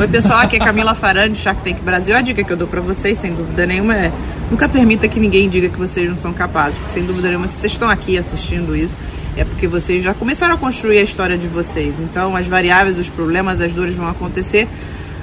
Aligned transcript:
Oi, 0.00 0.08
pessoal, 0.08 0.38
aqui 0.38 0.56
é 0.56 0.58
Camila 0.58 0.94
Farani, 0.94 1.34
Shark 1.34 1.62
Tank 1.62 1.82
Brasil. 1.82 2.16
A 2.16 2.22
dica 2.22 2.42
que 2.42 2.50
eu 2.50 2.56
dou 2.56 2.66
para 2.66 2.80
vocês, 2.80 3.18
sem 3.18 3.34
dúvida 3.34 3.66
nenhuma, 3.66 3.94
é 3.94 4.10
nunca 4.50 4.66
permita 4.66 5.06
que 5.06 5.20
ninguém 5.20 5.46
diga 5.46 5.68
que 5.68 5.78
vocês 5.78 6.08
não 6.08 6.16
são 6.16 6.32
capazes, 6.32 6.78
porque 6.78 6.90
sem 6.90 7.04
dúvida 7.04 7.28
nenhuma, 7.28 7.46
se 7.46 7.56
vocês 7.56 7.72
estão 7.74 7.90
aqui 7.90 8.16
assistindo 8.16 8.74
isso, 8.74 8.94
é 9.36 9.44
porque 9.44 9.66
vocês 9.66 10.02
já 10.02 10.14
começaram 10.14 10.54
a 10.54 10.56
construir 10.56 10.96
a 10.96 11.02
história 11.02 11.36
de 11.36 11.46
vocês. 11.46 11.96
Então, 12.00 12.34
as 12.34 12.46
variáveis, 12.46 12.98
os 12.98 13.10
problemas, 13.10 13.60
as 13.60 13.72
dores 13.72 13.94
vão 13.94 14.08
acontecer, 14.08 14.66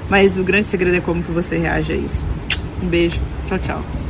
mas 0.08 0.38
o 0.38 0.44
grande 0.44 0.68
segredo 0.68 0.98
é 0.98 1.00
como 1.00 1.24
que 1.24 1.32
você 1.32 1.58
reage 1.58 1.92
a 1.94 1.96
isso. 1.96 2.24
Um 2.80 2.86
beijo. 2.86 3.18
Tchau, 3.48 3.58
tchau. 3.58 4.07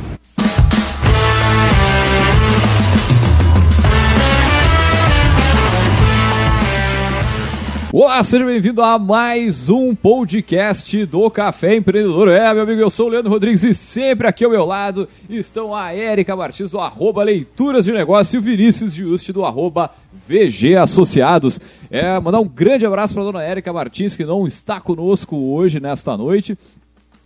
Olá, 7.91 8.21
seja 8.21 8.45
bem-vindo 8.45 8.83
a 8.83 8.99
mais 8.99 9.67
um 9.67 9.95
podcast 9.95 11.07
do 11.07 11.27
Café 11.31 11.75
Empreendedor. 11.75 12.27
É, 12.27 12.53
meu 12.53 12.61
amigo, 12.61 12.79
eu 12.79 12.89
sou 12.91 13.07
o 13.07 13.09
Leandro 13.09 13.31
Rodrigues 13.31 13.63
e 13.63 13.73
sempre 13.73 14.27
aqui 14.27 14.45
ao 14.45 14.51
meu 14.51 14.63
lado 14.63 15.09
estão 15.27 15.73
a 15.73 15.91
Érica 15.91 16.35
Martins 16.35 16.69
do 16.69 16.79
arroba 16.79 17.23
Leituras 17.23 17.85
de 17.85 17.91
Negócio 17.91 18.35
e 18.35 18.37
o 18.37 18.43
Vinícius 18.43 18.93
Juste 18.93 19.33
do 19.33 19.43
arroba 19.43 19.89
VG 20.27 20.75
Associados. 20.75 21.59
É, 21.89 22.19
mandar 22.19 22.39
um 22.39 22.47
grande 22.47 22.85
abraço 22.85 23.11
para 23.11 23.23
a 23.23 23.25
dona 23.25 23.41
Érica 23.41 23.73
Martins, 23.73 24.15
que 24.15 24.23
não 24.23 24.45
está 24.45 24.79
conosco 24.79 25.35
hoje, 25.35 25.79
nesta 25.79 26.15
noite. 26.15 26.55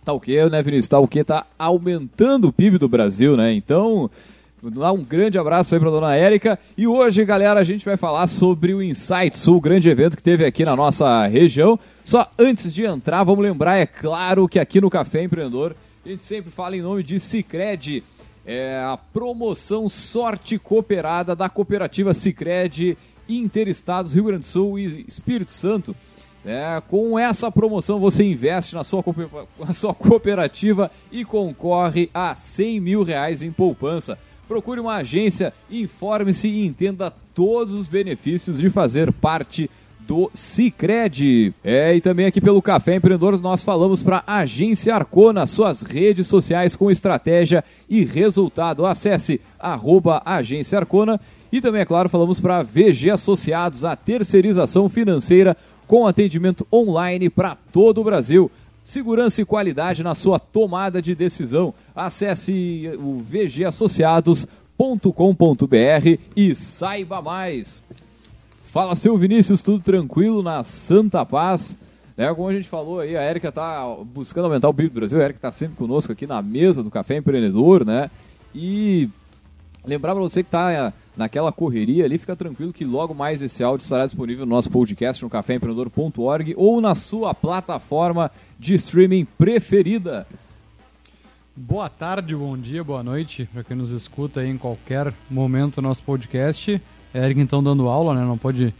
Tá 0.02 0.14
o 0.14 0.20
quê, 0.20 0.48
né, 0.48 0.62
Vinícius? 0.62 0.88
Tá 0.88 0.98
o 0.98 1.06
quê? 1.06 1.22
Tá 1.22 1.44
aumentando 1.58 2.48
o 2.48 2.52
PIB 2.52 2.78
do 2.78 2.88
Brasil, 2.88 3.36
né? 3.36 3.52
Então, 3.52 4.10
Dar 4.70 4.92
um 4.92 5.04
grande 5.04 5.38
abraço 5.38 5.74
aí 5.74 5.80
para 5.80 5.90
dona 5.90 6.16
Érica. 6.16 6.58
E 6.76 6.86
hoje, 6.86 7.22
galera, 7.24 7.60
a 7.60 7.64
gente 7.64 7.84
vai 7.84 7.98
falar 7.98 8.26
sobre 8.26 8.72
o 8.72 8.82
Insight 8.82 9.36
Sul, 9.36 9.56
o 9.56 9.60
grande 9.60 9.90
evento 9.90 10.16
que 10.16 10.22
teve 10.22 10.44
aqui 10.44 10.64
na 10.64 10.74
nossa 10.74 11.26
região. 11.26 11.78
Só 12.02 12.30
antes 12.38 12.72
de 12.72 12.84
entrar, 12.84 13.24
vamos 13.24 13.44
lembrar, 13.44 13.76
é 13.76 13.84
claro, 13.84 14.48
que 14.48 14.58
aqui 14.58 14.80
no 14.80 14.88
Café 14.88 15.22
Empreendedor 15.22 15.76
a 16.04 16.08
gente 16.08 16.24
sempre 16.24 16.50
fala 16.50 16.76
em 16.76 16.80
nome 16.80 17.02
de 17.02 17.20
Cicred. 17.20 18.02
É 18.46 18.78
a 18.78 18.96
promoção 18.96 19.86
Sorte 19.88 20.58
Cooperada 20.58 21.36
da 21.36 21.48
cooperativa 21.48 22.14
Cicred 22.14 22.96
Interestados 23.28 24.14
Rio 24.14 24.24
Grande 24.24 24.40
do 24.40 24.46
Sul 24.46 24.78
e 24.78 25.04
Espírito 25.06 25.52
Santo. 25.52 25.94
É, 26.46 26.82
com 26.88 27.18
essa 27.18 27.50
promoção 27.50 27.98
você 27.98 28.22
investe 28.22 28.74
na 28.74 28.84
sua, 28.84 29.02
na 29.58 29.72
sua 29.74 29.94
cooperativa 29.94 30.90
e 31.10 31.24
concorre 31.24 32.10
a 32.14 32.34
100 32.34 32.80
mil 32.80 33.02
reais 33.02 33.42
em 33.42 33.50
poupança. 33.50 34.18
Procure 34.46 34.80
uma 34.80 34.96
agência, 34.96 35.52
informe-se 35.70 36.48
e 36.48 36.66
entenda 36.66 37.12
todos 37.34 37.74
os 37.74 37.86
benefícios 37.86 38.58
de 38.58 38.68
fazer 38.70 39.12
parte 39.12 39.70
do 40.06 40.30
Cicred. 40.34 41.54
É, 41.64 41.94
e 41.96 42.00
também 42.00 42.26
aqui 42.26 42.40
pelo 42.40 42.60
Café 42.60 42.96
Empreendedor 42.96 43.40
nós 43.40 43.62
falamos 43.62 44.02
para 44.02 44.22
a 44.26 44.38
Agência 44.38 44.94
Arcona, 44.94 45.46
suas 45.46 45.82
redes 45.82 46.26
sociais 46.26 46.76
com 46.76 46.90
estratégia 46.90 47.64
e 47.88 48.04
resultado. 48.04 48.84
Acesse 48.86 49.40
arroba 49.58 50.22
Agência 50.24 50.78
Arcona 50.78 51.20
e 51.50 51.60
também, 51.60 51.82
é 51.82 51.84
claro, 51.84 52.08
falamos 52.08 52.40
para 52.40 52.62
VG 52.62 53.10
Associados, 53.10 53.84
a 53.84 53.94
terceirização 53.94 54.88
financeira 54.88 55.56
com 55.86 56.06
atendimento 56.06 56.66
online 56.72 57.30
para 57.30 57.56
todo 57.72 58.00
o 58.00 58.04
Brasil. 58.04 58.50
Segurança 58.84 59.40
e 59.40 59.46
qualidade 59.46 60.02
na 60.02 60.14
sua 60.14 60.38
tomada 60.38 61.00
de 61.00 61.14
decisão. 61.14 61.72
Acesse 61.96 62.90
o 62.98 63.24
vgassociados.com.br 63.28 66.18
e 66.36 66.54
saiba 66.54 67.22
mais. 67.22 67.82
Fala, 68.70 68.94
seu 68.94 69.16
Vinícius, 69.16 69.62
tudo 69.62 69.82
tranquilo 69.82 70.42
na 70.42 70.62
Santa 70.62 71.24
Paz? 71.24 71.74
Né, 72.16 72.32
como 72.34 72.48
a 72.48 72.52
gente 72.52 72.68
falou 72.68 73.00
aí, 73.00 73.16
a 73.16 73.22
Érica 73.22 73.48
está 73.48 73.86
buscando 74.04 74.44
aumentar 74.44 74.68
o 74.68 74.74
PIB 74.74 74.90
do 74.90 75.00
Brasil, 75.00 75.20
a 75.20 75.24
Érica 75.24 75.38
está 75.38 75.50
sempre 75.50 75.76
conosco 75.76 76.12
aqui 76.12 76.26
na 76.26 76.42
mesa 76.42 76.82
do 76.82 76.90
Café 76.90 77.16
Empreendedor, 77.16 77.84
né? 77.84 78.10
E 78.54 79.08
lembrar 79.84 80.12
para 80.12 80.22
você 80.22 80.42
que 80.42 80.48
está 80.48 80.92
naquela 81.16 81.52
correria 81.52 82.04
ali, 82.04 82.18
fica 82.18 82.34
tranquilo 82.34 82.72
que 82.72 82.84
logo 82.84 83.14
mais 83.14 83.40
esse 83.40 83.62
áudio 83.62 83.84
estará 83.84 84.06
disponível 84.06 84.44
no 84.44 84.54
nosso 84.54 84.70
podcast 84.70 85.22
no 85.22 85.30
caféempreendedor.org 85.30 86.54
ou 86.56 86.80
na 86.80 86.94
sua 86.94 87.34
plataforma 87.34 88.30
de 88.58 88.74
streaming 88.74 89.24
preferida. 89.24 90.26
Boa 91.56 91.88
tarde, 91.88 92.34
bom 92.34 92.58
dia, 92.58 92.82
boa 92.82 93.02
noite 93.02 93.48
para 93.52 93.62
quem 93.62 93.76
nos 93.76 93.92
escuta 93.92 94.40
aí 94.40 94.50
em 94.50 94.58
qualquer 94.58 95.14
momento 95.30 95.76
do 95.76 95.82
nosso 95.82 96.02
podcast. 96.02 96.80
Eric 97.14 97.40
então 97.40 97.62
dando 97.62 97.86
aula, 97.86 98.12
né? 98.12 98.24
Não 98.24 98.36
pode. 98.36 98.74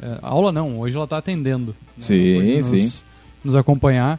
É, 0.00 0.18
aula 0.22 0.50
não, 0.50 0.80
hoje 0.80 0.96
ela 0.96 1.04
está 1.04 1.18
atendendo. 1.18 1.76
Né? 1.98 2.04
Sim, 2.04 2.56
nos, 2.56 2.66
sim. 2.66 3.04
Nos 3.44 3.54
acompanhar. 3.54 4.18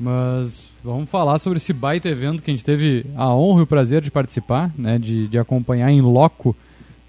Mas 0.00 0.68
vamos 0.82 1.08
falar 1.08 1.38
sobre 1.38 1.56
esse 1.56 1.72
baita 1.72 2.08
evento 2.08 2.42
que 2.42 2.50
a 2.50 2.54
gente 2.54 2.64
teve 2.64 3.04
a 3.16 3.32
honra 3.34 3.60
e 3.60 3.62
o 3.62 3.66
prazer 3.66 4.02
de 4.02 4.10
participar, 4.10 4.72
né? 4.76 4.98
De, 4.98 5.28
de 5.28 5.38
acompanhar 5.38 5.90
em 5.90 6.00
loco 6.00 6.56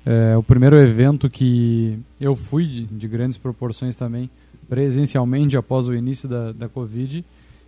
é, 0.09 0.35
o 0.35 0.41
primeiro 0.41 0.75
evento 0.75 1.29
que 1.29 1.99
eu 2.19 2.35
fui 2.35 2.65
de, 2.65 2.85
de, 2.85 3.07
grandes 3.07 3.37
proporções 3.37 3.93
também, 3.93 4.27
presencialmente 4.67 5.55
após 5.55 5.87
o 5.87 5.93
início 5.93 6.27
da, 6.27 6.51
da 6.51 6.67
Covid. 6.67 7.23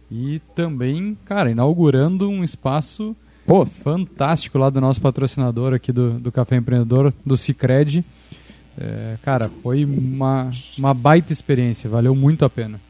E 0.10 0.42
também, 0.56 1.16
cara, 1.24 1.52
inaugurando 1.52 2.28
um 2.28 2.44
espaço 2.44 3.16
Pô. 3.46 3.64
fantástico 3.64 4.58
lá 4.58 4.72
do 4.72 4.82
nosso 4.82 5.00
patrocinador 5.00 5.72
aqui 5.72 5.92
do, 5.92 6.20
do 6.20 6.32
Café 6.32 6.56
Empreendedor, 6.56 7.14
do 7.24 7.38
Cicred. 7.38 8.04
É, 8.76 9.18
cara, 9.22 9.48
foi 9.62 9.86
uma, 9.86 10.50
uma 10.80 10.96
baita 10.96 11.32
experiência, 11.32 11.88
valeu 11.92 12.16
muito 12.16 12.44
a 12.44 12.50
pena. 12.50 12.82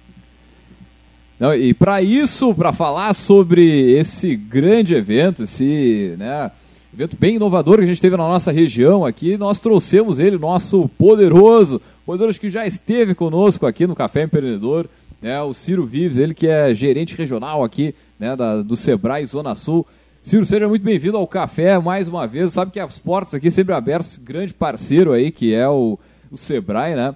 Não, 1.37 1.53
e 1.53 1.73
para 1.73 2.01
isso, 2.01 2.55
para 2.55 2.71
falar 2.71 3.13
sobre 3.13 3.91
esse 3.99 4.33
grande 4.33 4.95
evento, 4.95 5.43
esse, 5.43 6.15
né, 6.17 6.51
evento 6.93 7.15
bem 7.17 7.35
inovador 7.35 7.77
que 7.77 7.83
a 7.83 7.87
gente 7.87 8.01
teve 8.01 8.17
na 8.17 8.27
nossa 8.27 8.51
região 8.51 9.05
aqui. 9.05 9.37
Nós 9.37 9.59
trouxemos 9.59 10.19
ele, 10.19 10.37
nosso 10.37 10.89
poderoso, 10.97 11.81
poderoso 12.05 12.39
que 12.39 12.49
já 12.49 12.65
esteve 12.65 13.15
conosco 13.15 13.65
aqui 13.65 13.87
no 13.87 13.95
Café 13.95 14.23
Empreendedor, 14.23 14.87
né, 15.21 15.41
o 15.41 15.53
Ciro 15.53 15.85
Vives, 15.85 16.17
ele 16.17 16.33
que 16.33 16.47
é 16.47 16.73
gerente 16.73 17.15
regional 17.15 17.63
aqui 17.63 17.95
né, 18.19 18.35
da, 18.35 18.61
do 18.61 18.75
Sebrae 18.75 19.25
Zona 19.25 19.55
Sul. 19.55 19.85
Ciro, 20.21 20.45
seja 20.45 20.67
muito 20.67 20.83
bem-vindo 20.83 21.17
ao 21.17 21.25
café 21.25 21.79
mais 21.79 22.07
uma 22.07 22.27
vez. 22.27 22.53
Sabe 22.53 22.71
que 22.71 22.79
as 22.79 22.99
portas 22.99 23.33
aqui 23.33 23.49
sempre 23.49 23.73
abertas, 23.73 24.17
grande 24.17 24.53
parceiro 24.53 25.13
aí, 25.13 25.31
que 25.31 25.53
é 25.53 25.67
o, 25.67 25.97
o 26.29 26.37
Sebrae, 26.37 26.95
né? 26.95 27.15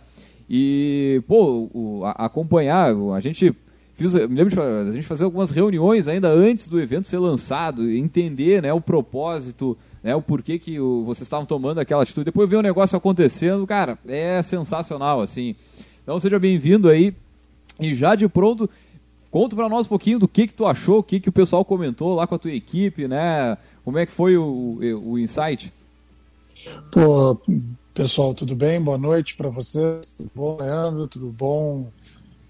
E, 0.49 1.21
pô, 1.27 1.69
o, 1.73 2.01
a, 2.05 2.25
acompanhar, 2.25 2.93
a 3.15 3.19
gente 3.19 3.53
Fiz, 3.95 4.13
me 4.13 4.27
lembro 4.27 4.49
de 4.49 4.59
a 4.59 4.91
gente 4.91 5.07
fazer 5.07 5.23
algumas 5.23 5.51
reuniões 5.51 6.07
ainda 6.07 6.27
antes 6.27 6.67
do 6.67 6.81
evento 6.81 7.07
ser 7.07 7.17
lançado, 7.17 7.89
entender 7.89 8.61
né, 8.61 8.73
o 8.73 8.81
propósito, 8.81 9.77
né, 10.03 10.13
o 10.13 10.21
porquê 10.21 10.59
que 10.59 10.77
o, 10.77 11.05
vocês 11.05 11.25
estavam 11.25 11.45
tomando 11.45 11.79
aquela 11.79 12.03
atitude. 12.03 12.25
Depois 12.25 12.49
ver 12.49 12.57
o 12.57 12.61
negócio 12.61 12.97
acontecendo, 12.97 13.65
cara, 13.65 13.97
é 14.05 14.43
sensacional, 14.43 15.21
assim. 15.21 15.55
Então 16.03 16.19
seja 16.19 16.37
bem-vindo 16.37 16.89
aí. 16.89 17.13
E 17.79 17.93
já 17.93 18.15
de 18.15 18.27
pronto, 18.27 18.69
conta 19.31 19.55
para 19.55 19.69
nós 19.69 19.85
um 19.85 19.89
pouquinho 19.89 20.19
do 20.19 20.27
que 20.27 20.47
que 20.47 20.53
tu 20.53 20.65
achou, 20.65 20.99
o 20.99 21.03
que 21.03 21.21
que 21.21 21.29
o 21.29 21.33
pessoal 21.33 21.63
comentou 21.63 22.15
lá 22.15 22.27
com 22.27 22.35
a 22.35 22.39
tua 22.39 22.51
equipe, 22.51 23.07
né? 23.07 23.57
Como 23.85 23.97
é 23.97 24.05
que 24.05 24.11
foi 24.11 24.35
o, 24.35 24.77
o 25.03 25.17
insight? 25.17 25.71
Pô, 26.91 27.37
pessoal, 27.93 28.33
tudo 28.33 28.55
bem? 28.55 28.81
Boa 28.81 28.97
noite 28.97 29.35
para 29.37 29.47
vocês. 29.47 30.13
Tudo 30.17 30.31
bom, 30.35 30.57
Leandro? 30.59 31.07
Tudo 31.07 31.27
bom? 31.27 31.87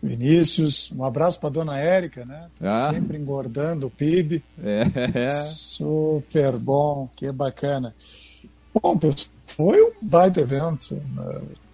Vinícius, 0.05 0.91
um 0.95 1.03
abraço 1.03 1.39
para 1.39 1.49
dona 1.49 1.79
Érica, 1.79 2.25
né? 2.25 2.47
Ah. 2.61 2.91
Sempre 2.93 3.17
engordando 3.17 3.87
o 3.87 3.89
PIB. 3.89 4.43
É. 4.63 5.29
Super 5.29 6.57
bom, 6.57 7.09
que 7.15 7.31
bacana. 7.31 7.93
Bom, 8.73 8.99
foi 9.45 9.81
um 9.81 9.91
baita 10.01 10.41
evento. 10.41 11.01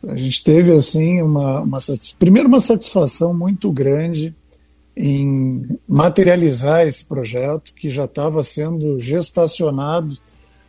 A 0.07 0.17
gente 0.17 0.43
teve, 0.43 0.71
assim, 0.71 1.21
uma, 1.21 1.61
uma 1.61 1.77
primeiro 2.17 2.47
uma 2.47 2.59
satisfação 2.59 3.33
muito 3.33 3.71
grande 3.71 4.35
em 4.95 5.79
materializar 5.87 6.85
esse 6.85 7.05
projeto 7.05 7.73
que 7.73 7.89
já 7.89 8.05
estava 8.05 8.43
sendo 8.43 8.99
gestacionado 8.99 10.17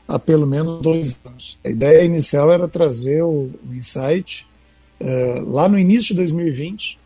há 0.06 0.19
pelo 0.19 0.47
menos 0.47 0.81
dois 0.81 1.20
anos. 1.25 1.58
A 1.65 1.69
ideia 1.69 2.05
inicial 2.05 2.53
era 2.53 2.69
trazer 2.69 3.23
o, 3.23 3.50
o 3.69 3.75
Insight 3.75 4.47
uh, 5.00 5.50
lá 5.50 5.69
no 5.69 5.79
início 5.79 6.15
de 6.15 6.20
2020, 6.20 6.99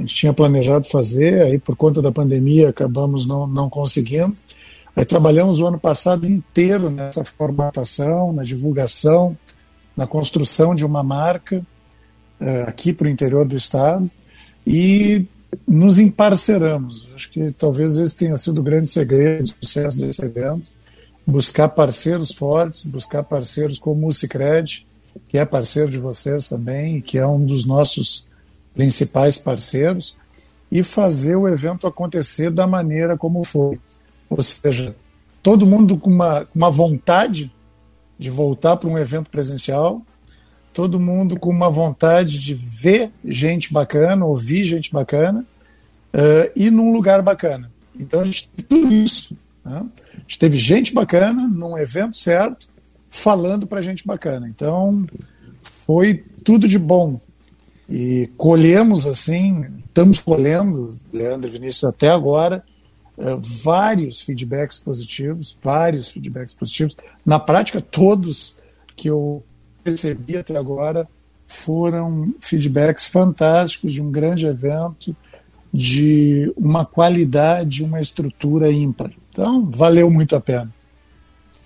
a 0.00 0.02
gente 0.02 0.14
tinha 0.14 0.32
planejado 0.32 0.88
fazer, 0.88 1.42
aí 1.42 1.58
por 1.58 1.76
conta 1.76 2.00
da 2.00 2.10
pandemia 2.10 2.70
acabamos 2.70 3.26
não, 3.26 3.46
não 3.46 3.68
conseguindo. 3.68 4.34
Aí 4.96 5.04
trabalhamos 5.04 5.60
o 5.60 5.66
ano 5.66 5.78
passado 5.78 6.26
inteiro 6.26 6.90
nessa 6.90 7.22
formatação, 7.22 8.32
na 8.32 8.42
divulgação, 8.42 9.36
na 9.94 10.06
construção 10.06 10.74
de 10.74 10.86
uma 10.86 11.02
marca 11.02 11.58
uh, 12.40 12.66
aqui 12.66 12.94
para 12.94 13.06
o 13.06 13.10
interior 13.10 13.46
do 13.46 13.56
estado 13.56 14.10
e 14.66 15.26
nos 15.68 15.98
emparceramos. 15.98 17.06
Acho 17.14 17.30
que 17.30 17.52
talvez 17.52 17.98
esse 17.98 18.16
tenha 18.16 18.36
sido 18.36 18.58
o 18.58 18.64
grande 18.64 18.88
segredo 18.88 19.42
do 19.42 19.48
sucesso 19.62 20.00
desse 20.00 20.24
evento. 20.24 20.72
Buscar 21.26 21.68
parceiros 21.68 22.32
fortes, 22.32 22.84
buscar 22.84 23.22
parceiros 23.22 23.78
como 23.78 24.08
o 24.08 24.12
Cicred, 24.12 24.86
que 25.28 25.36
é 25.36 25.44
parceiro 25.44 25.90
de 25.90 25.98
vocês 25.98 26.48
também, 26.48 27.02
que 27.02 27.18
é 27.18 27.26
um 27.26 27.44
dos 27.44 27.66
nossos 27.66 28.29
principais 28.74 29.36
parceiros, 29.36 30.16
e 30.70 30.82
fazer 30.82 31.34
o 31.34 31.48
evento 31.48 31.86
acontecer 31.86 32.50
da 32.50 32.66
maneira 32.66 33.16
como 33.16 33.42
foi. 33.44 33.78
Ou 34.28 34.40
seja, 34.40 34.94
todo 35.42 35.66
mundo 35.66 35.96
com 35.96 36.10
uma, 36.10 36.46
uma 36.54 36.70
vontade 36.70 37.52
de 38.18 38.30
voltar 38.30 38.76
para 38.76 38.88
um 38.88 38.98
evento 38.98 39.30
presencial, 39.30 40.02
todo 40.72 41.00
mundo 41.00 41.38
com 41.38 41.50
uma 41.50 41.70
vontade 41.70 42.38
de 42.38 42.54
ver 42.54 43.10
gente 43.24 43.72
bacana, 43.72 44.24
ouvir 44.24 44.64
gente 44.64 44.92
bacana 44.92 45.44
uh, 46.14 46.50
e 46.54 46.70
num 46.70 46.92
lugar 46.92 47.22
bacana. 47.22 47.70
Então 47.98 48.20
a 48.20 48.24
gente 48.24 48.48
teve 48.48 48.68
tudo 48.68 48.92
isso. 48.92 49.36
Né? 49.64 49.84
A 50.14 50.18
gente 50.20 50.38
teve 50.38 50.56
gente 50.56 50.94
bacana 50.94 51.48
num 51.48 51.76
evento 51.76 52.16
certo, 52.16 52.68
falando 53.08 53.66
para 53.66 53.80
gente 53.80 54.06
bacana. 54.06 54.48
Então 54.48 55.04
foi 55.86 56.22
tudo 56.44 56.68
de 56.68 56.78
bom. 56.78 57.20
E 57.90 58.30
colhemos 58.36 59.04
assim, 59.06 59.66
estamos 59.84 60.20
colhendo, 60.20 60.96
Leandro 61.12 61.48
e 61.48 61.52
Vinícius, 61.52 61.84
até 61.84 62.08
agora, 62.08 62.62
uh, 63.18 63.36
vários 63.38 64.20
feedbacks 64.20 64.78
positivos, 64.78 65.58
vários 65.60 66.08
feedbacks 66.08 66.54
positivos. 66.54 66.96
Na 67.26 67.40
prática, 67.40 67.80
todos 67.80 68.56
que 68.94 69.10
eu 69.10 69.42
recebi 69.84 70.36
até 70.36 70.56
agora 70.56 71.08
foram 71.48 72.32
feedbacks 72.38 73.06
fantásticos 73.06 73.92
de 73.92 74.00
um 74.00 74.12
grande 74.12 74.46
evento, 74.46 75.16
de 75.74 76.52
uma 76.56 76.84
qualidade, 76.84 77.82
uma 77.82 78.00
estrutura 78.00 78.70
ímpar. 78.70 79.10
Então, 79.30 79.68
valeu 79.68 80.08
muito 80.08 80.36
a 80.36 80.40
pena. 80.40 80.72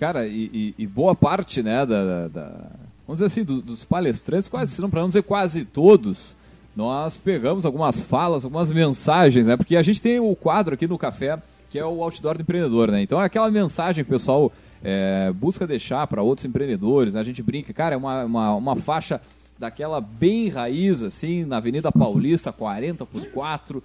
Cara, 0.00 0.26
e, 0.26 0.50
e, 0.52 0.74
e 0.78 0.86
boa 0.86 1.14
parte, 1.14 1.62
né, 1.62 1.84
da, 1.84 2.28
da 2.28 2.70
vamos 3.06 3.20
dizer 3.20 3.26
assim, 3.26 3.44
do, 3.44 3.60
dos 3.60 3.84
palestrantes, 3.84 4.48
quase, 4.48 4.72
se 4.72 4.80
não 4.80 4.90
para 4.90 5.00
não 5.00 5.08
dizer 5.08 5.22
quase 5.22 5.64
todos, 5.64 6.34
nós 6.74 7.16
pegamos 7.16 7.64
algumas 7.64 8.00
falas, 8.00 8.44
algumas 8.44 8.70
mensagens, 8.70 9.46
né, 9.46 9.56
porque 9.56 9.76
a 9.76 9.82
gente 9.82 10.00
tem 10.00 10.18
o 10.18 10.34
quadro 10.34 10.74
aqui 10.74 10.86
no 10.86 10.98
café, 10.98 11.38
que 11.70 11.78
é 11.78 11.84
o 11.84 12.02
outdoor 12.02 12.36
do 12.36 12.42
empreendedor, 12.42 12.90
né, 12.90 13.02
então 13.02 13.20
é 13.20 13.24
aquela 13.24 13.50
mensagem 13.50 14.04
que 14.04 14.10
o 14.10 14.14
pessoal 14.14 14.52
é, 14.82 15.32
busca 15.32 15.66
deixar 15.66 16.06
para 16.06 16.22
outros 16.22 16.44
empreendedores, 16.44 17.14
né, 17.14 17.20
a 17.20 17.24
gente 17.24 17.42
brinca, 17.42 17.72
cara, 17.72 17.94
é 17.94 17.98
uma, 17.98 18.24
uma, 18.24 18.54
uma 18.56 18.76
faixa 18.76 19.20
daquela 19.58 20.00
bem 20.00 20.48
raiz, 20.48 21.02
assim, 21.02 21.44
na 21.44 21.58
Avenida 21.58 21.92
Paulista, 21.92 22.52
40 22.52 23.06
por 23.06 23.24
4, 23.26 23.82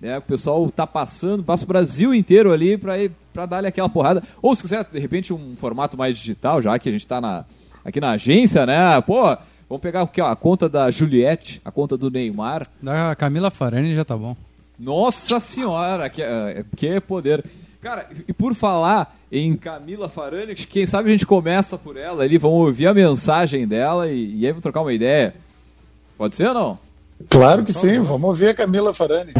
né? 0.00 0.18
O 0.18 0.22
pessoal 0.22 0.70
tá 0.70 0.86
passando, 0.86 1.42
passa 1.42 1.64
o 1.64 1.66
Brasil 1.66 2.14
inteiro 2.14 2.52
ali 2.52 2.76
para 2.76 3.46
dar-lhe 3.46 3.66
aquela 3.66 3.88
porrada. 3.88 4.22
Ou 4.42 4.54
se 4.54 4.62
quiser, 4.62 4.84
de 4.84 4.98
repente, 4.98 5.32
um 5.32 5.56
formato 5.56 5.96
mais 5.96 6.18
digital, 6.18 6.60
já 6.60 6.78
que 6.78 6.88
a 6.88 6.92
gente 6.92 7.04
está 7.04 7.20
na, 7.20 7.44
aqui 7.86 8.00
na 8.00 8.10
agência, 8.10 8.66
né? 8.66 9.00
Pô, 9.00 9.22
vamos 9.68 9.80
pegar 9.80 10.02
aqui, 10.02 10.20
ó, 10.20 10.26
a 10.26 10.36
conta 10.36 10.68
da 10.68 10.90
Juliette, 10.90 11.60
a 11.64 11.70
conta 11.70 11.96
do 11.96 12.10
Neymar. 12.10 12.66
Da 12.82 13.14
Camila 13.14 13.50
Farani 13.50 13.94
já 13.94 14.04
tá 14.04 14.16
bom. 14.16 14.36
Nossa 14.78 15.38
senhora, 15.38 16.10
que, 16.10 16.20
é, 16.20 16.64
que 16.76 17.00
poder. 17.00 17.44
Cara, 17.80 18.08
e 18.26 18.32
por 18.32 18.54
falar 18.54 19.16
em 19.30 19.56
Camila 19.56 20.08
Farani, 20.08 20.54
quem 20.54 20.84
sabe 20.84 21.08
a 21.08 21.12
gente 21.12 21.24
começa 21.24 21.78
por 21.78 21.96
ela 21.96 22.24
ali, 22.24 22.36
vamos 22.36 22.58
ouvir 22.58 22.88
a 22.88 22.94
mensagem 22.94 23.66
dela 23.66 24.10
e, 24.10 24.40
e 24.40 24.44
aí 24.44 24.50
vamos 24.50 24.62
trocar 24.62 24.82
uma 24.82 24.92
ideia. 24.92 25.34
Pode 26.18 26.34
ser 26.34 26.48
ou 26.48 26.54
não? 26.54 26.78
Claro 27.30 27.64
que 27.64 27.72
sim, 27.72 28.00
vamos 28.00 28.28
ouvir 28.28 28.48
a 28.48 28.54
Camila 28.54 28.92
Farani. 28.92 29.32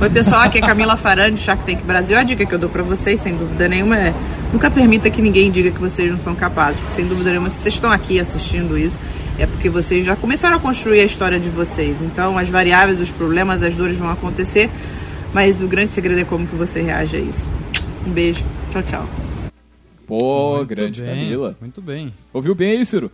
Oi, 0.00 0.10
pessoal, 0.10 0.42
aqui 0.42 0.58
é 0.58 0.60
Camila 0.60 0.96
Farani, 0.96 1.36
Shark 1.36 1.64
Tank 1.64 1.82
Brasil. 1.84 2.18
A 2.18 2.22
dica 2.22 2.44
que 2.44 2.54
eu 2.54 2.58
dou 2.58 2.68
para 2.68 2.82
vocês, 2.82 3.20
sem 3.20 3.36
dúvida 3.36 3.68
nenhuma, 3.68 3.96
é 3.96 4.12
nunca 4.54 4.70
permita 4.70 5.10
que 5.10 5.20
ninguém 5.20 5.50
diga 5.50 5.72
que 5.72 5.80
vocês 5.80 6.08
não 6.08 6.18
são 6.20 6.32
capazes, 6.32 6.78
porque 6.78 6.94
sem 6.94 7.08
dúvida 7.08 7.30
nenhuma, 7.30 7.50
se 7.50 7.56
vocês 7.56 7.74
estão 7.74 7.90
aqui 7.90 8.20
assistindo 8.20 8.78
isso, 8.78 8.96
é 9.36 9.46
porque 9.46 9.68
vocês 9.68 10.04
já 10.04 10.14
começaram 10.14 10.56
a 10.56 10.60
construir 10.60 11.00
a 11.00 11.04
história 11.04 11.40
de 11.40 11.50
vocês. 11.50 12.00
Então, 12.00 12.38
as 12.38 12.48
variáveis, 12.48 13.00
os 13.00 13.10
problemas, 13.10 13.64
as 13.64 13.74
dores 13.74 13.96
vão 13.96 14.08
acontecer, 14.08 14.70
mas 15.32 15.60
o 15.60 15.66
grande 15.66 15.90
segredo 15.90 16.20
é 16.20 16.24
como 16.24 16.46
que 16.46 16.54
você 16.54 16.80
reage 16.80 17.16
a 17.16 17.18
isso. 17.18 17.48
Um 18.06 18.12
beijo, 18.12 18.44
tchau, 18.70 18.82
tchau. 18.84 19.08
Pô, 20.06 20.56
muito 20.58 20.68
grande 20.68 21.02
bem, 21.02 21.10
Camila. 21.10 21.56
Muito 21.60 21.82
bem. 21.82 22.14
Ouviu 22.32 22.54
bem 22.54 22.78
aí, 22.78 22.86
Ciro? 22.86 23.10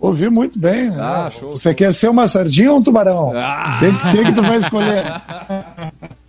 Ouvi 0.00 0.30
muito 0.30 0.58
bem. 0.58 0.88
Né? 0.88 0.96
Ah, 0.98 1.30
show, 1.30 1.50
Você 1.50 1.74
quer 1.74 1.92
ser 1.92 2.08
uma 2.08 2.26
sardinha 2.26 2.72
ou 2.72 2.78
um 2.78 2.82
tubarão? 2.82 3.32
Ah. 3.36 3.76
Quem, 3.78 4.10
quem 4.10 4.24
que 4.24 4.32
tu 4.32 4.40
vai 4.40 4.56
escolher? 4.56 5.04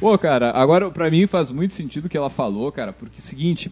Pô, 0.00 0.16
cara, 0.18 0.50
agora 0.50 0.90
pra 0.90 1.10
mim 1.10 1.26
faz 1.26 1.50
muito 1.50 1.74
sentido 1.74 2.06
o 2.06 2.08
que 2.08 2.16
ela 2.16 2.30
falou, 2.30 2.70
cara, 2.72 2.92
porque 2.92 3.16
é 3.18 3.22
o 3.22 3.24
seguinte, 3.24 3.70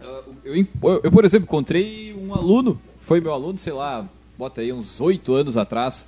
eu, 0.00 0.24
eu, 0.44 1.00
eu, 1.04 1.12
por 1.12 1.24
exemplo, 1.24 1.44
encontrei 1.44 2.14
um 2.14 2.34
aluno, 2.34 2.80
foi 3.02 3.20
meu 3.20 3.32
aluno, 3.32 3.58
sei 3.58 3.72
lá, 3.72 4.06
bota 4.38 4.60
aí 4.60 4.72
uns 4.72 5.00
oito 5.00 5.34
anos 5.34 5.56
atrás, 5.56 6.06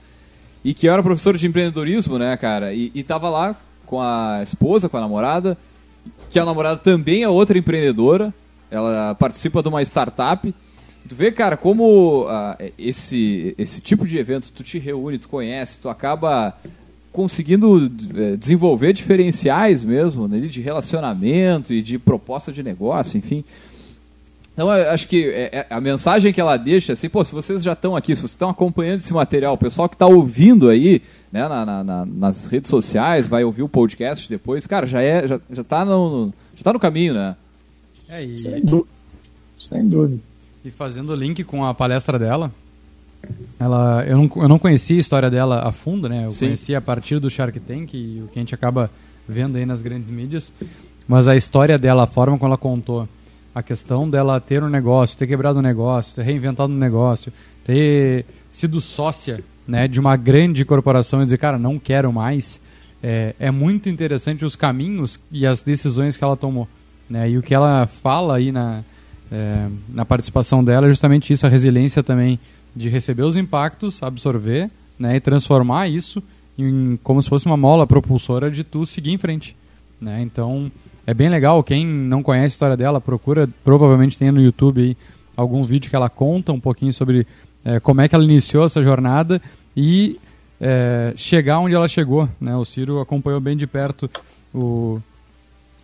e 0.65 0.73
que 0.73 0.89
era 0.89 1.03
professor 1.03 1.37
de 1.37 1.47
empreendedorismo, 1.47 2.19
né, 2.19 2.37
cara, 2.37 2.73
e, 2.73 2.91
e 2.95 3.03
tava 3.03 3.29
lá 3.29 3.57
com 3.87 4.01
a 4.01 4.41
esposa, 4.43 4.89
com 4.89 4.97
a 4.97 5.01
namorada, 5.01 5.59
que 6.31 6.39
a 6.39 6.45
namorada 6.45 6.79
também 6.79 7.23
é 7.23 7.29
outra 7.29 7.59
empreendedora, 7.59 8.33
ela 8.71 9.15
participa 9.15 9.63
de 9.63 9.69
uma 9.69 9.83
startup, 9.83 10.53
Tu 11.07 11.15
vê, 11.15 11.31
cara, 11.31 11.57
como 11.57 12.25
uh, 12.25 12.57
esse, 12.79 13.55
esse 13.59 13.81
tipo 13.81 14.07
de 14.07 14.17
evento 14.17 14.51
tu 14.51 14.65
te 14.65 14.79
reúne, 14.79 15.19
tu 15.19 15.29
conhece, 15.29 15.79
tu 15.79 15.91
acaba 15.91 16.57
conseguindo 17.15 17.77
uh, 17.77 18.37
desenvolver 18.37 18.93
diferenciais 18.93 19.85
mesmo, 19.85 20.27
né, 20.27 20.41
de 20.41 20.61
relacionamento 20.61 21.73
e 21.73 21.81
de 21.81 21.97
proposta 21.97 22.51
de 22.51 22.61
negócio, 22.61 23.17
enfim. 23.17 23.45
Então, 24.53 24.73
eu 24.73 24.91
acho 24.91 25.07
que 25.07 25.31
é, 25.31 25.59
é, 25.59 25.67
a 25.71 25.81
mensagem 25.81 26.33
que 26.33 26.41
ela 26.41 26.57
deixa, 26.57 26.93
assim, 26.93 27.09
pô, 27.09 27.23
se 27.23 27.33
vocês 27.33 27.63
já 27.63 27.73
estão 27.73 27.95
aqui, 27.95 28.17
se 28.17 28.23
vocês 28.23 28.33
estão 28.33 28.51
acompanhando 28.51 28.99
esse 28.99 29.13
material, 29.13 29.55
o 29.55 29.59
pessoal 29.59 29.89
que 29.89 29.95
está 29.95 30.07
ouvindo 30.07 30.69
aí, 30.69 31.03
né, 31.31 31.49
na, 31.49 31.65
na, 31.65 31.85
na, 31.85 32.05
nas 32.05 32.47
redes 32.47 32.69
sociais, 32.69 33.29
vai 33.29 33.45
ouvir 33.45 33.63
o 33.63 33.69
podcast 33.69 34.29
depois, 34.29 34.67
cara, 34.67 34.85
já 34.85 35.01
é, 35.01 35.27
já, 35.29 35.41
já 35.51 35.63
tá 35.63 35.85
no, 35.85 36.33
já 36.57 36.65
tá 36.65 36.73
no 36.73 36.81
caminho, 36.81 37.15
né? 37.15 37.37
É, 38.09 38.25
e... 38.25 38.37
Sem, 38.37 38.61
Sem 39.57 39.89
dúvida. 39.89 40.21
E 40.65 40.71
fazendo 40.71 41.11
o 41.11 41.17
link 41.17 41.45
com 41.45 41.65
a 41.65 41.73
palestra 41.73 42.19
dela, 42.19 42.51
ela, 43.59 44.05
eu, 44.07 44.17
não, 44.17 44.31
eu 44.37 44.49
não 44.49 44.59
conhecia 44.59 44.97
a 44.97 45.01
história 45.01 45.31
dela 45.31 45.61
a 45.67 45.73
fundo, 45.73 46.09
né? 46.09 46.27
Eu 46.27 46.33
Sim. 46.33 46.47
conhecia 46.47 46.79
a 46.79 46.81
partir 46.81 47.19
do 47.19 47.31
Shark 47.31 47.59
Tank 47.61 47.95
e 47.95 48.23
o 48.25 48.29
que 48.29 48.39
a 48.39 48.43
gente 48.43 48.55
acaba 48.55 48.91
vendo 49.29 49.57
aí 49.57 49.67
nas 49.67 49.83
grandes 49.83 50.11
mídias. 50.11 50.53
Mas 51.07 51.29
a 51.29 51.37
história 51.37 51.79
dela, 51.79 52.05
a 52.05 52.07
forma 52.07 52.39
como 52.39 52.49
ela 52.49 52.59
contou, 52.59 53.09
a 53.55 53.63
questão 53.63 54.09
dela 54.09 54.41
ter 54.41 54.63
um 54.63 54.69
negócio, 54.69 55.17
ter 55.17 55.27
quebrado 55.27 55.59
um 55.59 55.63
negócio, 55.63 56.17
ter 56.17 56.23
reinventado 56.23 56.73
um 56.73 56.77
negócio, 56.77 57.33
ter 57.63 58.25
sido 58.51 58.81
sócia 58.81 59.43
né, 59.67 59.87
de 59.87 60.01
uma 60.01 60.17
grande 60.17 60.65
corporação 60.65 61.23
e 61.23 61.25
dizer, 61.25 61.39
cara, 61.39 61.59
não 61.59 61.79
quero 61.79 62.13
mais, 62.13 62.61
é, 63.03 63.35
é 63.39 63.51
muito 63.51 63.89
interessante 63.89 64.45
os 64.45 64.57
caminhos 64.57 65.21
e 65.31 65.47
as 65.47 65.63
decisões 65.63 66.17
que 66.17 66.25
ela 66.25 66.37
tomou. 66.37 66.69
Né? 67.09 67.31
E 67.31 67.39
o 67.39 67.43
que 67.43 67.55
ela 67.55 67.87
fala 67.87 68.37
aí 68.37 68.51
na, 68.51 68.83
é, 69.31 69.69
na 69.89 70.05
participação 70.05 70.65
dela 70.65 70.87
é 70.87 70.91
justamente 70.91 71.33
isso, 71.33 71.47
a 71.47 71.49
resiliência 71.49 72.03
também 72.03 72.39
de 72.75 72.89
receber 72.89 73.23
os 73.23 73.37
impactos, 73.37 74.03
absorver 74.03 74.71
né, 74.99 75.17
e 75.17 75.21
transformar 75.21 75.89
isso 75.89 76.23
em 76.57 76.99
como 77.03 77.23
se 77.23 77.29
fosse 77.29 77.47
uma 77.47 77.57
mola 77.57 77.87
propulsora 77.87 78.51
de 78.51 78.65
tu 78.65 78.87
seguir 78.87 79.11
em 79.11 79.19
frente. 79.19 79.57
Né? 80.01 80.23
Então 80.23 80.71
é 81.07 81.13
bem 81.13 81.29
legal, 81.29 81.63
quem 81.63 81.87
não 81.87 82.23
conhece 82.23 82.45
a 82.45 82.49
história 82.49 82.77
dela, 82.77 83.01
procura, 83.01 83.49
provavelmente 83.63 84.19
tem 84.19 84.31
no 84.31 84.41
YouTube 84.41 84.81
aí, 84.83 84.97
algum 85.37 85.65
vídeo 85.65 85.91
que 85.91 85.97
ela 85.97 86.09
conta 86.09 86.53
um 86.53 86.61
pouquinho 86.61 86.93
sobre 86.93 87.27
é, 87.65 87.81
como 87.81 88.01
é 88.01 88.09
que 88.09 88.15
ela 88.15 88.25
iniciou 88.25 88.65
essa 88.65 88.83
jornada 88.83 89.41
e 89.77 90.19
é, 90.61 91.13
chegar 91.17 91.59
onde 91.59 91.75
ela 91.75 91.89
chegou. 91.89 92.29
Né? 92.41 92.55
O 92.57 92.65
Ciro 92.65 93.01
acompanhou 93.01 93.41
bem 93.41 93.57
de 93.57 93.67
perto 93.67 94.09
o, 94.55 95.01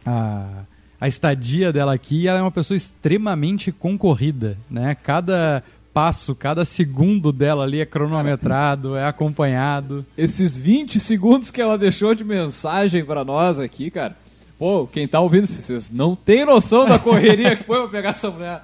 a, 0.07 0.65
a 1.01 1.09
estadia 1.09 1.73
dela 1.73 1.93
aqui, 1.93 2.29
ela 2.29 2.39
é 2.39 2.43
uma 2.43 2.51
pessoa 2.51 2.77
extremamente 2.77 3.73
concorrida, 3.73 4.57
né? 4.71 4.95
Cada 4.95 5.63
passo, 5.93 6.35
cada 6.35 6.65
segundo 6.65 7.33
dela 7.33 7.65
ali 7.65 7.81
é 7.81 7.87
cronometrado, 7.87 8.97
é 8.97 9.07
acompanhado. 9.07 10.05
Esses 10.17 10.57
20 10.57 11.01
segundos 11.01 11.51
que 11.51 11.61
ela 11.61 11.77
deixou 11.77 12.15
de 12.15 12.25
mensagem 12.25 13.05
para 13.05 13.25
nós 13.25 13.59
aqui, 13.59 13.91
cara. 13.91 14.17
Pô, 14.59 14.87
quem 14.87 15.09
tá 15.09 15.21
ouvindo, 15.21 15.47
vocês 15.47 15.91
não 15.91 16.15
tem 16.15 16.45
noção 16.45 16.87
da 16.87 16.99
correria 16.99 17.57
que 17.57 17.65
foi 17.65 17.79
pra 17.81 17.89
pegar 17.89 18.11
essa 18.11 18.31
mulher. 18.31 18.63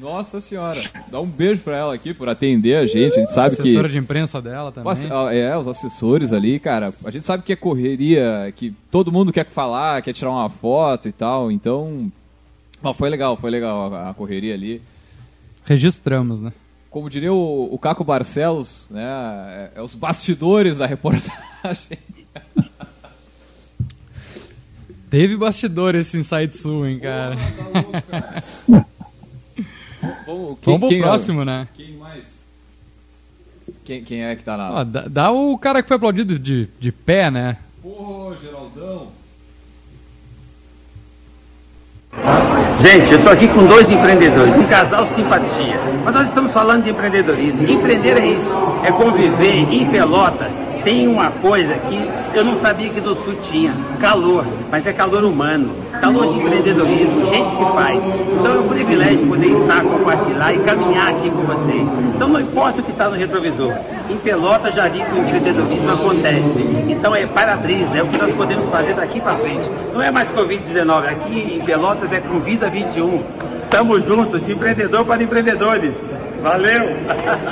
Nossa 0.00 0.40
senhora, 0.40 0.80
dá 1.10 1.20
um 1.20 1.26
beijo 1.26 1.60
pra 1.60 1.76
ela 1.76 1.94
aqui 1.94 2.14
por 2.14 2.26
atender 2.26 2.76
a 2.76 2.86
gente. 2.86 3.16
A 3.16 3.20
gente 3.20 3.32
sabe 3.32 3.48
Assessora 3.48 3.62
que. 3.62 3.68
Assessora 3.68 3.88
de 3.90 3.98
imprensa 3.98 4.40
dela 4.40 4.72
também. 4.72 4.92
É, 5.32 5.54
os 5.56 5.68
assessores 5.68 6.32
ali, 6.32 6.58
cara. 6.58 6.92
A 7.04 7.10
gente 7.10 7.24
sabe 7.24 7.42
que 7.42 7.52
é 7.52 7.56
correria, 7.56 8.50
que 8.56 8.74
todo 8.90 9.12
mundo 9.12 9.30
quer 9.30 9.46
falar, 9.46 10.00
quer 10.00 10.14
tirar 10.14 10.30
uma 10.30 10.48
foto 10.48 11.06
e 11.06 11.12
tal. 11.12 11.52
Então. 11.52 12.10
Mas 12.80 12.96
foi 12.96 13.10
legal, 13.10 13.36
foi 13.36 13.50
legal 13.50 13.94
a, 13.94 14.10
a 14.10 14.14
correria 14.14 14.54
ali. 14.54 14.80
Registramos, 15.64 16.40
né? 16.40 16.52
Como 16.90 17.08
diria 17.08 17.32
o, 17.32 17.72
o 17.72 17.78
Caco 17.78 18.02
Barcelos, 18.02 18.86
né? 18.90 19.04
É, 19.04 19.72
é 19.76 19.82
os 19.82 19.94
bastidores 19.94 20.78
da 20.78 20.86
reportagem. 20.86 21.98
Teve 25.08 25.36
bastidor 25.36 25.94
esse 25.94 26.16
Inside 26.16 26.56
Sul, 26.56 26.86
hein, 26.86 27.00
cara? 27.00 27.36
Porra, 27.36 28.02
tá 28.02 28.44
Vamos, 30.26 30.58
quem, 30.60 30.72
Vamos 30.72 30.80
pro 30.80 30.88
quem 30.88 31.00
próximo, 31.00 31.42
é? 31.42 31.44
né? 31.44 31.68
Quem 31.74 31.96
mais? 31.96 32.42
Quem, 33.84 34.04
quem 34.04 34.24
é 34.24 34.36
que 34.36 34.44
tá 34.44 34.56
na. 34.56 34.80
Ah, 34.80 34.84
dá, 34.84 35.02
dá, 35.08 35.30
o 35.30 35.58
cara 35.58 35.82
que 35.82 35.88
foi 35.88 35.96
aplaudido 35.96 36.38
de, 36.38 36.68
de 36.78 36.92
pé, 36.92 37.30
né? 37.30 37.58
Pô, 37.82 38.34
Geraldão. 38.40 39.08
Gente, 42.78 43.12
eu 43.12 43.18
estou 43.18 43.32
aqui 43.32 43.46
com 43.48 43.66
dois 43.66 43.90
empreendedores, 43.90 44.56
um 44.56 44.64
casal 44.64 45.06
simpatia. 45.06 45.80
Mas 46.04 46.14
nós 46.14 46.28
estamos 46.28 46.52
falando 46.52 46.84
de 46.84 46.90
empreendedorismo. 46.90 47.68
Empreender 47.68 48.16
é 48.16 48.26
isso, 48.26 48.54
é 48.82 48.90
conviver 48.90 49.72
em 49.72 49.88
Pelotas. 49.90 50.58
Tem 50.84 51.06
uma 51.06 51.30
coisa 51.30 51.74
que 51.78 52.10
eu 52.34 52.44
não 52.44 52.56
sabia 52.56 52.88
que 52.88 53.00
do 53.00 53.14
Sul 53.14 53.34
tinha, 53.42 53.72
calor, 53.98 54.46
mas 54.70 54.86
é 54.86 54.92
calor 54.92 55.24
humano, 55.24 55.70
calor 56.00 56.32
de 56.32 56.38
empreendedorismo, 56.38 57.26
gente 57.26 57.54
que 57.54 57.64
faz. 57.72 58.04
Então 58.04 58.54
é 58.54 58.58
um 58.60 58.68
privilégio 58.68 59.26
poder 59.26 59.48
estar, 59.48 59.82
compartilhar 59.82 60.54
e 60.54 60.58
caminhar 60.60 61.08
aqui 61.10 61.30
com 61.30 61.42
vocês. 61.42 61.88
Então 62.14 62.28
não 62.28 62.40
importa 62.40 62.80
o 62.80 62.82
que 62.82 62.90
está 62.90 63.08
no 63.08 63.16
retrovisor, 63.16 63.72
em 64.08 64.16
Pelotas 64.16 64.74
já 64.74 64.88
vi 64.88 65.02
que 65.02 65.12
o 65.12 65.18
empreendedorismo 65.18 65.90
acontece. 65.90 66.62
Então 66.88 67.14
é 67.14 67.26
para-brisa, 67.26 67.96
é 67.96 68.02
o 68.02 68.06
que 68.06 68.16
nós 68.16 68.34
podemos 68.34 68.66
fazer 68.68 68.94
daqui 68.94 69.20
para 69.20 69.36
frente. 69.36 69.70
Não 69.92 70.02
é 70.02 70.10
mais 70.10 70.30
Covid-19, 70.30 71.08
aqui 71.08 71.56
em 71.56 71.64
Pelotas 71.64 72.10
é 72.12 72.20
com 72.20 72.40
Vida 72.40 72.70
21. 72.70 73.22
Tamo 73.70 74.00
junto, 74.00 74.40
de 74.40 74.52
empreendedor 74.52 75.04
para 75.04 75.22
empreendedores. 75.22 75.94
Valeu! 76.42 76.88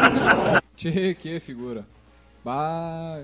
Tchê, 0.77 1.15
que 1.21 1.39
figura. 1.41 1.85
Bah, 2.49 3.21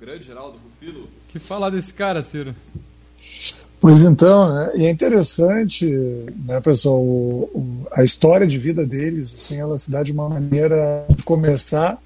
grande 0.00 0.24
Geraldo 0.24 0.56
Rufilo. 0.56 1.10
Que 1.28 1.38
falar 1.38 1.68
desse 1.68 1.92
cara, 1.92 2.22
Ciro? 2.22 2.54
Pois 3.78 4.02
então, 4.02 4.48
né? 4.48 4.72
e 4.76 4.86
é 4.86 4.90
interessante, 4.90 5.86
né, 6.46 6.58
pessoal, 6.62 6.98
o, 6.98 7.50
o, 7.54 7.86
a 7.92 8.02
história 8.02 8.46
de 8.46 8.58
vida 8.58 8.86
deles, 8.86 9.34
assim, 9.34 9.60
ela 9.60 9.76
se 9.76 9.90
dá 9.90 10.02
de 10.02 10.10
uma 10.10 10.26
maneira 10.30 11.04
de 11.10 11.22
começar 11.22 12.02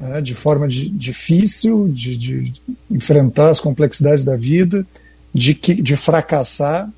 né, 0.00 0.22
de 0.22 0.34
forma 0.34 0.66
de, 0.66 0.88
difícil, 0.88 1.88
de, 1.88 2.16
de, 2.16 2.54
enfrentar 2.90 3.50
as 3.50 3.60
complexidades 3.60 4.24
da 4.24 4.34
vida, 4.34 4.86
de, 5.34 5.52
de 5.52 5.94
fracassar, 5.94 6.90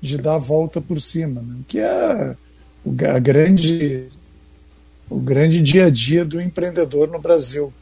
de 0.00 0.18
dar 0.18 0.34
a 0.34 0.38
volta 0.38 0.80
por 0.80 1.00
cima, 1.00 1.40
né, 1.40 1.58
que 1.68 1.78
é 1.78 2.34
a 3.14 3.18
grande, 3.20 4.08
o 5.08 5.20
grande 5.20 5.62
dia 5.62 5.86
a 5.86 5.90
dia 5.90 6.24
do 6.24 6.40
empreendedor 6.40 7.06
no 7.06 7.20
Brasil. 7.20 7.72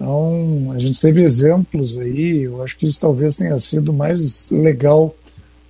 Então, 0.00 0.72
a 0.74 0.78
gente 0.78 0.98
teve 0.98 1.22
exemplos 1.22 1.98
aí, 1.98 2.44
eu 2.44 2.62
acho 2.62 2.74
que 2.78 2.86
isso 2.86 2.98
talvez 2.98 3.36
tenha 3.36 3.58
sido 3.58 3.92
mais 3.92 4.50
legal 4.50 5.14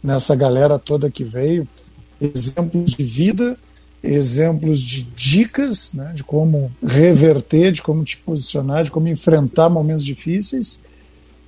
nessa 0.00 0.36
galera 0.36 0.78
toda 0.78 1.10
que 1.10 1.24
veio, 1.24 1.66
exemplos 2.20 2.92
de 2.92 3.02
vida, 3.02 3.56
exemplos 4.00 4.80
de 4.80 5.02
dicas, 5.16 5.92
né, 5.94 6.12
de 6.14 6.22
como 6.22 6.70
reverter, 6.80 7.72
de 7.72 7.82
como 7.82 8.04
te 8.04 8.18
posicionar, 8.18 8.84
de 8.84 8.92
como 8.92 9.08
enfrentar 9.08 9.68
momentos 9.68 10.04
difíceis 10.04 10.80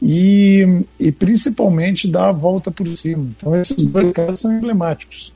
e, 0.02 0.82
e 0.98 1.12
principalmente 1.12 2.08
dar 2.08 2.30
a 2.30 2.32
volta 2.32 2.68
por 2.72 2.88
cima. 2.96 3.30
Então, 3.38 3.54
esses 3.54 3.84
dois 3.84 4.12
casos 4.12 4.40
são 4.40 4.52
emblemáticos. 4.52 5.32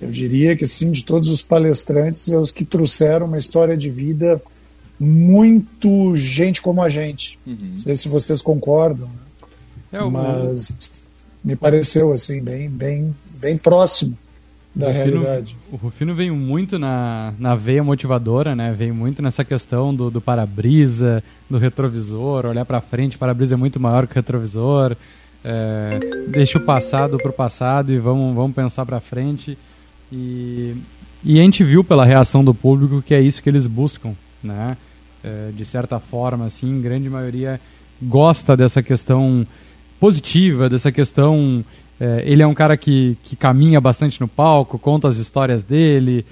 Eu 0.00 0.10
diria 0.10 0.56
que, 0.56 0.64
assim, 0.64 0.90
de 0.90 1.04
todos 1.04 1.28
os 1.28 1.42
palestrantes, 1.42 2.30
é 2.30 2.38
os 2.38 2.50
que 2.50 2.64
trouxeram 2.64 3.26
uma 3.26 3.36
história 3.36 3.76
de 3.76 3.90
vida 3.90 4.40
muito 4.98 6.16
gente 6.16 6.60
como 6.60 6.82
a 6.82 6.88
gente. 6.88 7.38
Uhum. 7.46 7.56
Não 7.60 7.78
sei 7.78 7.96
se 7.96 8.08
vocês 8.08 8.42
concordam, 8.42 9.08
né? 9.08 9.98
é, 10.00 10.04
mas 10.04 11.04
me 11.44 11.54
pareceu 11.56 12.12
assim 12.12 12.42
bem, 12.42 12.68
bem, 12.68 13.14
bem 13.40 13.56
próximo 13.56 14.16
da 14.74 14.86
Rufino, 14.88 15.22
realidade. 15.22 15.56
O 15.72 15.76
Rufino 15.76 16.14
veio 16.14 16.36
muito 16.36 16.78
na, 16.78 17.34
na 17.38 17.54
veia 17.54 17.82
motivadora, 17.82 18.54
né? 18.54 18.72
Veio 18.72 18.94
muito 18.94 19.20
nessa 19.20 19.44
questão 19.44 19.94
do, 19.94 20.10
do 20.10 20.20
para-brisa, 20.20 21.22
do 21.50 21.58
retrovisor, 21.58 22.46
olhar 22.46 22.64
para 22.64 22.80
frente, 22.80 23.18
para-brisa 23.18 23.54
é 23.54 23.58
muito 23.58 23.80
maior 23.80 24.06
que 24.06 24.12
o 24.12 24.14
retrovisor. 24.14 24.96
É, 25.44 25.98
deixa 26.28 26.58
o 26.58 26.60
passado 26.60 27.16
para 27.16 27.30
o 27.30 27.32
passado 27.32 27.92
e 27.92 27.98
vamos, 27.98 28.34
vamos 28.34 28.54
pensar 28.54 28.84
para 28.86 29.00
frente. 29.00 29.56
E, 30.12 30.74
e 31.24 31.38
a 31.38 31.42
gente 31.42 31.64
viu 31.64 31.82
pela 31.82 32.04
reação 32.04 32.44
do 32.44 32.54
público 32.54 33.02
que 33.02 33.14
é 33.14 33.20
isso 33.20 33.42
que 33.42 33.48
eles 33.48 33.66
buscam, 33.66 34.14
né? 34.42 34.76
É, 35.22 35.50
de 35.54 35.64
certa 35.64 35.98
forma, 35.98 36.46
assim, 36.46 36.80
grande 36.80 37.10
maioria 37.10 37.60
gosta 38.00 38.56
dessa 38.56 38.82
questão 38.82 39.46
positiva, 39.98 40.68
dessa 40.68 40.92
questão. 40.92 41.64
É, 42.00 42.22
ele 42.24 42.42
é 42.42 42.46
um 42.46 42.54
cara 42.54 42.76
que, 42.76 43.16
que 43.24 43.34
caminha 43.34 43.80
bastante 43.80 44.20
no 44.20 44.28
palco, 44.28 44.78
conta 44.78 45.08
as 45.08 45.18
histórias 45.18 45.64
dele. 45.64 46.24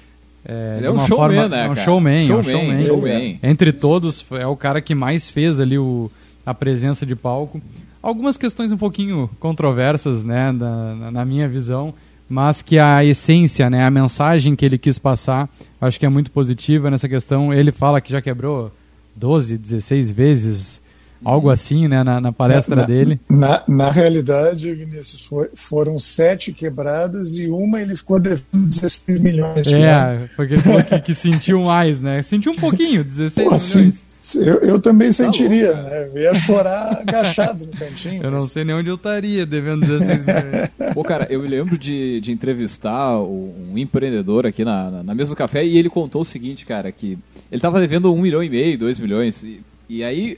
É, 0.45 0.75
ele 0.77 0.87
é 0.87 0.91
um 0.91 0.99
showman, 0.99 1.17
forma, 1.17 1.49
né? 1.49 1.65
É 1.65 1.69
um 1.69 1.75
showman, 1.75 2.27
showman, 2.27 2.29
é 2.29 2.35
um 2.35 2.43
showman. 2.43 2.87
showman. 2.87 3.39
Entre 3.43 3.73
todos, 3.73 4.25
é 4.31 4.47
o 4.47 4.55
cara 4.55 4.79
que 4.81 4.95
mais 4.95 5.29
fez 5.29 5.59
ali 5.59 5.77
o, 5.77 6.09
a 6.45 6.53
presença 6.53 7.05
de 7.05 7.15
palco. 7.15 7.61
Algumas 8.01 8.37
questões 8.37 8.71
um 8.71 8.77
pouquinho 8.77 9.29
controversas, 9.39 10.23
né, 10.23 10.53
na, 10.53 11.11
na 11.11 11.25
minha 11.25 11.47
visão 11.49 11.93
mas 12.29 12.61
que 12.61 12.77
a 12.77 13.03
essência, 13.03 13.69
né, 13.69 13.85
a 13.85 13.91
mensagem 13.91 14.55
que 14.55 14.65
ele 14.65 14.77
quis 14.77 14.99
passar, 14.99 15.49
acho 15.79 15.99
que 15.99 16.05
é 16.05 16.09
muito 16.09 16.31
positiva 16.31 16.91
nessa 16.91 17.07
questão. 17.07 17.53
Ele 17.53 17.71
fala 17.71 18.01
que 18.01 18.11
já 18.11 18.21
quebrou 18.21 18.71
12, 19.15 19.57
16 19.57 20.11
vezes, 20.11 20.81
algo 21.23 21.49
assim, 21.49 21.87
né, 21.87 22.03
na, 22.03 22.19
na 22.19 22.31
palestra 22.31 22.75
na, 22.75 22.83
dele. 22.83 23.19
Na, 23.29 23.63
na 23.67 23.91
realidade, 23.91 24.73
Vinícius, 24.73 25.23
foi, 25.23 25.49
foram 25.55 25.97
sete 25.97 26.51
quebradas 26.53 27.37
e 27.37 27.47
uma 27.47 27.81
ele 27.81 27.95
ficou 27.95 28.19
devendo 28.19 28.43
16 28.53 29.19
milhões. 29.19 29.67
É, 29.67 29.79
né? 29.79 30.29
porque 30.35 30.53
ele 30.55 30.61
falou 30.61 30.83
que, 30.83 30.99
que, 30.99 31.13
sentiu 31.15 31.61
mais, 31.61 32.01
né? 32.01 32.21
Sentiu 32.21 32.51
um 32.51 32.55
pouquinho, 32.55 33.03
16 33.03 33.33
Pô, 33.33 33.41
milhões. 33.41 33.61
Assim, 33.61 33.93
eu, 34.35 34.55
eu 34.59 34.81
também 34.81 35.07
tá 35.07 35.13
sentiria, 35.13 35.73
louco, 35.73 35.89
né? 35.89 36.09
Eu 36.13 36.21
ia 36.21 36.35
chorar 36.35 37.01
agachado 37.07 37.65
no 37.65 37.71
cantinho. 37.71 38.23
Eu 38.23 38.31
mas... 38.31 38.43
não 38.43 38.49
sei 38.49 38.63
nem 38.63 38.75
onde 38.75 38.89
eu 38.89 38.95
estaria 38.95 39.45
devendo 39.45 39.85
16 39.85 40.25
milhões. 40.25 40.69
Pô, 40.93 41.03
cara, 41.03 41.27
eu 41.29 41.41
me 41.41 41.47
lembro 41.47 41.77
de, 41.77 42.19
de 42.19 42.31
entrevistar 42.31 43.19
um 43.19 43.73
empreendedor 43.77 44.45
aqui 44.45 44.65
na, 44.65 44.89
na, 44.89 45.03
na, 45.03 45.15
mesa 45.15 45.31
do 45.31 45.35
café 45.35 45.65
e 45.65 45.77
ele 45.77 45.89
contou 45.89 46.21
o 46.21 46.25
seguinte, 46.25 46.65
cara, 46.65 46.91
que 46.91 47.17
ele 47.51 47.61
tava 47.61 47.79
devendo 47.79 48.13
um 48.13 48.21
milhão 48.21 48.43
e 48.43 48.49
meio, 48.49 48.77
dois 48.77 48.99
milhões. 48.99 49.41
E, 49.43 49.61
e 49.87 50.03
aí, 50.03 50.37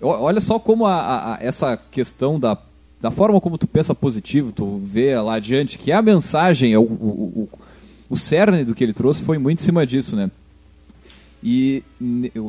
olha 0.00 0.40
só 0.40 0.58
como 0.58 0.86
a, 0.86 0.94
a, 0.94 1.34
a, 1.34 1.38
essa 1.40 1.76
questão 1.76 2.38
da, 2.38 2.58
da 3.00 3.10
forma 3.10 3.40
como 3.40 3.56
tu 3.56 3.66
pensa 3.66 3.94
positivo, 3.94 4.52
tu 4.52 4.78
vê 4.84 5.18
lá 5.18 5.34
adiante, 5.34 5.78
que 5.78 5.92
a 5.92 6.02
mensagem, 6.02 6.76
o, 6.76 6.82
o, 6.82 6.84
o, 6.84 7.48
o 8.10 8.16
cerne 8.16 8.64
do 8.64 8.74
que 8.74 8.84
ele 8.84 8.92
trouxe 8.92 9.22
foi 9.22 9.38
muito 9.38 9.60
em 9.60 9.64
cima 9.64 9.86
disso, 9.86 10.16
né? 10.16 10.30
E 11.46 11.82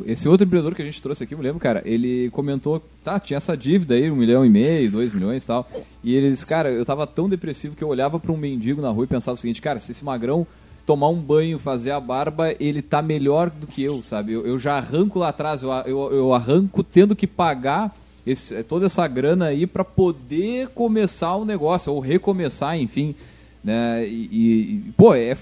esse 0.06 0.26
outro 0.26 0.48
empreendedor 0.48 0.74
que 0.74 0.82
a 0.82 0.86
gente 0.86 1.02
trouxe 1.02 1.22
aqui, 1.22 1.34
eu 1.34 1.38
me 1.38 1.44
lembro, 1.44 1.60
cara, 1.60 1.82
ele 1.84 2.30
comentou, 2.30 2.82
tá, 3.04 3.20
tinha 3.20 3.36
essa 3.36 3.56
dívida 3.58 3.94
aí, 3.94 4.10
um 4.10 4.16
milhão 4.16 4.46
e 4.46 4.50
meio, 4.50 4.90
dois 4.90 5.14
milhões 5.14 5.44
e 5.44 5.48
tal. 5.48 5.70
E 6.02 6.16
ele 6.16 6.30
disse, 6.30 6.48
cara, 6.48 6.72
eu 6.72 6.86
tava 6.86 7.06
tão 7.06 7.28
depressivo 7.28 7.76
que 7.76 7.84
eu 7.84 7.90
olhava 7.90 8.18
para 8.22 8.32
um 8.32 8.38
mendigo 8.38 8.82
na 8.82 8.90
rua 8.90 9.04
e 9.04 9.08
pensava 9.08 9.36
o 9.36 9.38
seguinte, 9.38 9.62
cara, 9.62 9.82
se 9.82 9.92
esse 9.92 10.06
magrão 10.06 10.48
tomar 10.86 11.10
um 11.10 11.20
banho, 11.20 11.60
fazer 11.60 11.92
a 11.92 12.00
barba, 12.00 12.56
ele 12.58 12.82
tá 12.82 13.02
melhor 13.02 13.50
do 13.50 13.68
que 13.68 13.84
eu, 13.84 14.02
sabe? 14.02 14.32
Eu, 14.32 14.48
eu 14.48 14.58
já 14.58 14.78
arranco 14.78 15.20
lá 15.20 15.28
atrás, 15.28 15.62
eu, 15.62 15.72
eu, 15.72 16.14
eu 16.14 16.34
arranco 16.34 16.82
tendo 16.82 17.18
que 17.18 17.28
pagar 17.28 17.94
esse, 18.26 18.64
toda 18.64 18.86
essa 18.86 19.06
grana 19.10 19.48
aí 19.48 19.68
para 19.68 19.84
poder 19.84 20.70
começar 20.70 21.36
o 21.36 21.44
negócio, 21.44 21.92
ou 21.92 22.00
recomeçar, 22.00 22.80
enfim. 22.80 23.14
Né? 23.62 24.08
E, 24.08 24.30
e 24.32 24.94
pô, 24.96 25.14
é, 25.14 25.36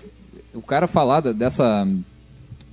o 0.55 0.61
cara 0.61 0.87
falar 0.87 1.21
dessa 1.21 1.87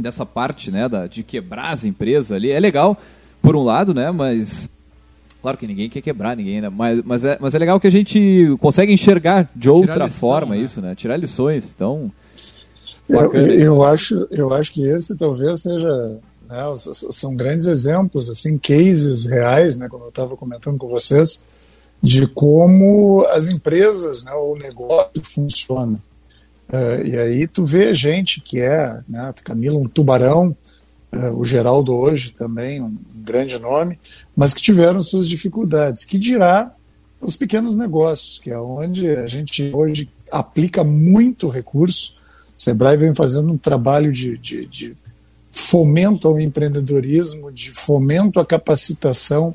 dessa 0.01 0.25
parte, 0.25 0.71
né, 0.71 0.89
da, 0.89 1.07
de 1.07 1.23
quebrar 1.23 1.73
as 1.73 1.85
empresas 1.85 2.33
ali, 2.33 2.51
é 2.51 2.61
legal, 2.61 2.97
por 3.43 3.57
um 3.57 3.63
lado, 3.63 3.95
né, 3.95 4.11
mas 4.11 4.69
Claro 5.41 5.57
que 5.57 5.67
ninguém 5.67 5.89
quer 5.89 6.03
quebrar 6.03 6.37
ninguém, 6.37 6.61
né? 6.61 6.69
mas, 6.69 7.03
mas, 7.03 7.25
é, 7.25 7.39
mas 7.41 7.55
é 7.55 7.59
legal 7.59 7.81
que 7.81 7.87
a 7.87 7.91
gente 7.91 8.55
consegue 8.61 8.93
enxergar 8.93 9.51
de 9.57 9.71
outra 9.71 10.05
lição, 10.05 10.21
forma 10.21 10.55
né? 10.55 10.61
isso, 10.61 10.83
né? 10.83 10.95
Tirar 10.95 11.17
lições. 11.17 11.73
Então, 11.75 12.13
eu, 13.09 13.35
eu, 13.35 13.83
acho, 13.83 14.27
eu 14.31 14.53
acho 14.53 14.73
que 14.73 14.85
esse 14.85 15.17
talvez 15.17 15.63
seja. 15.63 16.19
Né, 16.49 16.59
são 16.77 17.35
grandes 17.35 17.67
exemplos, 17.67 18.29
assim, 18.29 18.59
cases 18.59 19.25
reais, 19.25 19.77
né, 19.77 19.89
como 19.89 20.05
eu 20.05 20.09
estava 20.09 20.37
comentando 20.37 20.77
com 20.77 20.89
vocês, 20.89 21.45
de 22.03 22.27
como 22.27 23.25
as 23.31 23.49
empresas, 23.49 24.25
né, 24.25 24.33
o 24.33 24.57
negócio 24.57 25.23
funciona. 25.23 25.99
Uh, 26.73 27.05
e 27.05 27.19
aí 27.19 27.47
tu 27.49 27.65
vê 27.65 27.93
gente 27.93 28.41
que 28.41 28.61
é, 28.61 29.01
né, 29.09 29.35
Camila, 29.43 29.77
um 29.77 29.89
tubarão, 29.89 30.57
uh, 31.13 31.37
o 31.37 31.45
Geraldo 31.45 31.93
hoje 31.93 32.33
também, 32.33 32.81
um, 32.81 32.87
um, 32.87 33.23
grande 33.25 33.59
nome, 33.59 33.99
mas 34.37 34.55
que 34.55 34.63
tiveram 34.63 35.01
suas 35.01 35.29
dificuldades. 35.29 36.05
Que 36.05 36.19
dirá 36.19 36.73
os 37.21 37.37
pequenos 37.37 37.75
negócios, 37.75 38.39
que 38.39 38.51
é 38.51 38.59
onde 38.59 39.11
a 39.11 39.27
gente 39.27 39.71
hoje 39.75 40.09
aplica 40.31 40.85
muito 40.85 41.49
recurso. 41.49 42.17
O 42.57 42.61
Sebrae 42.61 42.97
vem 42.97 43.15
fazendo 43.15 43.53
um 43.53 43.59
trabalho 43.59 44.13
de, 44.13 44.39
de, 44.39 44.65
de 44.67 44.97
fomento 45.51 46.29
ao 46.29 46.41
empreendedorismo, 46.41 47.51
de 47.51 47.73
fomento 47.73 48.39
à 48.39 48.47
capacitação 48.47 49.55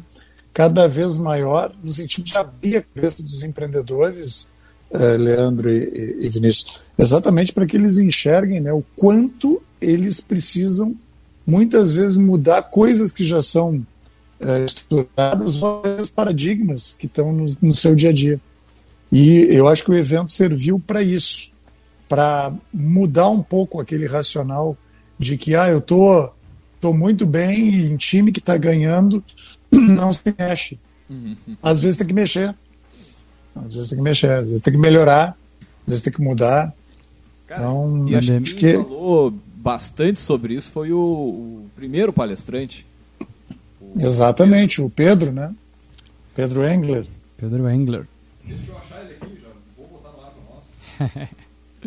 cada 0.54 0.88
vez 0.88 1.18
maior, 1.18 1.74
no 1.84 1.92
sentido 1.92 2.26
de 2.26 2.38
abrir 2.38 2.78
a 2.78 2.82
cabeça 2.82 3.22
dos 3.22 3.44
empreendedores 3.44 4.50
uh, 4.90 5.18
Leandro 5.18 5.70
e, 5.70 6.18
e, 6.22 6.30
Vinícius, 6.30 6.80
exatamente 6.98 7.54
para 7.54 7.66
que 7.66 7.76
eles 7.78 7.98
enxerguem 7.98 8.60
né, 8.60 8.72
o 8.72 8.84
quanto 8.96 9.62
eles 9.82 10.20
precisam, 10.20 10.96
muitas 11.46 11.92
vezes, 11.92 12.18
mudar 12.18 12.64
coisas 12.64 13.12
que 13.12 13.26
já 13.26 13.42
são 13.42 13.86
uh, 14.40 14.66
estruturadas, 14.66 15.62
os 16.00 16.10
paradigmas 16.10 16.94
que 16.94 17.06
estão 17.06 17.32
no, 17.32 17.46
no 17.62 17.74
seu 17.74 17.94
dia 17.96 18.10
a 18.10 18.14
dia. 18.14 18.40
E 19.12 19.48
eu 19.50 19.68
acho 19.68 19.84
que 19.84 19.92
o 19.92 19.96
evento 19.96 20.32
serviu 20.32 20.80
para 20.80 21.02
isso, 21.02 21.52
para 22.08 22.54
mudar 22.74 23.30
um 23.30 23.42
pouco 23.42 23.80
aquele 23.80 24.06
racional 24.06 24.78
de 25.18 25.38
que 25.38 25.56
ah, 25.56 25.70
eu 25.70 25.80
tô, 25.80 26.30
tô 26.82 26.94
muito 26.94 27.26
bem 27.26 27.86
em 27.86 27.98
time 27.98 28.32
que 28.32 28.40
está 28.40 28.58
ganhando, 28.58 29.24
não 29.72 30.12
se 30.12 30.36
mexe. 30.38 30.80
Uhum. 31.10 31.36
Às 31.62 31.80
vezes 31.80 31.98
tem 31.98 32.08
que 32.08 32.14
mexer. 32.14 32.56
Às 33.56 33.74
vezes 33.74 33.90
tem 33.90 33.98
que 33.98 34.04
mexer, 34.04 34.32
às 34.32 34.50
vezes 34.50 34.62
tem 34.62 34.74
que 34.74 34.80
melhorar, 34.80 35.38
às 35.84 35.88
vezes 35.88 36.02
tem 36.02 36.12
que 36.12 36.22
mudar. 36.22 36.74
Cara, 37.48 37.62
então, 37.62 38.06
e 38.08 38.16
acho 38.16 38.42
que 38.42 38.56
quem 38.56 38.74
falou 38.74 39.34
bastante 39.58 40.20
sobre 40.20 40.56
isso 40.56 40.72
foi 40.72 40.92
o, 40.92 41.00
o 41.00 41.70
primeiro 41.76 42.12
palestrante. 42.12 42.86
O 43.80 44.00
Exatamente, 44.00 44.78
Pedro. 44.78 44.86
o 44.86 44.90
Pedro, 44.90 45.32
né? 45.32 45.56
Pedro 46.34 46.68
Engler. 46.68 47.06
Pedro 47.38 47.70
Engler. 47.70 48.08
Deixa 48.44 48.72
eu 48.72 48.78
achar 48.78 49.04
ele 49.04 49.14
aqui, 49.14 49.40
já 49.42 49.48
vou 49.78 49.88
botar 49.88 50.12
no 50.12 50.24
ar 50.24 50.32
para 50.32 51.20
nós. 51.24 51.30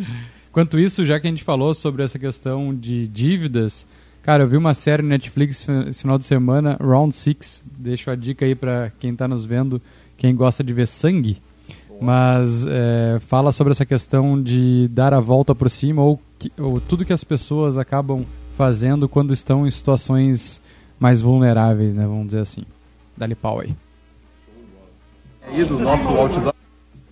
Enquanto 0.50 0.78
isso, 0.78 1.04
já 1.04 1.20
que 1.20 1.26
a 1.26 1.30
gente 1.30 1.44
falou 1.44 1.74
sobre 1.74 2.02
essa 2.02 2.18
questão 2.18 2.74
de 2.74 3.06
dívidas, 3.06 3.86
cara, 4.22 4.44
eu 4.44 4.48
vi 4.48 4.56
uma 4.56 4.74
série 4.74 5.02
no 5.02 5.08
Netflix 5.08 5.66
esse 5.88 6.00
final 6.00 6.18
de 6.18 6.24
semana, 6.24 6.76
Round 6.80 7.14
Six. 7.14 7.62
Deixo 7.64 8.10
a 8.10 8.16
dica 8.16 8.44
aí 8.44 8.54
para 8.54 8.90
quem 8.98 9.12
está 9.12 9.28
nos 9.28 9.44
vendo, 9.44 9.80
quem 10.16 10.34
gosta 10.34 10.64
de 10.64 10.72
ver 10.72 10.86
sangue 10.86 11.40
mas 12.00 12.64
é, 12.66 13.18
fala 13.20 13.52
sobre 13.52 13.72
essa 13.72 13.84
questão 13.84 14.40
de 14.40 14.88
dar 14.88 15.12
a 15.12 15.20
volta 15.20 15.54
por 15.54 15.68
cima 15.68 16.02
ou, 16.02 16.20
que, 16.38 16.52
ou 16.58 16.80
tudo 16.80 17.04
que 17.04 17.12
as 17.12 17.24
pessoas 17.24 17.76
acabam 17.76 18.24
fazendo 18.56 19.08
quando 19.08 19.32
estão 19.32 19.66
em 19.66 19.70
situações 19.70 20.60
mais 20.98 21.20
vulneráveis, 21.20 21.94
né? 21.94 22.04
Vamos 22.04 22.26
dizer 22.26 22.40
assim. 22.40 22.64
Dá-lhe 23.16 23.34
pau 23.34 23.60
aí. 23.60 23.74
Aí 25.48 25.64
do 25.64 25.78
nosso 25.78 26.08
outdoor. 26.10 26.54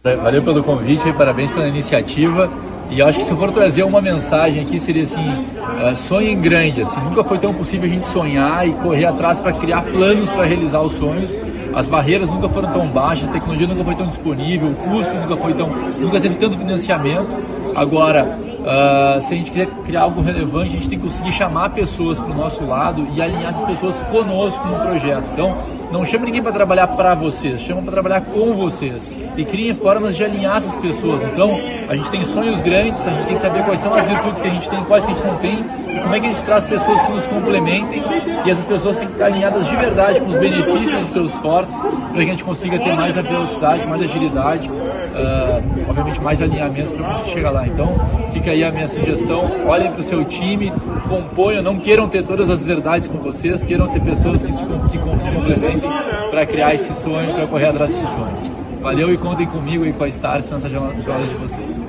Valeu 0.03 0.43
pelo 0.43 0.63
convite, 0.63 1.13
parabéns 1.15 1.51
pela 1.51 1.67
iniciativa. 1.67 2.49
E 2.91 3.03
acho 3.03 3.19
que 3.19 3.25
se 3.25 3.31
eu 3.33 3.37
for 3.37 3.51
trazer 3.51 3.83
uma 3.83 4.01
mensagem 4.01 4.63
aqui 4.63 4.79
seria 4.79 5.03
assim, 5.03 5.29
uh, 5.29 5.95
sonhem 5.97 6.41
grande. 6.41 6.83
Assim, 6.83 7.01
nunca 7.01 7.25
foi 7.25 7.39
tão 7.39 7.53
possível 7.53 7.89
a 7.89 7.93
gente 7.93 8.07
sonhar 8.07 8.67
e 8.67 8.73
correr 8.73 9.07
atrás 9.07 9.41
para 9.41 9.53
criar 9.53 9.83
planos 9.83 10.31
para 10.31 10.45
realizar 10.45 10.81
os 10.81 10.93
sonhos 10.93 11.31
as 11.77 11.87
barreiras 11.87 12.31
nunca 12.31 12.49
foram 12.49 12.73
tão 12.73 12.89
baixas, 12.89 13.29
a 13.29 13.33
tecnologia 13.33 13.67
nunca 13.67 13.85
foi 13.85 13.95
tão 13.95 14.07
disponível, 14.07 14.71
o 14.71 14.75
custo 14.75 15.15
nunca 15.15 15.37
foi 15.37 15.53
tão, 15.53 15.69
nunca 16.01 16.19
teve 16.19 16.35
tanto 16.37 16.57
financiamento. 16.57 17.37
Agora, 17.75 18.39
uh, 18.67 19.21
se 19.21 19.33
a 19.33 19.37
gente 19.37 19.51
quiser 19.51 19.67
criar 19.85 20.03
algo 20.03 20.21
relevante, 20.21 20.71
a 20.71 20.75
gente 20.75 20.89
tem 20.89 20.99
que 20.99 21.05
conseguir 21.05 21.33
chamar 21.33 21.71
pessoas 21.71 22.19
para 22.19 22.31
o 22.31 22.35
nosso 22.35 22.65
lado 22.65 23.07
e 23.15 23.23
alinhar 23.23 23.51
essas 23.51 23.65
pessoas 23.65 23.95
conosco 24.11 24.67
no 24.67 24.81
projeto. 24.81 25.31
Então, 25.33 25.57
não 25.91 26.05
chama 26.05 26.25
ninguém 26.25 26.43
para 26.43 26.53
trabalhar 26.53 26.89
para 26.89 27.15
vocês, 27.15 27.61
chama 27.61 27.81
para 27.83 27.93
trabalhar 27.93 28.21
com 28.23 28.55
vocês 28.55 29.11
e 29.37 29.45
criem 29.45 29.75
formas 29.75 30.17
de 30.17 30.25
alinhar 30.25 30.57
essas 30.57 30.77
pessoas. 30.77 31.23
Então, 31.23 31.59
a 31.89 31.95
gente 31.95 32.11
tem 32.11 32.25
sonhos 32.25 32.61
grandes, 32.61 33.07
a 33.07 33.11
gente 33.11 33.27
tem 33.27 33.35
que 33.35 33.41
saber 33.41 33.65
quais 33.65 33.81
são 33.81 33.95
as 33.95 34.07
virtudes 34.07 34.43
que 34.43 34.49
a 34.49 34.51
gente 34.51 34.69
tem, 34.69 34.85
quais 34.85 35.05
que 35.05 35.13
a 35.13 35.15
gente 35.15 35.27
não 35.27 35.37
tem 35.37 35.65
e 35.97 36.01
como 36.01 36.15
é 36.15 36.21
que 36.21 36.27
a 36.27 36.29
gente 36.29 36.45
traz 36.45 36.65
pessoas 36.65 37.01
que 37.03 37.13
nos 37.13 37.27
complementem 37.27 38.03
e 38.45 38.51
essas 38.51 38.65
pessoas 38.65 38.97
têm 38.97 39.07
que 39.07 39.13
estar 39.15 39.27
alinhadas 39.27 39.67
de 39.67 39.77
verdade 39.77 40.21
com 40.21 40.27
os 40.27 40.37
benefícios 40.37 41.01
dos 41.01 41.09
seus 41.11 41.33
esforços 41.33 41.79
para 41.79 42.25
que 42.25 42.31
a 42.31 42.33
gente 42.33 42.45
consiga 42.45 42.79
ter 42.79 42.95
mais 42.95 43.15
velocidade, 43.15 43.87
mais 43.87 44.03
agilidade, 44.03 44.69
uh, 44.69 45.89
obviamente 45.89 46.21
mais 46.21 46.43
alinhamento 46.43 46.93
para 46.93 47.13
você 47.15 47.31
chegar 47.31 47.51
lá. 47.51 47.67
Então, 47.67 47.95
fica 48.33 48.51
aí 48.51 48.56
a 48.63 48.73
minha 48.73 48.89
sugestão, 48.89 49.67
olhem 49.67 49.91
para 49.91 50.01
o 50.01 50.03
seu 50.03 50.25
time, 50.25 50.73
componham, 51.09 51.63
não 51.63 51.79
queiram 51.79 52.09
ter 52.09 52.25
todas 52.25 52.51
as 52.51 52.65
verdades 52.65 53.09
com 53.09 53.19
vocês, 53.19 53.65
queiram 53.65 53.89
ter 53.89 54.01
pessoas 54.01 54.43
que 54.43 54.53
se, 54.53 54.65
que 54.65 54.91
se 54.91 55.31
complementem 55.31 55.91
para 56.31 56.47
criar 56.47 56.75
esse 56.75 56.95
sonho, 56.95 57.35
para 57.35 57.47
correr 57.47 57.67
atrás 57.67 57.91
desses 57.91 58.09
sonhos. 58.11 58.53
Valeu 58.81 59.13
e 59.13 59.19
contem 59.19 59.47
comigo 59.47 59.85
e 59.85 59.93
com 59.93 60.05
a 60.05 60.09
Stars 60.09 60.51
nessa 60.51 60.69
jornada 60.69 60.95
de 60.95 61.35
vocês. 61.35 61.83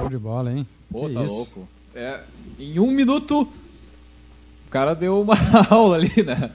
Show 0.00 0.08
de 0.08 0.18
bola, 0.18 0.52
hein? 0.52 0.66
Pô, 0.90 1.06
que 1.06 1.14
tá 1.14 1.22
isso? 1.22 1.34
louco. 1.34 1.68
É, 1.94 2.20
em 2.58 2.78
um 2.78 2.90
minuto, 2.90 3.42
o 3.42 4.70
cara 4.70 4.94
deu 4.94 5.20
uma 5.20 5.34
aula 5.70 5.96
ali, 5.96 6.22
né? 6.22 6.50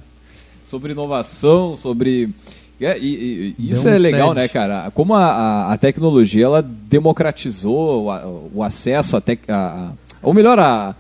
Sobre 0.63 0.91
inovação, 0.91 1.77
sobre. 1.77 2.33
É, 2.79 2.97
e, 2.97 3.55
e 3.57 3.71
isso 3.71 3.87
um 3.87 3.91
é 3.91 3.97
legal, 3.97 4.33
né, 4.33 4.47
cara? 4.47 4.91
Como 4.91 5.13
a, 5.13 5.71
a, 5.71 5.77
tecnologia 5.77 6.45
ela 6.45 6.61
democratizou 6.61 8.09
o, 8.09 8.51
o 8.55 8.63
acesso 8.63 9.15
a, 9.15 9.21
tec, 9.21 9.41
a, 9.49 9.91
ou 10.21 10.33
melhor, 10.33 10.59
a, 10.59 10.93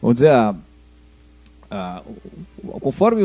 vamos 0.00 0.14
dizer, 0.14 0.30
a, 0.30 0.54
a, 1.70 2.02
conforme 2.80 3.22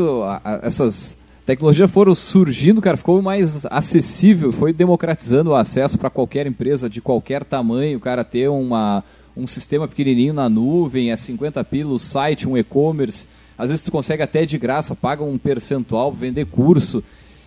essas 0.62 1.18
tecnologias 1.46 1.90
foram 1.90 2.14
surgindo, 2.14 2.82
cara, 2.82 2.96
ficou 2.96 3.22
mais 3.22 3.64
acessível, 3.66 4.52
foi 4.52 4.72
democratizando 4.72 5.50
o 5.50 5.54
acesso 5.54 5.96
para 5.96 6.10
qualquer 6.10 6.46
empresa 6.46 6.90
de 6.90 7.00
qualquer 7.00 7.44
tamanho, 7.44 7.96
o 7.96 8.00
cara 8.00 8.24
ter 8.24 8.48
uma, 8.48 9.02
um 9.34 9.46
sistema 9.46 9.88
pequenininho 9.88 10.34
na 10.34 10.48
nuvem, 10.48 11.12
é 11.12 11.16
50 11.16 11.64
pila, 11.64 11.92
o 11.92 11.98
site, 11.98 12.48
um 12.48 12.58
e-commerce, 12.58 13.28
às 13.56 13.70
vezes 13.70 13.84
tu 13.84 13.90
consegue 13.90 14.22
até 14.22 14.44
de 14.44 14.58
graça, 14.58 14.94
paga 14.94 15.24
um 15.24 15.38
percentual, 15.38 16.12
vender 16.12 16.44
curso. 16.46 17.02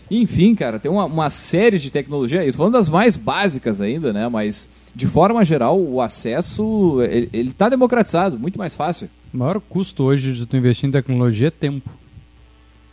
Enfim, 0.09 0.55
cara, 0.55 0.79
tem 0.79 0.89
uma, 0.89 1.05
uma 1.05 1.29
série 1.29 1.77
de 1.77 1.91
tecnologias, 1.91 2.43
estou 2.45 2.57
falando 2.57 2.73
das 2.73 2.89
mais 2.89 3.15
básicas 3.15 3.81
ainda, 3.81 4.11
né, 4.11 4.27
mas 4.27 4.69
de 4.95 5.07
forma 5.07 5.45
geral, 5.45 5.79
o 5.79 6.01
acesso, 6.01 6.99
ele 7.03 7.49
está 7.49 7.69
democratizado, 7.69 8.39
muito 8.39 8.57
mais 8.57 8.75
fácil. 8.75 9.09
O 9.33 9.37
maior 9.37 9.59
custo 9.59 10.03
hoje 10.03 10.33
de 10.33 10.45
tu 10.45 10.57
investir 10.57 10.89
em 10.89 10.91
tecnologia 10.91 11.47
é 11.47 11.51
tempo. 11.51 11.89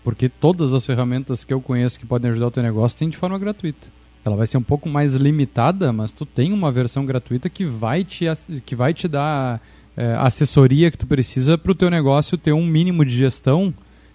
Porque 0.04 0.28
todas 0.28 0.72
as 0.72 0.86
ferramentas 0.86 1.42
que 1.42 1.52
eu 1.52 1.60
conheço 1.60 1.98
que 1.98 2.06
podem 2.06 2.30
ajudar 2.30 2.46
o 2.46 2.50
teu 2.50 2.62
negócio 2.62 2.98
têm 2.98 3.08
de 3.08 3.16
forma 3.16 3.38
gratuita. 3.38 3.88
Ela 4.24 4.36
vai 4.36 4.46
ser 4.46 4.58
um 4.58 4.62
pouco 4.62 4.88
mais 4.88 5.14
limitada, 5.14 5.92
mas 5.92 6.12
tu 6.12 6.24
tem 6.24 6.52
uma 6.52 6.70
versão 6.70 7.04
gratuita 7.04 7.48
que 7.48 7.64
vai 7.64 8.04
te, 8.04 8.26
que 8.64 8.76
vai 8.76 8.92
te 8.92 9.08
dar 9.08 9.60
é, 9.96 10.14
assessoria 10.14 10.90
que 10.90 10.98
tu 10.98 11.06
precisa 11.06 11.56
para 11.56 11.72
o 11.72 11.74
teu 11.74 11.90
negócio 11.90 12.36
ter 12.36 12.52
um 12.52 12.64
mínimo 12.64 13.04
de 13.04 13.16
gestão 13.16 13.72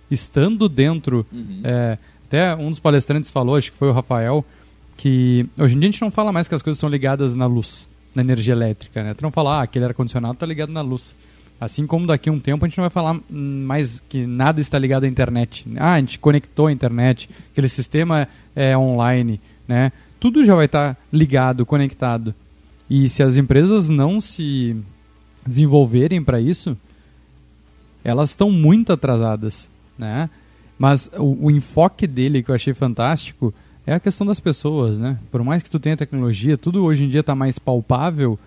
estando 0.09 0.69
dentro. 0.69 1.25
Uhum. 1.31 1.61
É, 1.63 1.97
até 2.31 2.55
um 2.55 2.69
dos 2.69 2.79
palestrantes 2.79 3.29
falou, 3.29 3.57
acho 3.57 3.73
que 3.73 3.77
foi 3.77 3.89
o 3.89 3.91
Rafael, 3.91 4.45
que 4.95 5.45
hoje 5.57 5.75
em 5.75 5.79
dia 5.79 5.89
a 5.89 5.91
gente 5.91 6.01
não 6.01 6.09
fala 6.09 6.31
mais 6.31 6.47
que 6.47 6.55
as 6.55 6.61
coisas 6.61 6.79
são 6.79 6.87
ligadas 6.87 7.35
na 7.35 7.45
luz, 7.45 7.89
na 8.15 8.21
energia 8.21 8.53
elétrica. 8.53 9.03
Né? 9.03 9.13
Tu 9.13 9.21
não 9.21 9.31
fala, 9.31 9.59
ah, 9.59 9.63
aquele 9.63 9.83
ar-condicionado 9.83 10.35
está 10.35 10.45
ligado 10.45 10.71
na 10.71 10.79
luz. 10.79 11.13
Assim 11.59 11.85
como 11.85 12.07
daqui 12.07 12.29
a 12.29 12.31
um 12.31 12.39
tempo 12.39 12.63
a 12.63 12.69
gente 12.69 12.77
não 12.77 12.83
vai 12.83 12.89
falar 12.89 13.19
mais 13.29 14.01
que 14.07 14.25
nada 14.25 14.61
está 14.61 14.79
ligado 14.79 15.03
à 15.03 15.07
internet. 15.09 15.67
Ah, 15.75 15.95
a 15.95 15.99
gente 15.99 16.17
conectou 16.19 16.67
a 16.67 16.71
internet, 16.71 17.29
aquele 17.51 17.67
sistema 17.67 18.25
é 18.55 18.77
online, 18.77 19.41
né? 19.67 19.91
Tudo 20.17 20.45
já 20.45 20.55
vai 20.55 20.67
estar 20.67 20.97
ligado, 21.11 21.65
conectado. 21.65 22.33
E 22.89 23.09
se 23.09 23.21
as 23.21 23.35
empresas 23.35 23.89
não 23.89 24.21
se 24.21 24.77
desenvolverem 25.45 26.23
para 26.23 26.39
isso, 26.39 26.77
elas 28.05 28.29
estão 28.29 28.49
muito 28.49 28.93
atrasadas, 28.93 29.69
né? 29.97 30.29
Mas 30.81 31.11
o, 31.15 31.45
o, 31.45 31.51
enfoque 31.51 32.07
dele 32.07 32.41
que 32.41 32.49
eu 32.49 32.55
achei 32.55 32.73
fantástico 32.73 33.53
é 33.85 33.93
a 33.93 33.99
questão 33.99 34.25
das 34.25 34.39
pessoas, 34.39 34.97
né? 34.97 35.19
Por 35.31 35.43
mais 35.43 35.61
que 35.61 35.69
tu 35.69 35.79
tenha 35.79 35.95
tecnologia, 35.95 36.57
tudo 36.57 36.83
hoje 36.83 37.03
em 37.03 37.07
dia 37.07 37.19
está 37.19 37.35
mais 37.35 37.59
palpável 37.59 38.39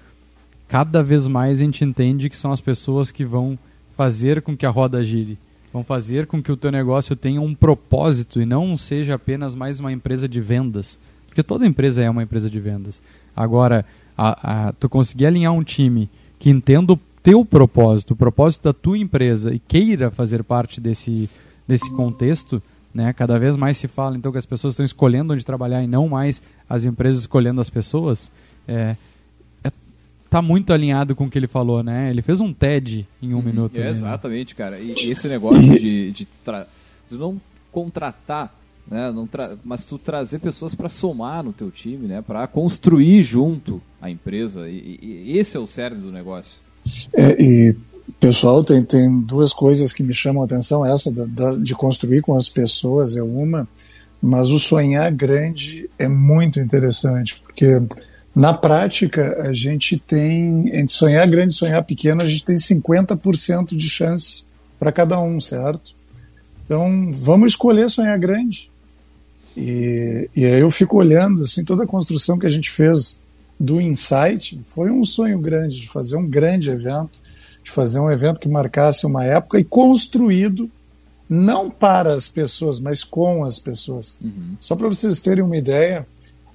cada 0.67 1.01
vez 1.01 1.29
mais 1.29 1.61
a 1.61 1.65
gente 1.65 1.85
entende 1.85 2.29
que 2.29 2.37
são 2.37 2.51
as 2.51 2.61
pessoas 2.61 3.13
que 3.13 3.25
vão 3.25 3.57
fazer 3.97 4.43
com 4.43 4.57
que 4.57 4.67
a 4.67 4.71
roda 4.71 5.05
gire, 5.05 5.39
vão 5.73 5.85
fazer 5.85 6.27
com 6.27 6.43
que 6.43 6.51
o 6.51 6.57
teu 6.57 6.73
negócio 6.73 7.15
tenha 7.15 7.41
um 7.41 7.55
propósito 7.55 8.41
e 8.41 8.45
não 8.45 8.77
seja 8.77 9.15
apenas 9.15 9.55
mais 9.55 9.79
uma 9.79 9.93
empresa 9.93 10.29
de 10.29 10.41
vendas, 10.41 10.99
porque 11.29 11.45
toda 11.45 11.65
empresa 11.65 12.03
é 12.03 12.11
uma 12.11 12.25
empresa 12.25 12.51
de 12.51 12.59
vendas. 12.59 13.01
Agora, 13.37 13.87
a, 14.19 14.69
a, 14.69 14.73
tu 14.73 14.89
conseguir 14.89 15.27
alinhar 15.27 15.53
um 15.53 15.63
time 15.63 16.11
que 16.41 16.51
entenda 16.51 16.95
o 16.95 17.01
teu 17.23 17.45
propósito, 17.45 18.11
o 18.15 18.17
propósito 18.17 18.65
da 18.65 18.73
tua 18.73 18.99
empresa 18.99 19.55
e 19.55 19.61
queira 19.61 20.11
fazer 20.11 20.43
parte 20.43 20.81
desse, 20.81 21.31
desse 21.67 21.91
contexto, 21.91 22.63
né? 22.93 23.13
Cada 23.13 23.39
vez 23.39 23.57
mais 23.57 23.77
se 23.77 23.89
fala 23.89 24.17
então 24.17 24.31
que 24.31 24.39
as 24.39 24.47
pessoas 24.47 24.75
estão 24.75 24.85
escolhendo 24.85 25.33
onde 25.33 25.45
trabalhar 25.45 25.83
e 25.83 25.87
não 25.87 26.09
mais 26.09 26.43
as 26.69 26.85
empresas 26.85 27.21
escolhendo 27.21 27.61
as 27.61 27.71
pessoas. 27.71 28.31
É, 28.67 28.97
tá 30.35 30.43
muito 30.43 30.73
alinhado 30.73 31.15
com 31.15 31.27
o 31.27 31.31
que 31.31 31.39
ele 31.39 31.47
falou, 31.47 31.81
né? 31.81 32.11
Ele 32.11 32.21
fez 32.21 32.41
um 32.41 32.53
TED 32.53 33.07
em 33.23 33.35
um 33.35 33.39
hum, 33.39 33.43
minuto. 33.43 33.77
É, 33.77 33.83
ali, 33.83 33.91
né? 33.91 33.97
exatamente, 33.97 34.53
cara. 34.57 34.81
E, 34.81 35.09
esse 35.09 35.29
negócio 35.29 35.63
de, 35.63 36.11
de, 36.11 36.27
de 36.27 36.29
não 37.13 37.41
contratar, 37.71 38.53
né? 38.85 39.13
Não 39.13 39.29
tra 39.29 39.57
mas 39.65 39.85
tu 39.85 39.97
trazer 39.97 40.41
pessoas 40.41 40.75
para 40.75 40.89
somar 40.89 41.45
no 41.45 41.53
teu 41.53 41.71
time, 41.71 42.09
né? 42.09 42.21
Para 42.21 42.49
construir 42.49 43.23
junto 43.23 43.81
a 44.03 44.11
empresa. 44.11 44.69
E, 44.69 44.99
e, 45.01 45.39
esse 45.39 45.57
é 45.57 45.61
o 45.61 45.69
cerne 45.69 46.01
do 46.01 46.11
negócio. 46.11 46.59
É, 47.13 47.41
e 47.41 47.77
pessoal, 48.21 48.65
tem, 48.65 48.83
tem 48.83 49.21
duas 49.21 49.53
coisas 49.53 49.93
que 49.93 50.03
me 50.03 50.15
chamam 50.15 50.43
a 50.43 50.47
atenção. 50.47 50.85
Essa 50.85 51.11
da, 51.11 51.25
da, 51.25 51.57
de 51.57 51.75
construir 51.75 52.21
com 52.23 52.35
as 52.35 52.49
pessoas 52.49 53.17
é 53.17 53.23
uma, 53.23 53.69
mas 54.21 54.51
o 54.51 54.59
sonhar 54.59 55.13
grande 55.13 55.89
é 55.99 56.09
muito 56.09 56.59
interessante, 56.61 57.41
porque 57.45 57.81
na 58.35 58.53
prática, 58.53 59.43
a 59.43 59.53
gente 59.53 59.97
tem, 59.97 60.69
entre 60.77 60.93
sonhar 60.93 61.29
grande 61.29 61.53
e 61.53 61.57
sonhar 61.57 61.85
pequeno, 61.85 62.21
a 62.21 62.27
gente 62.27 62.45
tem 62.45 62.57
50% 62.57 63.77
de 63.77 63.89
chance 63.89 64.45
para 64.79 64.91
cada 64.91 65.21
um, 65.21 65.41
certo? 65.41 65.95
Então, 66.65 67.13
vamos 67.13 67.53
escolher 67.53 67.89
sonhar 67.89 68.19
grande. 68.19 68.71
E, 69.57 70.29
e 70.35 70.45
aí 70.45 70.61
eu 70.61 70.71
fico 70.71 70.97
olhando 70.97 71.43
assim 71.43 71.65
toda 71.65 71.85
a 71.85 71.87
construção 71.87 72.37
que 72.37 72.47
a 72.47 72.51
gente 72.51 72.73
fez 72.73 73.23
do 73.59 73.81
Insight 73.81 74.61
foi 74.67 74.91
um 74.91 75.05
sonho 75.05 75.39
grande 75.39 75.83
de 75.83 75.89
fazer 75.89 76.17
um 76.17 76.29
grande 76.29 76.71
evento, 76.71 77.23
de 77.65 77.71
fazer 77.71 77.99
um 77.99 78.11
evento 78.11 78.39
que 78.39 78.49
marcasse 78.49 79.07
uma 79.07 79.25
época 79.25 79.59
e 79.59 79.65
construído 79.65 80.71
não 81.29 81.71
para 81.71 82.15
as 82.15 82.29
pessoas, 82.29 82.79
mas 82.79 83.03
com 83.03 83.45
as 83.45 83.59
pessoas. 83.59 84.19
Uhum. 84.23 84.57
Só 84.61 84.77
para 84.77 84.87
vocês 84.87 85.23
terem 85.23 85.43
uma 85.43 85.57
ideia, 85.57 86.07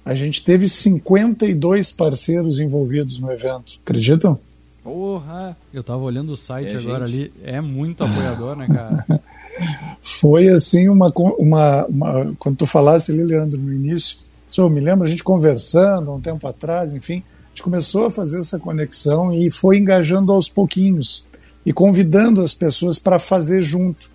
a 0.04 0.14
gente 0.14 0.44
teve 0.44 0.68
52 0.68 1.90
parceiros 1.90 2.60
envolvidos 2.60 3.18
no 3.18 3.30
evento. 3.30 3.80
Acreditam? 3.84 4.38
Porra! 4.82 5.56
Eu 5.74 5.82
tava 5.82 6.02
olhando 6.02 6.32
o 6.32 6.36
site 6.36 6.74
é, 6.74 6.78
agora 6.78 7.06
gente. 7.06 7.32
ali, 7.32 7.32
é 7.44 7.60
muito 7.60 8.04
apoiador, 8.04 8.56
né, 8.56 8.66
cara? 8.68 9.04
Foi 10.00 10.48
assim 10.48 10.88
uma, 10.88 11.12
uma, 11.38 11.86
uma, 11.86 12.34
Quando 12.38 12.56
tu 12.56 12.66
falasse 12.66 13.12
ali, 13.12 13.24
Leandro, 13.24 13.58
no 13.60 13.72
início, 13.72 14.18
eu 14.56 14.70
me 14.70 14.80
lembro 14.80 15.04
a 15.04 15.08
gente 15.08 15.22
conversando 15.22 16.12
um 16.12 16.20
tempo 16.20 16.46
atrás, 16.46 16.92
enfim, 16.94 17.22
gente 17.60 17.62
começou 17.62 18.06
a 18.06 18.10
fazer 18.10 18.38
essa 18.38 18.58
conexão 18.58 19.32
e 19.32 19.50
foi 19.50 19.76
engajando 19.76 20.32
aos 20.32 20.48
pouquinhos 20.48 21.28
e 21.64 21.72
convidando 21.72 22.40
as 22.40 22.54
pessoas 22.54 22.98
para 22.98 23.18
fazer 23.18 23.60
junto. 23.60 24.10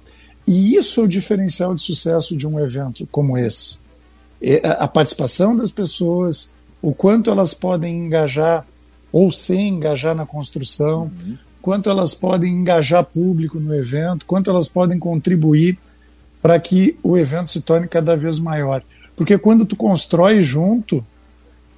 E 0.48 0.76
isso 0.76 1.00
é 1.00 1.04
o 1.04 1.08
diferencial 1.08 1.74
de 1.76 1.82
sucesso 1.82 2.36
de 2.36 2.48
um 2.48 2.60
evento 2.60 3.08
como 3.12 3.38
esse. 3.38 3.78
A 4.64 4.88
participação 4.88 5.56
das 5.56 5.72
pessoas, 5.72 6.54
o 6.82 6.94
quanto 6.94 7.30
elas 7.30 7.54
podem 7.54 8.06
engajar 8.06 8.66
ou 9.12 9.32
sem 9.32 9.70
engajar 9.70 10.16
na 10.16 10.26
construção, 10.26 11.04
uhum. 11.04 11.38
quanto 11.62 11.90
elas 11.90 12.14
podem 12.14 12.52
engajar 12.52 13.04
público 13.04 13.60
no 13.60 13.74
evento, 13.74 14.26
quanto 14.26 14.50
elas 14.50 14.68
podem 14.68 15.00
contribuir 15.00 15.78
para 16.42 16.60
que 16.60 16.98
o 17.02 17.18
evento 17.18 17.50
se 17.50 17.62
torne 17.62 17.88
cada 17.88 18.16
vez 18.18 18.40
maior. 18.40 18.84
Porque 19.16 19.38
quando 19.38 19.66
tu 19.66 19.76
constrói 19.76 20.42
junto, 20.42 20.98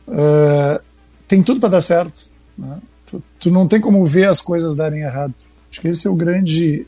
uh, 0.08 0.82
tem 1.28 1.44
tudo 1.44 1.60
para 1.60 1.70
dar 1.70 1.82
certo. 1.82 2.30
Né? 2.58 2.78
Tu, 3.06 3.24
tu, 3.40 3.52
não 3.52 3.68
tem 3.68 3.80
como 3.80 4.06
ver 4.06 4.28
as 4.28 4.42
coisas 4.42 4.76
darem 4.76 5.02
errado. 5.02 5.34
Acho 5.72 5.82
que 5.82 5.88
esse 5.88 6.08
é 6.08 6.10
o 6.10 6.16
grande 6.16 6.86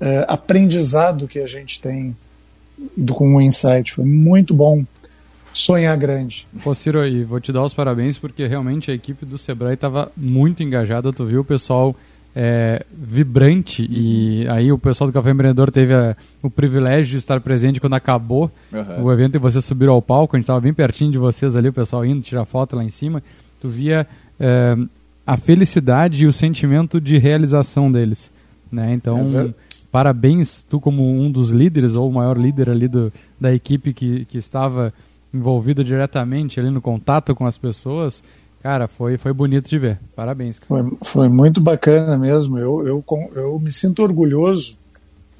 uh, 0.00 0.24
aprendizado 0.28 1.26
que 1.26 1.38
a 1.38 1.46
gente 1.46 1.80
tem 1.80 2.16
do, 2.96 3.14
com 3.14 3.34
o 3.34 3.40
Insight. 3.40 3.92
Foi 3.92 4.04
muito 4.04 4.54
bom 4.54 4.84
sonhar 5.52 5.96
grande. 5.96 6.46
Pô, 6.62 6.74
Ciro, 6.74 7.04
e 7.06 7.24
vou 7.24 7.40
te 7.40 7.52
dar 7.52 7.62
os 7.62 7.74
parabéns 7.74 8.18
porque 8.18 8.46
realmente 8.46 8.90
a 8.90 8.94
equipe 8.94 9.26
do 9.26 9.38
Sebrae 9.38 9.74
estava 9.74 10.12
muito 10.16 10.62
engajada. 10.62 11.12
Tu 11.12 11.24
viu 11.24 11.40
o 11.40 11.44
pessoal 11.44 11.96
é, 12.34 12.84
vibrante 12.92 13.86
e 13.90 14.46
aí 14.48 14.70
o 14.70 14.78
pessoal 14.78 15.10
do 15.10 15.12
Café 15.12 15.30
Empreendedor 15.30 15.70
teve 15.70 15.92
a, 15.92 16.16
o 16.42 16.48
privilégio 16.48 17.10
de 17.10 17.16
estar 17.16 17.40
presente 17.40 17.80
quando 17.80 17.94
acabou 17.94 18.50
uhum. 18.72 19.04
o 19.04 19.12
evento 19.12 19.34
e 19.34 19.38
vocês 19.38 19.64
subiram 19.64 19.94
ao 19.94 20.02
palco. 20.02 20.36
A 20.36 20.38
gente 20.38 20.44
estava 20.44 20.60
bem 20.60 20.72
pertinho 20.72 21.10
de 21.10 21.18
vocês 21.18 21.56
ali, 21.56 21.68
o 21.68 21.72
pessoal 21.72 22.04
indo 22.04 22.22
tirar 22.22 22.44
foto 22.44 22.76
lá 22.76 22.84
em 22.84 22.90
cima. 22.90 23.22
Tu 23.60 23.68
via 23.68 24.06
é, 24.38 24.76
a 25.26 25.36
felicidade 25.36 26.24
e 26.24 26.26
o 26.26 26.32
sentimento 26.32 27.00
de 27.00 27.18
realização 27.18 27.90
deles. 27.90 28.30
Né? 28.70 28.92
Então, 28.92 29.18
é 29.40 29.68
parabéns, 29.90 30.64
tu 30.68 30.80
como 30.80 31.02
um 31.02 31.30
dos 31.30 31.50
líderes 31.50 31.94
ou 31.94 32.08
o 32.08 32.12
maior 32.12 32.36
líder 32.36 32.70
ali 32.70 32.88
do, 32.88 33.12
da 33.40 33.52
equipe 33.52 33.92
que, 33.92 34.24
que 34.26 34.38
estava 34.38 34.92
envolvido 35.32 35.82
diretamente 35.84 36.58
ali 36.58 36.70
no 36.70 36.80
contato 36.80 37.34
com 37.34 37.46
as 37.46 37.58
pessoas, 37.58 38.22
cara, 38.62 38.88
foi, 38.88 39.16
foi 39.18 39.32
bonito 39.32 39.68
de 39.68 39.78
ver. 39.78 39.98
Parabéns. 40.14 40.60
Foi, 40.66 40.84
foi 41.02 41.28
muito 41.28 41.60
bacana 41.60 42.16
mesmo. 42.16 42.58
Eu, 42.58 42.86
eu, 42.86 43.04
eu 43.34 43.58
me 43.58 43.72
sinto 43.72 44.02
orgulhoso 44.02 44.78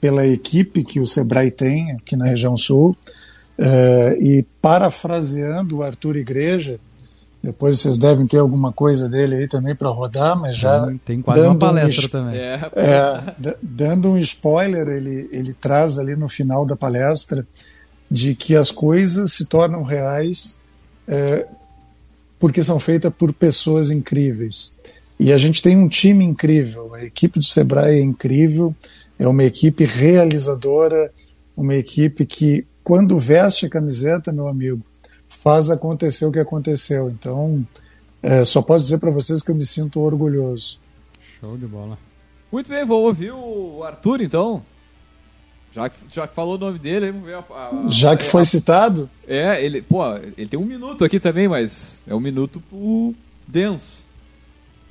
pela 0.00 0.26
equipe 0.26 0.84
que 0.84 1.00
o 1.00 1.06
Sebrae 1.06 1.50
tem 1.50 1.92
aqui 1.92 2.16
na 2.16 2.26
região 2.26 2.56
sul. 2.56 2.96
Uh, 3.58 4.14
e 4.22 4.46
parafraseando 4.62 5.78
o 5.78 5.82
Arthur 5.82 6.16
Igreja, 6.16 6.78
depois 7.42 7.78
vocês 7.78 7.98
devem 7.98 8.26
ter 8.26 8.38
alguma 8.38 8.72
coisa 8.72 9.08
dele 9.08 9.36
aí 9.36 9.48
também 9.48 9.74
para 9.74 9.88
rodar, 9.88 10.38
mas 10.38 10.56
já. 10.56 10.84
Tem 11.04 11.22
quase 11.22 11.40
uma 11.40 11.56
palestra 11.56 12.06
um, 12.06 12.10
também. 12.10 12.40
É, 12.40 12.60
é, 12.74 13.56
dando 13.62 14.08
um 14.08 14.18
spoiler, 14.18 14.88
ele, 14.88 15.28
ele 15.30 15.54
traz 15.54 15.98
ali 15.98 16.16
no 16.16 16.28
final 16.28 16.66
da 16.66 16.76
palestra 16.76 17.46
de 18.10 18.34
que 18.34 18.56
as 18.56 18.70
coisas 18.70 19.32
se 19.32 19.46
tornam 19.46 19.82
reais 19.82 20.60
é, 21.06 21.46
porque 22.38 22.64
são 22.64 22.80
feitas 22.80 23.12
por 23.16 23.32
pessoas 23.32 23.90
incríveis. 23.90 24.76
E 25.18 25.32
a 25.32 25.38
gente 25.38 25.62
tem 25.62 25.76
um 25.76 25.88
time 25.88 26.24
incrível, 26.24 26.94
a 26.94 27.04
equipe 27.04 27.38
do 27.38 27.44
Sebrae 27.44 27.98
é 27.98 28.02
incrível, 28.02 28.74
é 29.18 29.26
uma 29.26 29.44
equipe 29.44 29.84
realizadora, 29.84 31.10
uma 31.56 31.74
equipe 31.74 32.24
que, 32.24 32.64
quando 32.84 33.18
veste 33.18 33.66
a 33.66 33.70
camiseta, 33.70 34.32
meu 34.32 34.46
amigo, 34.46 34.80
faz 35.48 35.70
acontecer 35.70 36.26
o 36.26 36.30
que 36.30 36.38
aconteceu. 36.38 37.08
Então, 37.08 37.66
é, 38.22 38.44
só 38.44 38.60
posso 38.60 38.84
dizer 38.84 38.98
para 38.98 39.10
vocês 39.10 39.42
que 39.42 39.50
eu 39.50 39.54
me 39.54 39.64
sinto 39.64 39.98
orgulhoso. 39.98 40.76
Show 41.40 41.56
de 41.56 41.66
bola. 41.66 41.96
Muito 42.52 42.68
bem, 42.68 42.84
vou 42.84 43.04
ouvir 43.04 43.32
o 43.32 43.82
Arthur 43.82 44.20
então. 44.20 44.62
Já 45.72 45.88
que, 45.88 45.96
já 46.10 46.28
que 46.28 46.34
falou 46.34 46.56
o 46.56 46.58
nome 46.58 46.78
dele, 46.78 47.10
vamos 47.10 47.26
ver 47.26 47.36
a, 47.36 47.38
a, 47.38 47.88
Já 47.88 48.14
que 48.14 48.24
foi 48.24 48.44
citado? 48.44 49.08
É, 49.26 49.64
ele, 49.64 49.80
pô, 49.80 50.02
ele 50.16 50.46
tem 50.46 50.58
um 50.58 50.66
minuto 50.66 51.02
aqui 51.02 51.18
também, 51.18 51.48
mas 51.48 51.98
é 52.06 52.14
um 52.14 52.20
minuto 52.20 52.62
pro 52.68 53.14
denso. 53.46 53.97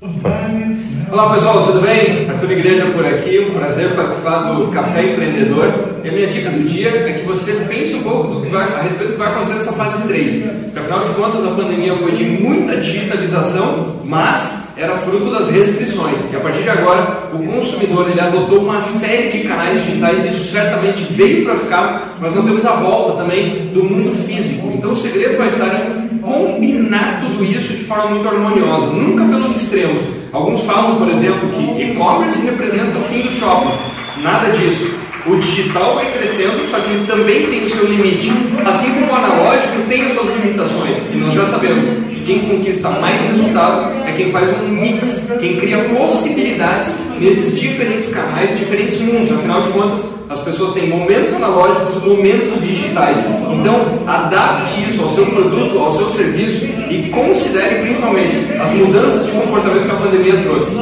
Olá 0.00 1.32
pessoal, 1.32 1.64
tudo 1.64 1.80
bem? 1.80 2.30
Arthur 2.30 2.52
Igreja 2.52 2.86
por 2.86 3.04
aqui, 3.04 3.40
um 3.40 3.58
prazer 3.58 3.96
participar 3.96 4.52
do 4.52 4.68
Café 4.68 5.02
Empreendedor. 5.02 5.74
E 6.04 6.08
a 6.08 6.12
minha 6.12 6.28
dica 6.28 6.50
do 6.50 6.62
dia 6.68 6.90
é 6.90 7.12
que 7.14 7.26
você 7.26 7.52
pense 7.68 7.94
um 7.94 8.04
pouco 8.04 8.34
do 8.34 8.42
que 8.42 8.48
vai, 8.48 8.62
a 8.62 8.82
respeito 8.82 9.08
do 9.08 9.12
que 9.14 9.18
vai 9.18 9.32
acontecer 9.32 9.54
nessa 9.54 9.72
fase 9.72 10.06
3. 10.06 10.44
Porque 10.66 10.78
afinal 10.78 11.00
de 11.00 11.10
contas 11.14 11.44
a 11.44 11.50
pandemia 11.50 11.96
foi 11.96 12.12
de 12.12 12.22
muita 12.22 12.76
digitalização, 12.76 14.00
mas 14.04 14.68
era 14.76 14.96
fruto 14.98 15.32
das 15.32 15.48
restrições. 15.48 16.16
E 16.32 16.36
a 16.36 16.38
partir 16.38 16.62
de 16.62 16.70
agora, 16.70 17.30
o 17.32 17.42
consumidor 17.42 18.08
ele 18.08 18.20
adotou 18.20 18.60
uma 18.60 18.80
série 18.80 19.30
de 19.30 19.48
canais 19.48 19.84
digitais 19.84 20.24
e 20.24 20.28
isso 20.28 20.44
certamente 20.44 21.02
veio 21.10 21.44
para 21.44 21.56
ficar, 21.56 22.16
mas 22.20 22.32
nós 22.36 22.44
temos 22.44 22.64
a 22.64 22.74
volta 22.74 23.20
também 23.20 23.72
do 23.74 23.82
mundo 23.82 24.12
físico. 24.12 24.70
Então 24.72 24.92
o 24.92 24.96
segredo 24.96 25.36
vai 25.36 25.48
estar 25.48 25.66
em 25.74 26.07
combinar 26.28 27.20
tudo 27.20 27.44
isso 27.44 27.72
de 27.72 27.84
forma 27.84 28.10
muito 28.10 28.28
harmoniosa, 28.28 28.86
nunca 28.86 29.24
pelos 29.24 29.56
extremos. 29.56 30.02
Alguns 30.32 30.60
falam, 30.62 30.96
por 30.96 31.08
exemplo, 31.08 31.48
que 31.48 31.82
e-commerce 31.82 32.38
representa 32.44 32.98
o 32.98 33.02
fim 33.04 33.22
dos 33.22 33.34
shoppings. 33.34 33.76
Nada 34.22 34.50
disso. 34.50 34.90
O 35.26 35.36
digital 35.36 35.94
vai 35.94 36.12
crescendo, 36.12 36.64
só 36.70 36.78
que 36.80 36.90
ele 36.90 37.06
também 37.06 37.46
tem 37.48 37.64
o 37.64 37.68
seu 37.68 37.86
limite. 37.86 38.30
Assim 38.66 38.92
como 38.94 39.12
o 39.12 39.14
analógico 39.14 39.82
tem 39.88 40.06
as 40.06 40.12
suas 40.12 40.26
limitações. 40.36 40.96
E 41.12 41.16
nós 41.16 41.34
já 41.34 41.44
sabemos 41.46 41.84
que 41.84 42.20
quem 42.20 42.40
conquista 42.40 42.90
mais 42.90 43.22
resultado 43.22 44.06
é 44.06 44.12
quem 44.12 44.30
faz 44.30 44.48
um 44.62 44.68
mix, 44.68 45.26
quem 45.40 45.56
cria 45.56 45.78
possibilidades 45.84 46.94
nesses 47.20 47.58
diferentes 47.58 48.08
canais, 48.08 48.56
diferentes 48.58 49.00
mundos. 49.00 49.32
Afinal 49.32 49.60
de 49.60 49.68
contas, 49.68 50.04
as 50.28 50.40
pessoas 50.40 50.72
têm 50.72 50.88
momentos 50.88 51.32
analógicos 51.32 52.02
e 52.02 52.06
momentos 52.06 52.62
digitais. 52.62 53.18
Então, 53.18 54.06
adapte 54.06 54.88
isso 54.88 55.02
ao 55.02 55.10
seu 55.10 55.26
produto, 55.26 55.78
ao 55.78 55.92
seu 55.92 56.08
serviço 56.10 56.64
e 56.64 57.08
considere 57.10 57.82
principalmente 57.82 58.36
as 58.60 58.70
mudanças 58.72 59.26
de 59.26 59.32
comportamento 59.32 59.86
que 59.86 59.90
a 59.90 59.96
pandemia 59.96 60.42
trouxe. 60.42 60.74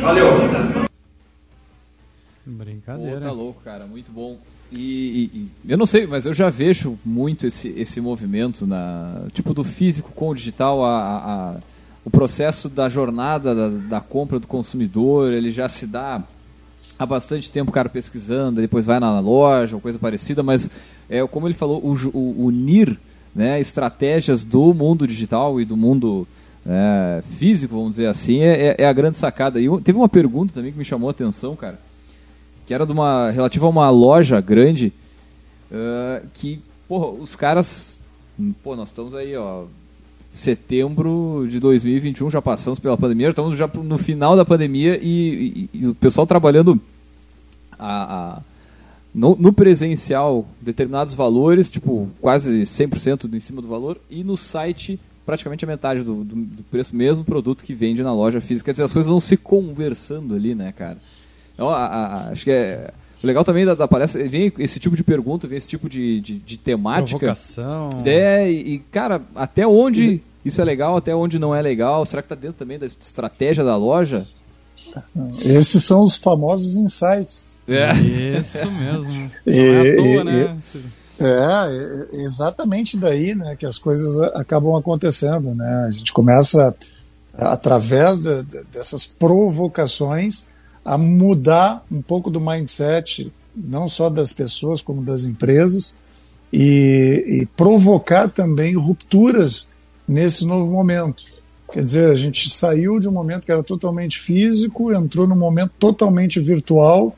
Valeu! 0.00 0.26
Brincadeira. 2.44 3.20
Pô, 3.20 3.26
tá 3.26 3.32
louco, 3.32 3.60
cara, 3.62 3.86
muito 3.86 4.10
bom. 4.10 4.38
E, 4.70 4.76
e, 4.76 5.38
e, 5.38 5.72
eu 5.72 5.78
não 5.78 5.86
sei, 5.86 6.06
mas 6.06 6.26
eu 6.26 6.34
já 6.34 6.50
vejo 6.50 6.98
muito 7.04 7.46
esse, 7.46 7.68
esse 7.76 8.00
movimento 8.00 8.66
na 8.66 9.22
tipo 9.32 9.54
do 9.54 9.64
físico 9.64 10.12
com 10.12 10.28
o 10.28 10.34
digital, 10.34 10.84
a, 10.84 10.98
a, 10.98 11.50
a 11.50 11.56
o 12.04 12.10
processo 12.10 12.68
da 12.68 12.88
jornada 12.88 13.54
da, 13.54 13.68
da, 13.68 14.00
compra 14.00 14.38
do 14.38 14.46
consumidor, 14.46 15.30
ele 15.32 15.50
já 15.50 15.68
se 15.68 15.86
dá 15.86 16.22
há 16.98 17.04
bastante 17.04 17.50
tempo 17.50 17.70
o 17.70 17.74
cara 17.74 17.88
pesquisando, 17.88 18.60
depois 18.60 18.86
vai 18.86 19.00
na 19.00 19.18
loja 19.18 19.74
ou 19.74 19.80
coisa 19.80 19.98
parecida, 19.98 20.42
mas 20.42 20.70
é 21.08 21.26
como 21.26 21.48
ele 21.48 21.54
falou, 21.54 21.80
o, 21.84 21.94
o, 22.16 22.46
unir 22.46 22.98
né, 23.34 23.58
estratégias 23.60 24.44
do 24.44 24.72
mundo 24.72 25.06
digital 25.06 25.60
e 25.60 25.64
do 25.64 25.76
mundo 25.76 26.28
é, 26.66 27.22
físico, 27.38 27.74
vamos 27.74 27.90
dizer 27.92 28.06
assim, 28.06 28.40
é, 28.40 28.68
é, 28.68 28.76
é 28.78 28.86
a 28.86 28.92
grande 28.92 29.16
sacada. 29.16 29.60
E 29.60 29.68
teve 29.80 29.98
uma 29.98 30.08
pergunta 30.08 30.52
também 30.52 30.72
que 30.72 30.78
me 30.78 30.84
chamou 30.84 31.08
a 31.08 31.12
atenção, 31.12 31.56
cara 31.56 31.78
que 32.68 32.74
era 32.74 32.84
de 32.84 32.92
uma 32.92 33.30
relativa 33.30 33.64
a 33.64 33.70
uma 33.70 33.88
loja 33.88 34.42
grande 34.42 34.92
uh, 35.72 36.26
que, 36.34 36.60
porra, 36.86 37.06
os 37.06 37.34
caras, 37.34 37.98
pô, 38.62 38.76
nós 38.76 38.90
estamos 38.90 39.14
aí, 39.14 39.34
ó, 39.34 39.64
setembro 40.30 41.46
de 41.50 41.58
2021, 41.58 42.30
já 42.30 42.42
passamos 42.42 42.78
pela 42.78 42.96
pandemia, 42.96 43.30
estamos 43.30 43.58
já 43.58 43.66
no 43.66 43.98
final 43.98 44.36
da 44.36 44.44
pandemia 44.44 44.98
e, 45.02 45.68
e, 45.72 45.80
e 45.80 45.86
o 45.86 45.94
pessoal 45.94 46.26
trabalhando 46.26 46.80
a, 47.78 48.36
a 48.36 48.40
no, 49.14 49.34
no, 49.36 49.52
presencial 49.52 50.46
determinados 50.60 51.14
valores, 51.14 51.70
tipo 51.70 52.08
quase 52.20 52.62
100% 52.62 53.32
em 53.32 53.40
cima 53.40 53.62
do 53.62 53.68
valor, 53.68 53.98
e 54.10 54.22
no 54.22 54.36
site 54.36 55.00
praticamente 55.24 55.64
a 55.64 55.68
metade 55.68 56.02
do, 56.02 56.24
do, 56.24 56.36
do 56.36 56.62
preço, 56.64 56.96
mesmo 56.96 57.24
produto 57.24 57.62
que 57.62 57.74
vende 57.74 58.02
na 58.02 58.14
loja 58.14 58.40
física. 58.40 58.66
Quer 58.66 58.72
dizer, 58.72 58.84
as 58.84 58.92
coisas 58.92 59.10
vão 59.10 59.20
se 59.20 59.36
conversando 59.36 60.34
ali, 60.34 60.54
né, 60.54 60.72
cara? 60.72 60.96
Então, 61.52 61.68
a, 61.68 62.28
acho 62.30 62.44
que 62.44 62.50
é, 62.50 62.90
O 63.22 63.26
legal 63.26 63.44
também 63.44 63.66
da, 63.66 63.74
da 63.74 63.88
palestra, 63.88 64.26
vem 64.28 64.52
esse 64.58 64.78
tipo 64.78 64.96
de 64.96 65.02
pergunta, 65.02 65.46
vem 65.48 65.58
esse 65.58 65.66
tipo 65.68 65.88
de, 65.88 66.20
de, 66.20 66.34
de 66.38 66.56
temática. 66.56 67.18
Provocação. 67.18 67.88
É, 68.04 68.50
e, 68.50 68.74
e, 68.74 68.78
cara, 68.92 69.20
até 69.34 69.66
onde 69.66 70.20
isso 70.44 70.60
é 70.60 70.64
legal, 70.64 70.96
até 70.96 71.14
onde 71.14 71.38
não 71.38 71.54
é 71.54 71.60
legal? 71.60 72.06
Será 72.06 72.22
que 72.22 72.28
tá 72.28 72.34
dentro 72.34 72.56
também 72.58 72.78
da 72.78 72.86
estratégia 72.86 73.64
da 73.64 73.76
loja? 73.76 74.26
Esses 75.44 75.84
são 75.84 76.02
os 76.02 76.16
famosos 76.16 76.76
insights. 76.76 77.60
É. 77.66 77.92
Isso 77.94 78.70
mesmo. 78.70 79.30
Não 79.44 79.52
é 79.54 79.80
à 79.80 79.96
toa, 79.96 80.06
e- 80.06 80.24
né? 80.24 80.58
É, 81.20 82.16
é 82.16 82.22
exatamente 82.22 82.96
daí 82.96 83.34
né, 83.34 83.56
que 83.56 83.66
as 83.66 83.76
coisas 83.76 84.18
acabam 84.34 84.76
acontecendo. 84.76 85.52
Né? 85.54 85.86
A 85.88 85.90
gente 85.90 86.12
começa, 86.12 86.74
através 87.36 88.20
de- 88.20 88.42
de- 88.44 88.62
dessas 88.72 89.04
provocações, 89.04 90.46
a 90.88 90.96
mudar 90.96 91.84
um 91.92 92.00
pouco 92.00 92.30
do 92.30 92.40
mindset, 92.40 93.30
não 93.54 93.86
só 93.86 94.08
das 94.08 94.32
pessoas, 94.32 94.80
como 94.80 95.02
das 95.02 95.26
empresas, 95.26 95.98
e, 96.50 97.42
e 97.42 97.46
provocar 97.54 98.30
também 98.30 98.74
rupturas 98.74 99.68
nesse 100.08 100.46
novo 100.46 100.72
momento. 100.72 101.24
Quer 101.70 101.82
dizer, 101.82 102.10
a 102.10 102.14
gente 102.14 102.48
saiu 102.48 102.98
de 102.98 103.06
um 103.06 103.12
momento 103.12 103.44
que 103.44 103.52
era 103.52 103.62
totalmente 103.62 104.18
físico, 104.18 104.90
entrou 104.90 105.26
num 105.26 105.36
momento 105.36 105.72
totalmente 105.78 106.40
virtual 106.40 107.14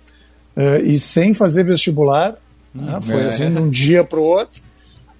eh, 0.56 0.82
e 0.82 0.98
sem 0.98 1.32
fazer 1.32 1.62
vestibular. 1.62 2.36
né? 2.74 2.98
Foi 3.00 3.22
é. 3.22 3.26
assim 3.26 3.52
de 3.52 3.60
um 3.60 3.70
dia 3.70 4.02
para 4.02 4.18
o 4.18 4.24
outro. 4.24 4.60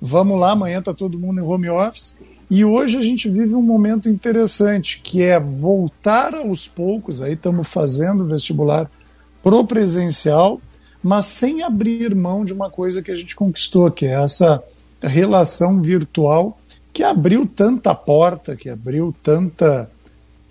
Vamos 0.02 0.40
lá, 0.40 0.50
amanhã 0.50 0.80
está 0.80 0.92
todo 0.92 1.16
mundo 1.16 1.40
em 1.40 1.44
home 1.44 1.70
office. 1.70 2.18
E 2.50 2.64
hoje 2.64 2.98
a 2.98 3.02
gente 3.02 3.30
vive 3.30 3.54
um 3.54 3.62
momento 3.62 4.08
interessante, 4.08 5.00
que 5.00 5.22
é 5.22 5.38
voltar 5.38 6.34
aos 6.34 6.66
poucos, 6.66 7.22
aí 7.22 7.34
estamos 7.34 7.68
fazendo 7.68 8.26
vestibular 8.26 8.90
pro 9.40 9.64
presencial, 9.64 10.60
mas 11.00 11.26
sem 11.26 11.62
abrir 11.62 12.12
mão 12.12 12.44
de 12.44 12.52
uma 12.52 12.68
coisa 12.68 13.02
que 13.02 13.10
a 13.12 13.14
gente 13.14 13.36
conquistou, 13.36 13.88
que 13.88 14.04
é 14.04 14.20
essa 14.20 14.62
relação 15.00 15.80
virtual 15.80 16.58
que 16.92 17.04
abriu 17.04 17.46
tanta 17.46 17.94
porta, 17.94 18.56
que 18.56 18.68
abriu 18.68 19.14
tanta, 19.22 19.88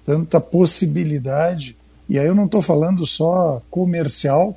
tanta 0.05 0.39
possibilidade. 0.39 1.75
E 2.07 2.17
aí 2.17 2.25
eu 2.25 2.33
não 2.33 2.45
estou 2.45 2.61
falando 2.61 3.05
só 3.05 3.61
comercial, 3.69 4.55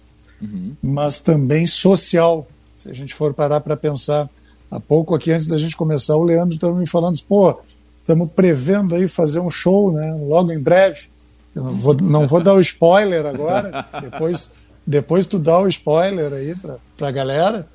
mas 0.80 1.20
também 1.20 1.66
social. 1.66 2.46
Se 2.76 2.88
a 2.88 2.94
gente 2.94 3.14
for 3.14 3.34
parar 3.34 3.60
para 3.60 3.76
pensar, 3.76 4.30
há 4.72 4.80
pouco 4.80 5.14
aqui 5.14 5.30
antes 5.30 5.46
da 5.48 5.58
gente 5.58 5.76
começar, 5.76 6.16
o 6.16 6.22
Leandro 6.22 6.54
estava 6.54 6.74
me 6.74 6.86
falando, 6.86 7.16
pô, 7.28 7.60
estamos 8.00 8.30
prevendo 8.34 8.94
aí 8.94 9.06
fazer 9.06 9.38
um 9.38 9.50
show, 9.50 9.92
né? 9.92 10.16
Logo 10.26 10.50
em 10.50 10.58
breve. 10.58 11.08
Eu 11.54 11.64
não 11.64 11.78
vou, 11.78 11.94
não 11.94 12.26
vou 12.26 12.42
dar 12.42 12.54
o 12.54 12.60
spoiler 12.60 13.26
agora, 13.26 13.86
depois, 14.00 14.50
depois 14.86 15.26
tu 15.26 15.38
dá 15.38 15.58
o 15.58 15.68
spoiler 15.68 16.32
aí 16.32 16.54
para 16.96 17.08
a 17.08 17.10
galera. 17.10 17.68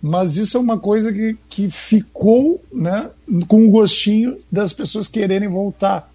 Mas 0.00 0.36
isso 0.36 0.56
é 0.56 0.60
uma 0.60 0.78
coisa 0.78 1.12
que, 1.12 1.36
que 1.48 1.68
ficou 1.68 2.62
né, 2.72 3.10
com 3.48 3.66
o 3.66 3.70
gostinho 3.70 4.38
das 4.52 4.72
pessoas 4.72 5.08
quererem 5.08 5.48
voltar. 5.48 6.08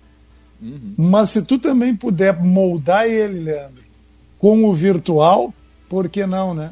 Mas 0.96 1.32
se 1.32 1.42
tu 1.42 1.58
também 1.58 1.94
puder 1.96 2.40
moldar 2.42 3.06
ele, 3.08 3.40
Leandro, 3.40 3.84
com 4.40 4.64
o 4.64 4.74
virtual, 4.74 5.52
por 5.90 6.08
que 6.08 6.26
não, 6.26 6.54
né? 6.54 6.72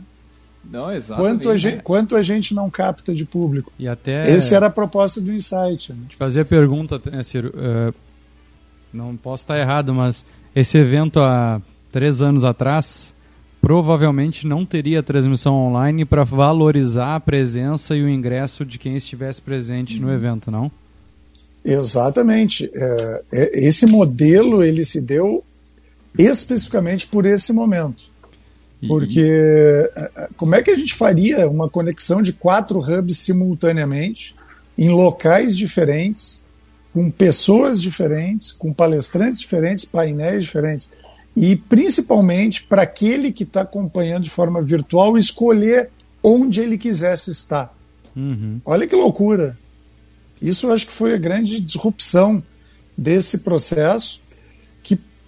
Não, 0.64 0.92
exatamente. 0.92 1.32
Quanto 1.32 1.50
a, 1.50 1.58
gente, 1.58 1.84
quanto 1.84 2.16
a 2.16 2.22
gente 2.22 2.54
não 2.54 2.70
capta 2.70 3.14
de 3.14 3.26
público? 3.26 3.72
E 3.80 3.88
até. 3.88 4.30
Essa 4.30 4.56
era 4.56 4.68
a 4.68 4.70
proposta 4.70 5.20
do 5.20 5.32
Insight. 5.32 5.94
Né? 5.94 6.00
Te 6.10 6.16
fazer 6.16 6.42
a 6.42 6.46
pergunta, 6.46 7.02
né, 7.12 7.24
Ciro. 7.24 7.54
eh, 7.56 7.94
não 8.94 9.16
posso 9.16 9.44
estar 9.44 9.58
errado, 9.58 9.94
mas 9.94 10.26
esse 10.56 10.78
evento 10.78 11.20
há 11.20 11.62
três 11.92 12.22
anos 12.22 12.44
atrás 12.44 13.14
provavelmente 13.62 14.48
não 14.48 14.66
teria 14.66 15.04
transmissão 15.04 15.56
online 15.56 16.06
para 16.06 16.24
valorizar 16.24 17.16
a 17.16 17.20
presença 17.20 17.96
e 17.96 18.02
o 18.02 18.10
ingresso 18.10 18.66
de 18.66 18.78
quem 18.78 18.96
estivesse 18.96 19.42
presente 19.42 20.00
no 20.00 20.12
evento, 20.12 20.50
não? 20.50 20.72
Exatamente. 21.64 22.70
É, 22.74 23.22
é, 23.32 23.66
esse 23.66 23.86
modelo 23.86 24.64
ele 24.64 24.86
se 24.86 25.02
deu 25.02 25.44
especificamente 26.18 27.08
por 27.08 27.26
esse 27.26 27.52
momento. 27.52 28.06
Porque 28.88 29.92
é, 29.96 30.30
como 30.38 30.56
é 30.56 30.62
que 30.62 30.72
a 30.72 30.76
gente 30.76 30.94
faria 30.94 31.50
uma 31.50 31.70
conexão 31.70 32.22
de 32.22 32.32
quatro 32.32 32.80
hubs 32.80 33.18
simultaneamente, 33.18 34.36
em 34.78 34.90
locais 34.90 35.58
diferentes, 35.58 36.44
com 36.94 37.12
pessoas 37.12 37.82
diferentes, 37.82 38.52
com 38.52 38.72
palestrantes 38.74 39.40
diferentes, 39.40 39.84
painéis 39.84 40.46
diferentes? 40.46 40.90
E 41.36 41.56
principalmente 41.56 42.64
para 42.64 42.84
aquele 42.84 43.32
que 43.32 43.44
está 43.44 43.62
acompanhando 43.62 44.24
de 44.24 44.30
forma 44.30 44.62
virtual 44.62 45.18
escolher 45.18 45.90
onde 46.24 46.62
ele 46.62 46.78
quisesse 46.78 47.32
estar. 47.32 47.74
Uhum. 48.16 48.62
Olha 48.66 48.88
que 48.88 48.96
loucura! 48.96 49.58
Isso 50.42 50.68
eu 50.68 50.74
acho 50.74 50.88
que 50.88 50.94
foi 50.94 51.14
a 51.14 51.18
grande 51.18 51.60
disrupção 51.60 52.42
desse 52.98 53.40
processo, 53.40 54.22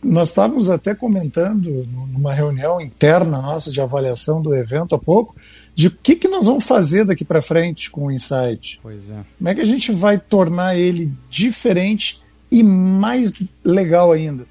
nós 0.03 0.29
estávamos 0.29 0.69
até 0.69 0.95
comentando 0.95 1.87
numa 2.11 2.33
reunião 2.33 2.81
interna 2.81 3.41
nossa 3.41 3.71
de 3.71 3.79
avaliação 3.79 4.41
do 4.41 4.55
evento 4.55 4.95
há 4.95 4.99
pouco, 4.99 5.35
de 5.73 5.87
o 5.87 5.91
que, 5.91 6.15
que 6.15 6.27
nós 6.27 6.45
vamos 6.45 6.63
fazer 6.63 7.05
daqui 7.05 7.23
para 7.23 7.41
frente 7.41 7.89
com 7.89 8.07
o 8.07 8.11
Insight. 8.11 8.79
Pois 8.81 9.09
é. 9.09 9.23
Como 9.37 9.49
é 9.49 9.55
que 9.55 9.61
a 9.61 9.65
gente 9.65 9.91
vai 9.91 10.19
tornar 10.19 10.75
ele 10.75 11.11
diferente 11.29 12.21
e 12.51 12.63
mais 12.63 13.31
legal 13.63 14.11
ainda? 14.11 14.45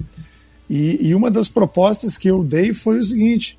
E, 0.69 1.09
e 1.09 1.15
uma 1.15 1.31
das 1.31 1.49
propostas 1.49 2.17
que 2.17 2.29
eu 2.29 2.45
dei 2.45 2.73
foi 2.73 2.99
o 2.99 3.03
seguinte: 3.03 3.59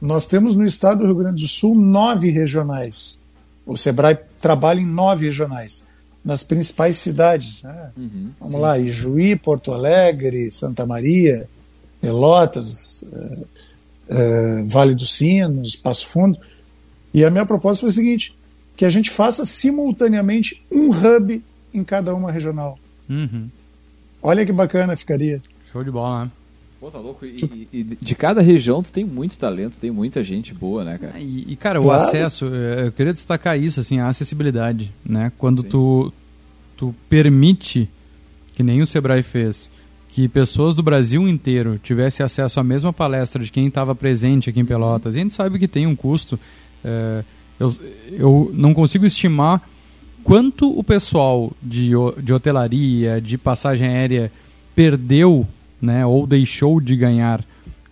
nós 0.00 0.26
temos 0.26 0.54
no 0.54 0.64
estado 0.64 1.00
do 1.00 1.06
Rio 1.06 1.16
Grande 1.16 1.42
do 1.42 1.48
Sul 1.48 1.74
nove 1.74 2.30
regionais. 2.30 3.18
O 3.66 3.76
Sebrae 3.76 4.18
trabalha 4.38 4.80
em 4.80 4.86
nove 4.86 5.26
regionais, 5.26 5.84
nas 6.24 6.42
principais 6.42 6.96
cidades. 6.96 7.62
Né? 7.62 7.90
Vamos 8.40 8.60
lá, 8.60 8.78
Ijuí, 8.78 9.36
Porto 9.36 9.72
Alegre, 9.72 10.50
Santa 10.50 10.86
Maria, 10.86 11.48
Pelotas, 12.00 13.04
eh, 13.12 13.38
eh, 14.08 14.62
Vale 14.66 14.94
dos 14.94 15.14
Sinos, 15.14 15.76
Passo 15.76 16.06
Fundo. 16.06 16.38
E 17.12 17.24
a 17.24 17.30
minha 17.30 17.44
proposta 17.44 17.80
foi 17.80 17.90
o 17.90 17.92
seguinte: 17.92 18.34
que 18.76 18.84
a 18.84 18.90
gente 18.90 19.10
faça 19.10 19.44
simultaneamente 19.44 20.64
um 20.70 20.90
hub 20.90 21.42
em 21.72 21.84
cada 21.84 22.14
uma 22.14 22.32
regional. 22.32 22.78
Uhum. 23.08 23.48
Olha 24.22 24.46
que 24.46 24.52
bacana 24.52 24.96
ficaria. 24.96 25.42
Show 25.70 25.84
de 25.84 25.90
bola, 25.90 26.24
né? 26.24 26.30
Pô, 26.84 26.90
tá 26.90 26.98
louco. 26.98 27.24
E, 27.24 27.66
e- 27.72 27.78
e 27.80 27.82
de 27.82 28.14
cada 28.14 28.42
região 28.42 28.82
tu 28.82 28.92
tem 28.92 29.06
muito 29.06 29.38
talento, 29.38 29.78
tem 29.80 29.90
muita 29.90 30.22
gente 30.22 30.52
boa, 30.52 30.84
né, 30.84 30.98
cara? 30.98 31.18
E, 31.18 31.46
e, 31.48 31.56
cara, 31.56 31.80
o 31.80 31.84
Claro. 31.84 32.02
acesso, 32.02 32.44
eh, 32.52 32.88
eu 32.88 32.92
queria 32.92 33.14
destacar 33.14 33.58
isso, 33.58 33.80
assim, 33.80 34.00
a 34.00 34.08
acessibilidade, 34.08 34.92
né? 35.02 35.32
Quando 35.38 35.62
tu, 35.62 36.12
tu 36.76 36.94
permite, 37.08 37.88
que 38.54 38.62
nem 38.62 38.82
o 38.82 38.86
Sebrae 38.86 39.22
fez, 39.22 39.70
que 40.10 40.28
pessoas 40.28 40.74
do 40.74 40.82
Brasil 40.82 41.26
inteiro 41.26 41.80
tivessem 41.82 42.22
acesso 42.22 42.60
à 42.60 42.62
mesma 42.62 42.92
palestra 42.92 43.42
de 43.42 43.50
quem 43.50 43.66
estava 43.66 43.94
presente 43.94 44.50
aqui 44.50 44.60
em 44.60 44.66
Pelotas. 44.66 45.14
E 45.14 45.20
a 45.20 45.22
gente 45.22 45.32
sabe 45.32 45.58
que 45.58 45.66
tem 45.66 45.86
um 45.86 45.96
custo. 45.96 46.38
eh, 46.84 47.24
eu, 47.58 47.74
eu 48.10 48.50
não 48.52 48.74
consigo 48.74 49.06
estimar 49.06 49.66
quanto 50.22 50.68
o 50.78 50.84
pessoal 50.84 51.50
de, 51.62 51.92
de 52.22 52.30
hotelaria, 52.34 53.22
de 53.22 53.38
passagem 53.38 53.88
aérea 53.88 54.30
perdeu, 54.74 55.48
né, 55.84 56.04
ou 56.04 56.26
deixou 56.26 56.80
de 56.80 56.96
ganhar 56.96 57.44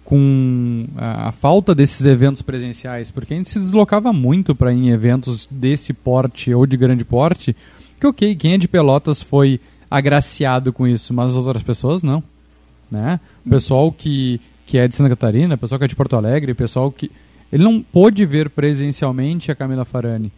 com 0.05 0.87
a, 0.97 1.29
a 1.29 1.33
falta 1.33 1.75
desses 1.75 2.05
eventos 2.05 2.43
presenciais, 2.43 3.11
porque 3.11 3.35
a 3.35 3.37
gente 3.37 3.49
se 3.49 3.59
deslocava 3.59 4.13
muito 4.13 4.55
para 4.55 4.73
em 4.73 4.91
eventos 4.91 5.49
desse 5.51 5.93
porte 5.93 6.53
ou 6.53 6.67
de 6.67 6.77
grande 6.77 7.05
porte, 7.05 7.55
que 8.01 8.07
ok, 8.07 8.35
quem 8.35 8.55
é 8.55 8.59
de 8.59 8.69
Pelotas 8.69 9.23
foi 9.23 9.61
agraciado 9.91 10.73
com 10.73 10.87
isso, 10.87 11.15
mas 11.15 11.37
as 11.37 11.47
outras 11.47 11.63
pessoas 11.63 12.03
não, 12.03 12.23
né? 12.91 13.21
O 13.47 13.51
pessoal 13.51 13.93
que, 13.93 14.41
que 14.67 14.77
é 14.79 14.89
de 14.89 14.97
Santa 14.97 15.11
Catarina, 15.11 15.55
o 15.55 15.59
pessoal 15.59 15.79
que 15.79 15.85
é 15.85 15.89
de 15.89 15.97
Porto 15.97 16.17
Alegre, 16.17 16.53
o 16.53 16.57
pessoal 16.57 16.91
que 16.91 17.11
ele 17.53 17.63
não 17.63 17.83
pôde 17.83 18.25
ver 18.25 18.49
presencialmente 18.49 19.53
a 19.53 19.55
Camila 19.55 19.85
Farani, 19.85 20.33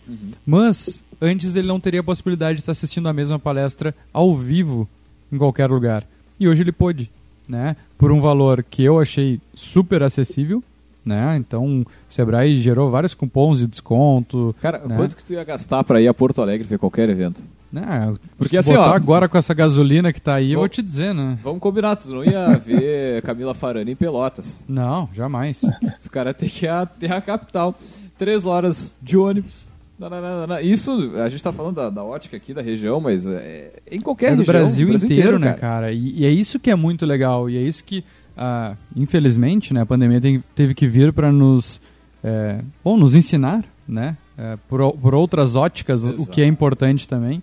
mas 0.44 1.02
antes 1.20 1.54
ele 1.54 1.68
não 1.68 1.80
teria 1.80 2.00
a 2.00 2.04
possibilidade 2.04 2.56
de 2.56 2.62
estar 2.62 2.72
assistindo 2.72 3.08
a 3.08 3.12
mesma 3.12 3.38
palestra 3.38 3.94
ao 4.12 4.36
vivo 4.36 4.88
em 5.32 5.38
qualquer 5.38 5.70
lugar. 5.70 6.04
E 6.38 6.48
hoje 6.48 6.62
ele 6.62 6.72
pôde, 6.72 7.10
né? 7.48 7.76
Por 7.98 8.10
um 8.12 8.20
valor 8.20 8.62
que 8.68 8.82
eu 8.82 9.00
achei 9.00 9.40
super 9.54 10.02
acessível, 10.02 10.62
né? 11.04 11.36
Então, 11.36 11.80
o 11.82 11.86
Sebrae 12.08 12.56
gerou 12.60 12.90
vários 12.90 13.14
cupons 13.14 13.58
de 13.58 13.66
desconto. 13.66 14.54
Cara, 14.60 14.78
né? 14.86 14.96
quanto 14.96 15.16
que 15.16 15.24
tu 15.24 15.32
ia 15.32 15.44
gastar 15.44 15.84
pra 15.84 16.00
ir 16.00 16.08
a 16.08 16.14
Porto 16.14 16.40
Alegre 16.40 16.66
ver 16.66 16.78
qualquer 16.78 17.08
evento? 17.08 17.42
Né? 17.70 18.14
Porque 18.38 18.56
assim, 18.56 18.74
ó, 18.74 18.84
agora 18.84 19.28
com 19.28 19.36
essa 19.36 19.52
gasolina 19.52 20.12
que 20.12 20.20
tá 20.20 20.34
aí, 20.34 20.52
eu 20.52 20.58
Bom- 20.58 20.60
vou 20.60 20.68
te 20.68 20.80
dizer, 20.80 21.12
né? 21.12 21.36
Vamos 21.42 21.58
combinar, 21.60 21.96
tu 21.96 22.08
não 22.08 22.24
ia 22.24 22.48
ver 22.56 23.20
Camila 23.26 23.52
Farani 23.52 23.90
em 23.92 23.96
Pelotas. 23.96 24.60
Não, 24.68 25.08
jamais. 25.12 25.62
O 26.06 26.10
cara 26.14 26.32
tem 26.32 26.48
que 26.48 26.66
ir 26.66 26.68
até 26.68 27.12
a 27.12 27.20
capital. 27.20 27.74
Três 28.16 28.46
horas 28.46 28.94
de 29.02 29.16
ônibus. 29.16 29.63
Nananana. 29.98 30.60
Isso, 30.60 31.12
a 31.16 31.28
gente 31.28 31.42
tá 31.42 31.52
falando 31.52 31.76
da, 31.76 31.90
da 31.90 32.02
ótica 32.02 32.36
aqui 32.36 32.52
da 32.52 32.60
região, 32.62 33.00
mas 33.00 33.26
é, 33.26 33.72
em 33.90 34.00
qualquer 34.00 34.32
é 34.32 34.36
do 34.36 34.38
região. 34.38 34.52
Brasil, 34.54 34.88
do 34.88 34.94
inteiro, 35.04 35.38
né, 35.38 35.52
cara? 35.52 35.92
E, 35.92 36.20
e 36.20 36.24
é 36.26 36.30
isso 36.30 36.58
que 36.58 36.70
é 36.70 36.74
muito 36.74 37.06
legal. 37.06 37.48
E 37.48 37.56
é 37.56 37.60
isso 37.60 37.84
que, 37.84 38.04
ah, 38.36 38.74
infelizmente, 38.96 39.72
né, 39.72 39.82
a 39.82 39.86
pandemia 39.86 40.20
tem- 40.20 40.42
teve 40.54 40.74
que 40.74 40.86
vir 40.86 41.12
para 41.12 41.30
nos 41.30 41.80
é, 42.22 42.60
ou 42.82 42.96
nos 42.96 43.14
ensinar, 43.14 43.64
né? 43.86 44.16
É, 44.36 44.56
por, 44.68 44.92
por 44.96 45.14
outras 45.14 45.54
óticas, 45.54 46.02
Exato. 46.02 46.22
o 46.22 46.26
que 46.26 46.42
é 46.42 46.46
importante 46.46 47.06
também. 47.06 47.42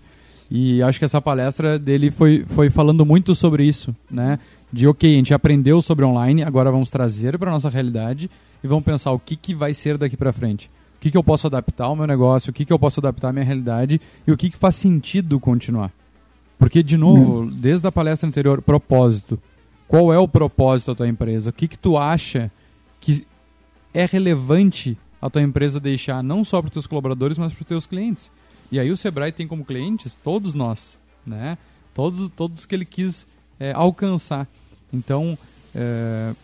E 0.50 0.84
acho 0.84 1.00
que 1.00 1.06
essa 1.06 1.22
palestra 1.22 1.80
dele 1.80 2.12
foi, 2.12 2.44
foi 2.46 2.70
falando 2.70 3.06
muito 3.06 3.34
sobre 3.34 3.64
isso, 3.64 3.96
né? 4.10 4.38
De 4.74 4.86
ok, 4.88 5.14
a 5.14 5.18
gente 5.18 5.34
aprendeu 5.34 5.82
sobre 5.82 6.04
online, 6.04 6.44
agora 6.44 6.70
vamos 6.72 6.90
trazer 6.90 7.38
para 7.38 7.50
nossa 7.52 7.70
realidade 7.70 8.30
e 8.62 8.68
vamos 8.68 8.84
pensar 8.84 9.12
o 9.14 9.20
que, 9.20 9.38
que 9.38 9.56
vai 9.56 9.74
ser 9.74 9.98
daqui 9.98 10.18
para 10.18 10.34
frente. 10.34 10.70
O 11.02 11.04
que, 11.04 11.10
que 11.10 11.18
eu 11.18 11.24
posso 11.24 11.48
adaptar 11.48 11.86
ao 11.86 11.96
meu 11.96 12.06
negócio, 12.06 12.52
o 12.52 12.54
que, 12.54 12.64
que 12.64 12.72
eu 12.72 12.78
posso 12.78 13.00
adaptar 13.00 13.30
à 13.30 13.34
minha 13.34 13.44
realidade 13.44 14.00
e 14.28 14.32
o 14.32 14.38
que, 14.38 14.52
que 14.52 14.58
faz 14.58 14.76
sentido 14.76 15.40
continuar. 15.40 15.92
Porque, 16.60 16.84
de 16.84 16.96
novo, 16.96 17.50
desde 17.50 17.88
a 17.88 17.92
palestra 17.92 18.30
anterior, 18.30 18.62
propósito. 18.62 19.42
Qual 19.88 20.14
é 20.14 20.20
o 20.20 20.28
propósito 20.28 20.92
da 20.92 20.96
tua 20.96 21.08
empresa? 21.08 21.50
O 21.50 21.54
que, 21.54 21.68
que 21.68 21.76
tu 21.76 21.98
acha 21.98 22.52
que 23.00 23.26
é 23.92 24.06
relevante 24.06 24.96
a 25.20 25.28
tua 25.28 25.42
empresa 25.42 25.80
deixar 25.80 26.22
não 26.22 26.46
só 26.46 26.62
para 26.62 26.68
os 26.68 26.74
teus 26.74 26.86
colaboradores, 26.86 27.36
mas 27.36 27.52
para 27.52 27.62
os 27.62 27.68
teus 27.68 27.88
clientes? 27.88 28.32
E 28.72 28.80
aí 28.80 28.92
o 28.92 28.96
Sebrae 28.96 29.32
tem 29.32 29.48
como 29.48 29.66
clientes 29.66 30.14
todos 30.24 30.54
nós, 30.54 31.00
né? 31.26 31.58
Todos, 31.96 32.30
todos 32.36 32.64
que 32.68 32.76
ele 32.76 32.86
quis 32.86 33.26
é, 33.60 33.72
alcançar. 33.72 34.48
Então, 34.94 35.36
é, 35.74 36.36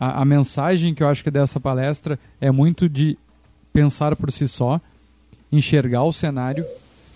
a, 0.00 0.22
a, 0.22 0.24
mensagem 0.24 0.94
que 0.94 1.02
eu 1.02 1.08
acho 1.08 1.22
que 1.22 1.30
dessa 1.30 1.60
palestra 1.60 2.18
é 2.40 2.50
muito 2.50 2.88
de 2.88 3.18
pensar 3.74 4.14
por 4.14 4.30
si 4.30 4.46
só, 4.46 4.80
enxergar 5.52 6.04
o 6.04 6.12
cenário 6.12 6.64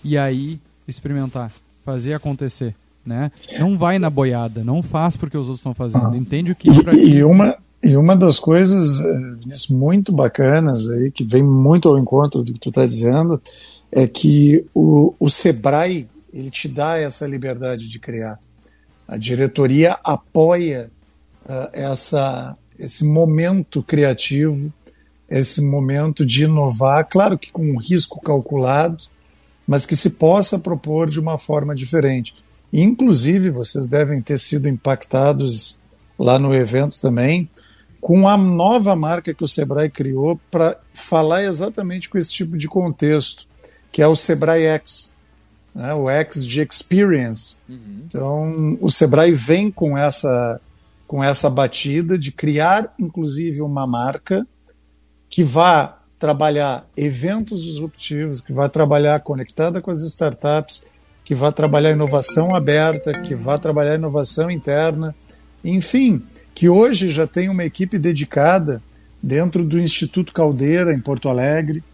e 0.05 0.18
aí 0.18 0.61
experimentar, 0.87 1.53
fazer 1.85 2.12
acontecer. 2.12 2.75
Né? 3.07 3.33
Não 3.59 3.79
vai 3.79 3.99
na 3.99 4.11
boiada, 4.11 4.62
não 4.62 4.83
faz 4.83 5.16
porque 5.16 5.38
os 5.38 5.44
outros 5.47 5.61
estão 5.61 5.73
fazendo. 5.73 6.14
Entende 6.14 6.53
o 6.53 6.57
que 6.57 6.68
e, 6.68 6.75
ti... 6.75 7.14
e 7.14 7.25
uma 7.25 7.57
e 7.81 7.97
uma 7.97 8.16
das 8.16 8.40
coisas 8.40 9.01
é, 9.01 9.73
muito 9.73 10.12
bacanas 10.12 10.90
aí 10.90 11.12
que 11.12 11.25
vem 11.25 11.44
muito 11.44 11.88
ao 11.88 11.97
encontro 11.97 12.42
do 12.42 12.53
que 12.53 12.59
tu 12.59 12.71
está 12.71 12.85
dizendo 12.85 13.40
é 13.90 14.05
que 14.07 14.66
o, 14.75 15.14
o 15.18 15.29
Sebrae 15.29 16.09
ele 16.33 16.51
te 16.51 16.68
dá 16.68 16.99
essa 16.99 17.27
liberdade 17.27 17.88
de 17.88 17.99
criar. 17.99 18.38
A 19.07 19.16
diretoria 19.16 19.99
apoia 20.05 20.90
uh, 21.47 21.68
essa, 21.73 22.57
esse 22.79 23.05
momento 23.05 23.83
criativo, 23.83 24.73
esse 25.29 25.61
momento 25.61 26.25
de 26.25 26.45
inovar, 26.45 27.07
claro 27.09 27.38
que 27.38 27.51
com 27.51 27.62
um 27.62 27.79
risco 27.79 28.21
calculado, 28.21 29.05
mas 29.67 29.85
que 29.85 29.95
se 29.95 30.11
possa 30.11 30.59
propor 30.59 31.11
de 31.11 31.21
uma 31.21 31.37
forma 31.37 31.75
diferente. 31.75 32.35
Inclusive, 32.73 33.51
vocês 33.51 33.87
devem 33.87 34.23
ter 34.23 34.38
sido 34.38 34.69
impactados 34.69 35.79
lá 36.19 36.38
no 36.38 36.55
evento 36.55 37.01
também, 37.01 37.49
com 38.01 38.29
a 38.29 38.37
nova 38.37 38.95
marca 38.97 39.35
que 39.35 39.45
o 39.45 39.49
Sebrae 39.49 39.91
criou 39.91 40.41
para 40.51 40.79
falar 40.93 41.45
exatamente 41.45 42.09
com 42.09 42.17
esse 42.17 42.33
tipo 42.33 42.57
de 42.57 42.69
contexto 42.69 43.49
que 43.91 44.03
é 44.03 44.07
o 44.07 44.14
Sebrae 44.14 44.64
X, 44.64 45.14
né, 45.75 45.93
o 45.95 46.09
X 46.09 46.47
de 46.47 46.62
Experience. 46.62 47.57
Uhum. 47.69 48.03
Então, 48.07 48.79
o 48.81 48.91
Sebrae 48.91 49.35
vem 49.35 49.71
com 49.71 49.97
essa, 49.97 50.61
com 51.07 51.23
essa 51.23 51.49
batida 51.49 52.19
de 52.19 52.31
criar, 52.31 52.95
inclusive, 52.99 53.62
uma 53.62 53.87
marca 53.87 54.47
que 55.38 55.44
vá 55.44 55.96
trabalhar 56.18 56.85
eventos 56.96 57.62
disruptivos, 57.62 58.40
que 58.40 58.53
vai 58.53 58.68
trabalhar 58.68 59.20
conectada 59.20 59.81
com 59.81 59.88
as 59.88 60.03
startups, 60.03 60.83
que 61.24 61.33
vai 61.33 61.53
trabalhar 61.53 61.92
inovação 61.92 62.57
aberta, 62.57 63.12
que 63.20 63.37
vai 63.37 63.57
trabalhar 63.57 63.94
inovação 63.94 64.51
interna, 64.51 65.14
enfim, 65.64 66.20
que 66.53 66.68
hoje 66.68 67.09
já 67.09 67.24
tem 67.24 67.48
uma 67.48 67.64
equipe 67.64 68.01
dedicada 68.01 68.83
dentro 69.22 69.62
do 69.62 69.79
Instituto 69.79 70.33
Caldeira, 70.33 70.92
em 70.92 70.98
Porto 70.98 71.29
Alegre, 71.29 71.85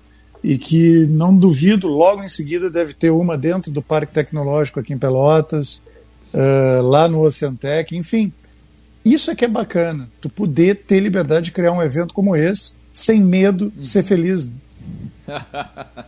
e 0.43 0.57
que 0.57 1.07
não 1.09 1.37
duvido, 1.37 1.87
logo 1.87 2.23
em 2.23 2.29
seguida 2.29 2.71
deve 2.71 2.95
ter 2.95 3.11
uma 3.11 3.37
dentro 3.37 3.71
do 3.71 3.83
Parque 3.83 4.15
Tecnológico 4.15 4.81
aqui 4.81 4.95
em 4.95 4.99
Pelotas, 4.99 5.85
uh, 6.33 6.81
lá 6.81 7.07
no 7.07 7.21
Oceantec, 7.21 7.95
enfim. 7.95 8.33
Isso 9.05 9.31
é 9.31 9.35
que 9.35 9.45
é 9.45 9.49
bacana, 9.49 10.09
tu 10.19 10.31
poder 10.31 10.77
ter 10.77 10.99
liberdade 11.01 11.45
de 11.45 11.53
criar 11.53 11.73
um 11.73 11.83
evento 11.83 12.15
como 12.15 12.35
esse, 12.35 12.83
sem 12.95 13.21
medo 13.21 13.71
de 13.77 13.87
ser 13.87 14.05
feliz. 14.05 14.49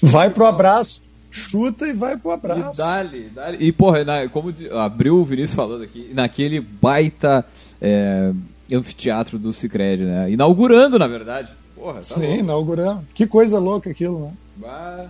Vai 0.00 0.30
pro 0.30 0.46
abraço, 0.46 1.02
chuta 1.30 1.86
e 1.86 1.92
vai 1.92 2.16
pro 2.16 2.30
abraço. 2.30 2.80
E 2.80 2.84
dali, 2.84 3.30
dali. 3.34 3.58
E, 3.60 3.72
porra, 3.72 4.04
na, 4.04 4.28
como 4.28 4.54
abriu 4.78 5.16
o 5.16 5.24
Vinícius 5.24 5.54
falando 5.54 5.82
aqui, 5.82 6.10
naquele 6.14 6.60
baita 6.60 7.44
é, 7.80 8.32
anfiteatro 8.72 9.38
do 9.38 9.52
Cicred, 9.52 10.04
né? 10.04 10.30
Inaugurando, 10.30 10.98
na 10.98 11.08
verdade. 11.08 11.52
Porra, 11.74 12.00
tá 12.00 12.14
Sim, 12.14 12.38
inauguramos. 12.38 13.04
Que 13.14 13.26
coisa 13.26 13.58
louca 13.58 13.90
aquilo, 13.90 14.20
né? 14.20 14.32
Bah. 14.56 15.06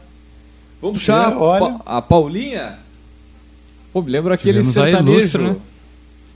Vamos 0.80 0.98
puxar 0.98 1.32
é, 1.32 1.36
olha... 1.36 1.80
a 1.84 2.00
Paulinha? 2.00 2.78
Pô, 3.92 4.02
me 4.02 4.10
lembro 4.10 4.32
aquele 4.32 4.64
sertanejo. 4.64 5.18
Ilustre, 5.18 5.42
né? 5.42 5.56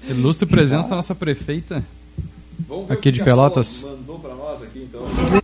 Ilustre 0.09 0.47
presença 0.47 0.89
da 0.89 0.97
nossa 0.97 1.15
prefeita 1.15 1.83
aqui 2.89 3.11
de 3.11 3.23
Pelotas. 3.23 3.83
Mandou 3.83 4.19
pra 4.19 4.35
nós 4.35 4.63
aqui, 4.63 4.89
então 4.89 5.43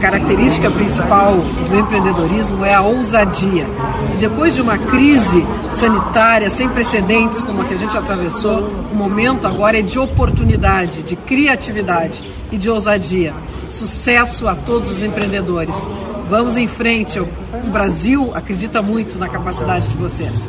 característica 0.00 0.70
principal 0.70 1.36
do 1.36 1.78
empreendedorismo 1.78 2.64
é 2.64 2.72
a 2.74 2.80
ousadia. 2.80 3.66
E 4.14 4.16
depois 4.16 4.54
de 4.54 4.62
uma 4.62 4.78
crise 4.78 5.46
sanitária 5.72 6.48
sem 6.48 6.68
precedentes 6.68 7.42
como 7.42 7.62
a 7.62 7.64
que 7.66 7.74
a 7.74 7.76
gente 7.76 7.96
atravessou, 7.96 8.66
o 8.90 8.94
momento 8.94 9.46
agora 9.46 9.78
é 9.78 9.82
de 9.82 9.98
oportunidade, 9.98 11.02
de 11.02 11.14
criatividade 11.14 12.24
e 12.50 12.56
de 12.56 12.70
ousadia. 12.70 13.34
Sucesso 13.68 14.48
a 14.48 14.54
todos 14.54 14.90
os 14.90 15.02
empreendedores. 15.02 15.88
Vamos 16.28 16.56
em 16.56 16.66
frente. 16.66 17.20
O 17.20 17.70
Brasil 17.70 18.32
acredita 18.34 18.80
muito 18.80 19.18
na 19.18 19.28
capacidade 19.28 19.88
de 19.88 19.96
vocês. 19.96 20.48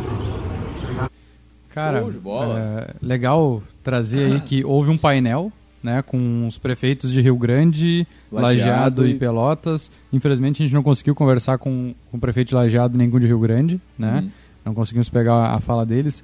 Cara, 1.74 2.00
é, 2.00 2.94
legal 3.02 3.64
trazer 3.84 4.26
aí 4.26 4.42
que 4.42 4.64
houve 4.64 4.90
um 4.90 4.98
painel 4.98 5.52
né, 5.84 6.02
com 6.02 6.46
os 6.48 6.58
prefeitos 6.58 7.12
de 7.12 7.22
Rio 7.22 7.36
Grande, 7.36 8.06
Lajeado, 8.32 9.06
e... 9.08 9.12
e 9.12 9.16
Pelotas. 9.16 9.92
Infelizmente 10.14 10.62
a 10.62 10.66
gente 10.66 10.76
não 10.76 10.84
conseguiu 10.84 11.16
conversar 11.16 11.58
com, 11.58 11.94
com 12.10 12.18
o 12.18 12.20
prefeito 12.20 12.50
de 12.50 12.56
Lajeado 12.56 12.98
nem 12.98 13.10
com 13.10 13.18
o 13.18 13.20
de 13.20 13.28
Rio 13.28 13.40
Grande, 13.40 13.82
né? 13.98 14.20
Uhum. 14.20 14.32
Não 14.64 14.74
conseguimos 14.76 15.10
pegar 15.10 15.56
a 15.56 15.60
fala 15.60 15.86
deles, 15.86 16.24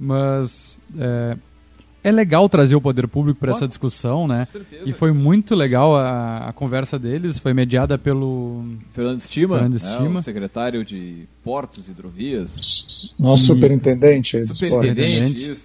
mas 0.00 0.80
é, 0.98 1.36
é 2.06 2.12
legal 2.12 2.48
trazer 2.48 2.76
o 2.76 2.80
poder 2.80 3.08
público 3.08 3.40
para 3.40 3.50
essa 3.50 3.66
discussão, 3.66 4.28
né? 4.28 4.46
E 4.84 4.92
foi 4.92 5.10
muito 5.10 5.56
legal 5.56 5.96
a, 5.96 6.48
a, 6.48 6.52
conversa 6.52 6.96
deles, 6.96 7.36
foi 7.36 7.52
mediada 7.52 7.98
pelo 7.98 8.64
Fernando 8.92 9.18
Estima, 9.18 9.56
Fernando 9.56 9.74
Estima. 9.74 10.20
É, 10.20 10.22
secretário 10.22 10.84
de 10.84 11.24
Portos 11.42 11.88
e 11.88 11.90
Hidrovias. 11.90 13.16
Nosso 13.18 13.42
e... 13.42 13.46
superintendente. 13.46 14.46
Superintendente. 14.46 15.56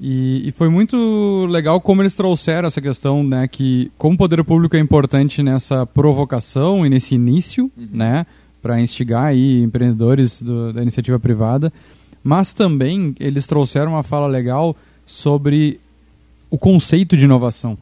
E, 0.00 0.48
e, 0.48 0.50
foi 0.50 0.68
muito 0.68 1.46
legal 1.48 1.80
como 1.80 2.02
eles 2.02 2.16
trouxeram 2.16 2.66
essa 2.66 2.80
questão, 2.80 3.22
né, 3.22 3.46
que 3.46 3.92
como 3.96 4.16
o 4.16 4.18
poder 4.18 4.42
público 4.42 4.74
é 4.74 4.80
importante 4.80 5.44
nessa 5.44 5.86
provocação 5.86 6.84
e 6.84 6.90
nesse 6.90 7.14
início, 7.14 7.70
uhum. 7.76 7.88
né, 7.92 8.26
para 8.60 8.80
instigar 8.80 9.26
aí 9.26 9.62
empreendedores 9.62 10.42
do, 10.42 10.72
da 10.72 10.82
iniciativa 10.82 11.20
privada, 11.20 11.72
mas 12.24 12.52
também 12.52 13.14
eles 13.20 13.46
trouxeram 13.46 13.92
uma 13.92 14.02
fala 14.02 14.26
legal 14.26 14.76
sobre 15.06 15.78
o 16.54 16.58
conceito 16.58 17.16
de 17.16 17.24
inovação. 17.24 17.76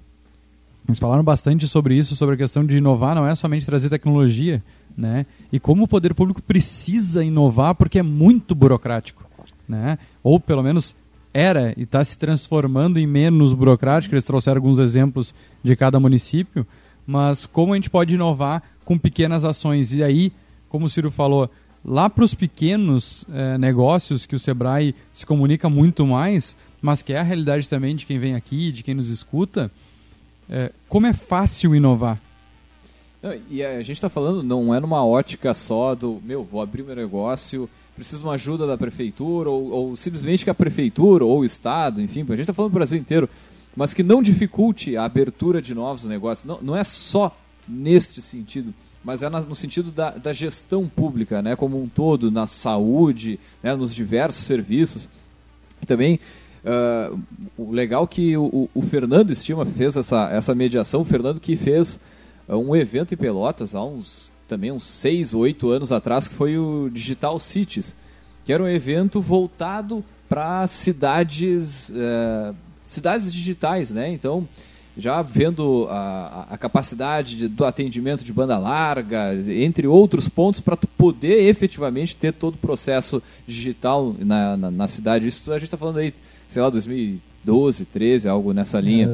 Eles 0.89 0.99
falaram 0.99 1.23
bastante 1.23 1.69
sobre 1.69 1.95
isso, 1.95 2.17
sobre 2.17 2.37
a 2.37 2.39
questão 2.39 2.65
de 2.65 2.79
inovar 2.79 3.15
não 3.15 3.27
é 3.27 3.35
somente 3.35 3.67
trazer 3.67 3.91
tecnologia, 3.91 4.65
né, 4.97 5.27
e 5.53 5.61
como 5.61 5.85
o 5.85 5.89
poder 5.89 6.15
público 6.15 6.41
precisa 6.41 7.23
inovar 7.23 7.75
porque 7.75 7.99
é 7.99 8.03
muito 8.03 8.55
burocrático, 8.55 9.27
né, 9.69 9.99
ou 10.23 10.41
pelo 10.41 10.63
menos 10.63 10.97
era 11.35 11.75
e 11.77 11.83
está 11.83 12.03
se 12.03 12.17
transformando 12.17 12.99
em 12.99 13.07
menos 13.07 13.53
burocrático. 13.53 14.15
Eles 14.15 14.25
trouxeram 14.25 14.57
alguns 14.57 14.79
exemplos 14.79 15.35
de 15.63 15.77
cada 15.77 16.01
município, 16.01 16.67
mas 17.07 17.45
como 17.45 17.75
a 17.75 17.77
gente 17.77 17.91
pode 17.91 18.15
inovar 18.15 18.63
com 18.87 18.99
pequenas 18.99 19.45
ações. 19.45 19.93
E 19.93 20.03
aí, 20.03 20.33
como 20.71 20.87
o 20.87 20.91
Ciro 20.91 21.11
falou, 21.11 21.51
lá 21.85 22.09
para 22.09 22.25
os 22.25 22.33
pequenos 22.33 23.27
é, 23.31 23.59
negócios 23.59 24.25
que 24.25 24.35
o 24.35 24.39
Sebrae 24.39 24.95
se 25.13 25.27
comunica 25.27 25.69
muito 25.69 26.07
mais, 26.07 26.57
mas 26.83 27.01
que 27.01 27.15
é 27.15 27.19
a 27.19 27.23
realidade 27.23 27.69
também 27.69 27.97
de 27.97 28.05
quem 28.05 28.19
vem 28.19 28.35
aqui, 28.35 28.71
de 28.71 28.83
quem 28.83 28.95
nos 28.95 29.09
escuta, 29.09 29.71
é, 30.51 30.71
como 30.89 31.07
é 31.07 31.15
fácil 31.15 31.75
inovar. 31.75 32.21
E 33.49 33.63
a 33.63 33.79
gente 33.83 33.93
está 33.93 34.09
falando, 34.09 34.43
não 34.43 34.75
é 34.75 34.81
numa 34.81 35.07
ótica 35.07 35.55
só 35.55 35.95
do, 35.95 36.21
meu, 36.25 36.43
vou 36.43 36.61
abrir 36.61 36.83
meu 36.83 36.97
negócio 36.97 37.71
precisa 37.95 38.19
de 38.19 38.25
uma 38.25 38.35
ajuda 38.35 38.67
da 38.67 38.77
prefeitura, 38.77 39.51
ou, 39.51 39.71
ou, 39.71 39.97
simplesmente 39.97 40.45
que 40.45 40.51
a 40.51 40.55
prefeitura 40.55 41.25
ou 41.25 41.41
o 41.41 41.45
Estado, 41.45 42.01
enfim, 42.01 42.21
a 42.23 42.25
gente 42.31 42.41
está 42.41 42.55
falando 42.55 42.73
do 42.73 42.75
Brasil 42.75 42.99
inteiro, 42.99 43.29
mas 43.77 43.95
que 43.95 44.03
não 44.03 44.23
dificulte 44.23 44.97
a 44.97 45.05
abertura 45.05 45.61
de 45.61 45.75
novos 45.75 46.05
negócios. 46.05 46.47
Não, 46.47 46.61
não 46.61 46.77
é 46.77 46.85
só 46.85 47.37
neste 47.69 48.21
sentido, 48.21 48.75
mas 49.05 49.23
é 49.23 49.29
no 49.29 49.55
sentido 49.55 49.91
da, 49.91 50.11
da 50.11 50.33
gestão 50.33 50.89
pública, 50.89 51.43
né, 51.43 51.57
como 51.57 51.83
um 51.83 51.89
todo, 51.89 52.31
na 52.31 52.47
saúde, 52.47 53.39
né, 53.63 53.75
nos 53.75 53.95
diversos 53.95 54.45
serviços. 54.45 55.09
E 55.81 55.87
também 55.87 56.19
Uh, 56.65 57.21
o 57.59 57.73
legal 57.73 58.07
que 58.07 58.37
o, 58.37 58.69
o, 58.73 58.83
Fernando 58.83 59.33
Estima 59.33 59.67
fez 59.67 59.97
essa, 59.97 60.31
essa 60.31 60.55
mediação, 60.55 61.01
o 61.01 61.05
Fernando 61.05 61.41
que 61.41 61.57
fez 61.57 61.99
uh, 62.49 62.57
um 62.57 62.77
evento 62.77 63.13
em 63.13 63.17
Pelotas 63.17 63.75
há 63.75 63.83
uns 63.83 64.31
também 64.47 64.71
uns 64.71 64.85
6 64.85 65.35
ou 65.35 65.41
8 65.41 65.71
anos 65.71 65.93
atrás, 65.93 66.29
que 66.29 66.35
foi 66.35 66.59
o 66.59 66.91
Digital 66.93 67.39
Cities, 67.39 67.97
que 68.45 68.53
era 68.53 68.63
um 68.63 68.69
evento 68.69 69.21
voltado 69.21 70.05
para 70.29 70.67
cidades, 70.67 71.89
uh, 71.89 72.55
cidades 72.83 73.33
digitais, 73.33 73.91
né? 73.91 74.11
Então, 74.11 74.47
já 74.97 75.23
vendo 75.23 75.87
a, 75.91 76.47
a 76.51 76.59
capacidade 76.59 77.37
de, 77.37 77.49
do 77.49 77.65
atendimento 77.65 78.23
de 78.23 78.33
banda 78.33 78.59
larga, 78.59 79.35
entre 79.49 79.87
outros 79.87 80.29
pontos, 80.29 80.61
para 80.61 80.77
poder 80.77 81.49
efetivamente 81.49 82.15
ter 82.15 82.33
todo 82.33 82.55
o 82.55 82.59
processo 82.59 83.23
digital 83.47 84.15
na, 84.19 84.57
na, 84.57 84.71
na 84.71 84.89
cidade. 84.89 85.27
Isso 85.27 85.51
a 85.51 85.55
gente 85.55 85.65
está 85.65 85.79
falando 85.79 85.99
aí 85.99 86.13
sei 86.53 86.63
lá, 86.63 86.71
2012, 86.71 87.85
13, 87.87 88.29
algo 88.29 88.53
nessa 88.53 88.79
linha. 88.79 89.13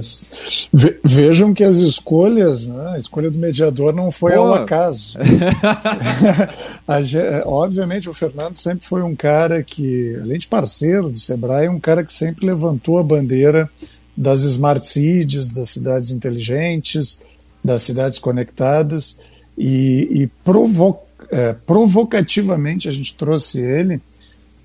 Ve 0.72 0.98
vejam 1.04 1.54
que 1.54 1.62
as 1.62 1.78
escolhas, 1.78 2.66
né, 2.66 2.92
a 2.94 2.98
escolha 2.98 3.30
do 3.30 3.38
mediador 3.38 3.94
não 3.94 4.10
foi 4.10 4.32
Pô. 4.32 4.40
ao 4.40 4.54
acaso. 4.54 5.16
Obviamente, 7.46 8.08
o 8.08 8.14
Fernando 8.14 8.54
sempre 8.54 8.86
foi 8.86 9.02
um 9.02 9.14
cara 9.14 9.62
que, 9.62 10.16
além 10.20 10.38
de 10.38 10.48
parceiro 10.48 11.10
do 11.10 11.18
Sebrae, 11.18 11.68
um 11.68 11.80
cara 11.80 12.04
que 12.04 12.12
sempre 12.12 12.46
levantou 12.46 12.98
a 12.98 13.02
bandeira 13.02 13.68
das 14.16 14.42
smart 14.42 14.84
cities, 14.84 15.52
das 15.52 15.70
cidades 15.70 16.10
inteligentes, 16.10 17.24
das 17.62 17.82
cidades 17.82 18.18
conectadas, 18.18 19.18
e, 19.56 20.22
e 20.22 20.26
provo 20.44 21.00
é, 21.30 21.52
provocativamente 21.52 22.88
a 22.88 22.92
gente 22.92 23.16
trouxe 23.16 23.60
ele 23.60 24.00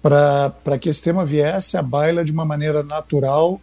para 0.04 0.78
que 0.78 0.89
esse 0.89 1.01
tema 1.01 1.26
viesse 1.26 1.78
à 1.78 1.82
baila 1.82 2.26
de 2.26 2.32
uma 2.34 2.43
maneira 2.43 2.84
natural 2.84 3.62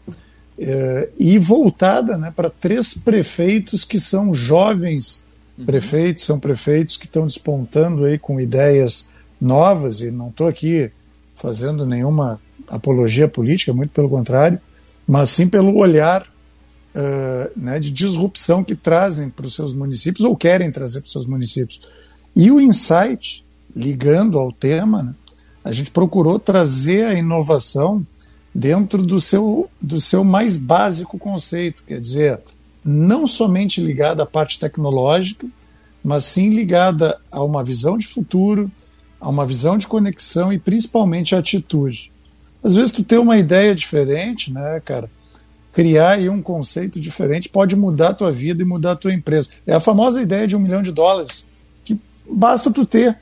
eh, 0.58 1.10
e 1.18 1.38
voltada 1.38 2.16
né, 2.16 2.32
para 2.34 2.48
três 2.48 2.94
prefeitos 2.94 3.84
que 3.84 4.00
são 4.00 4.32
jovens 4.32 5.26
uhum. 5.58 5.66
prefeitos, 5.66 6.24
são 6.24 6.40
prefeitos 6.40 6.96
que 6.96 7.04
estão 7.04 7.26
despontando 7.26 8.06
aí 8.06 8.18
com 8.18 8.40
ideias 8.40 9.10
novas, 9.38 10.00
e 10.00 10.10
não 10.10 10.28
estou 10.28 10.48
aqui 10.48 10.90
fazendo 11.34 11.84
nenhuma 11.84 12.40
apologia 12.68 13.28
política, 13.28 13.74
muito 13.74 13.90
pelo 13.90 14.08
contrário, 14.08 14.58
mas 15.06 15.28
sim 15.28 15.46
pelo 15.46 15.76
olhar 15.76 16.22
uh, 16.22 17.50
né, 17.54 17.78
de 17.78 17.90
disrupção 17.90 18.64
que 18.64 18.74
trazem 18.74 19.28
para 19.28 19.46
os 19.46 19.54
seus 19.54 19.74
municípios 19.74 20.24
ou 20.24 20.36
querem 20.36 20.70
trazer 20.70 21.00
para 21.00 21.06
os 21.06 21.12
seus 21.12 21.26
municípios. 21.26 21.80
E 22.34 22.50
o 22.50 22.60
insight, 22.60 23.44
ligando 23.74 24.38
ao 24.38 24.52
tema, 24.52 25.02
né, 25.02 25.14
a 25.64 25.72
gente 25.72 25.90
procurou 25.90 26.38
trazer 26.38 27.04
a 27.04 27.14
inovação 27.14 28.04
dentro 28.54 29.02
do 29.02 29.20
seu, 29.20 29.70
do 29.80 30.00
seu 30.00 30.24
mais 30.24 30.56
básico 30.56 31.18
conceito, 31.18 31.84
quer 31.86 32.00
dizer, 32.00 32.40
não 32.84 33.26
somente 33.26 33.80
ligada 33.80 34.22
à 34.22 34.26
parte 34.26 34.58
tecnológica, 34.58 35.46
mas 36.02 36.24
sim 36.24 36.48
ligada 36.48 37.18
a 37.30 37.44
uma 37.44 37.62
visão 37.62 37.98
de 37.98 38.06
futuro, 38.06 38.70
a 39.20 39.28
uma 39.28 39.46
visão 39.46 39.76
de 39.76 39.86
conexão 39.86 40.52
e 40.52 40.58
principalmente 40.58 41.34
a 41.34 41.38
atitude. 41.38 42.10
Às 42.62 42.74
vezes 42.74 42.90
tu 42.90 43.04
tem 43.04 43.18
uma 43.18 43.38
ideia 43.38 43.74
diferente, 43.74 44.52
né, 44.52 44.80
cara? 44.84 45.08
Criar 45.72 46.12
aí 46.12 46.28
um 46.28 46.42
conceito 46.42 46.98
diferente 46.98 47.48
pode 47.48 47.76
mudar 47.76 48.08
a 48.08 48.14
tua 48.14 48.32
vida 48.32 48.62
e 48.62 48.66
mudar 48.66 48.92
a 48.92 48.96
tua 48.96 49.14
empresa. 49.14 49.50
É 49.66 49.74
a 49.74 49.80
famosa 49.80 50.20
ideia 50.20 50.46
de 50.46 50.56
um 50.56 50.60
milhão 50.60 50.82
de 50.82 50.90
dólares, 50.90 51.46
que 51.84 51.98
basta 52.28 52.70
tu 52.70 52.84
ter 52.84 53.16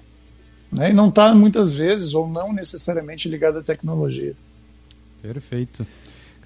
né? 0.71 0.91
e 0.91 0.93
não 0.93 1.09
está 1.09 1.35
muitas 1.35 1.75
vezes 1.75 2.15
ou 2.15 2.29
não 2.29 2.53
necessariamente 2.53 3.29
ligado 3.29 3.59
à 3.59 3.63
tecnologia. 3.63 4.35
Perfeito. 5.23 5.87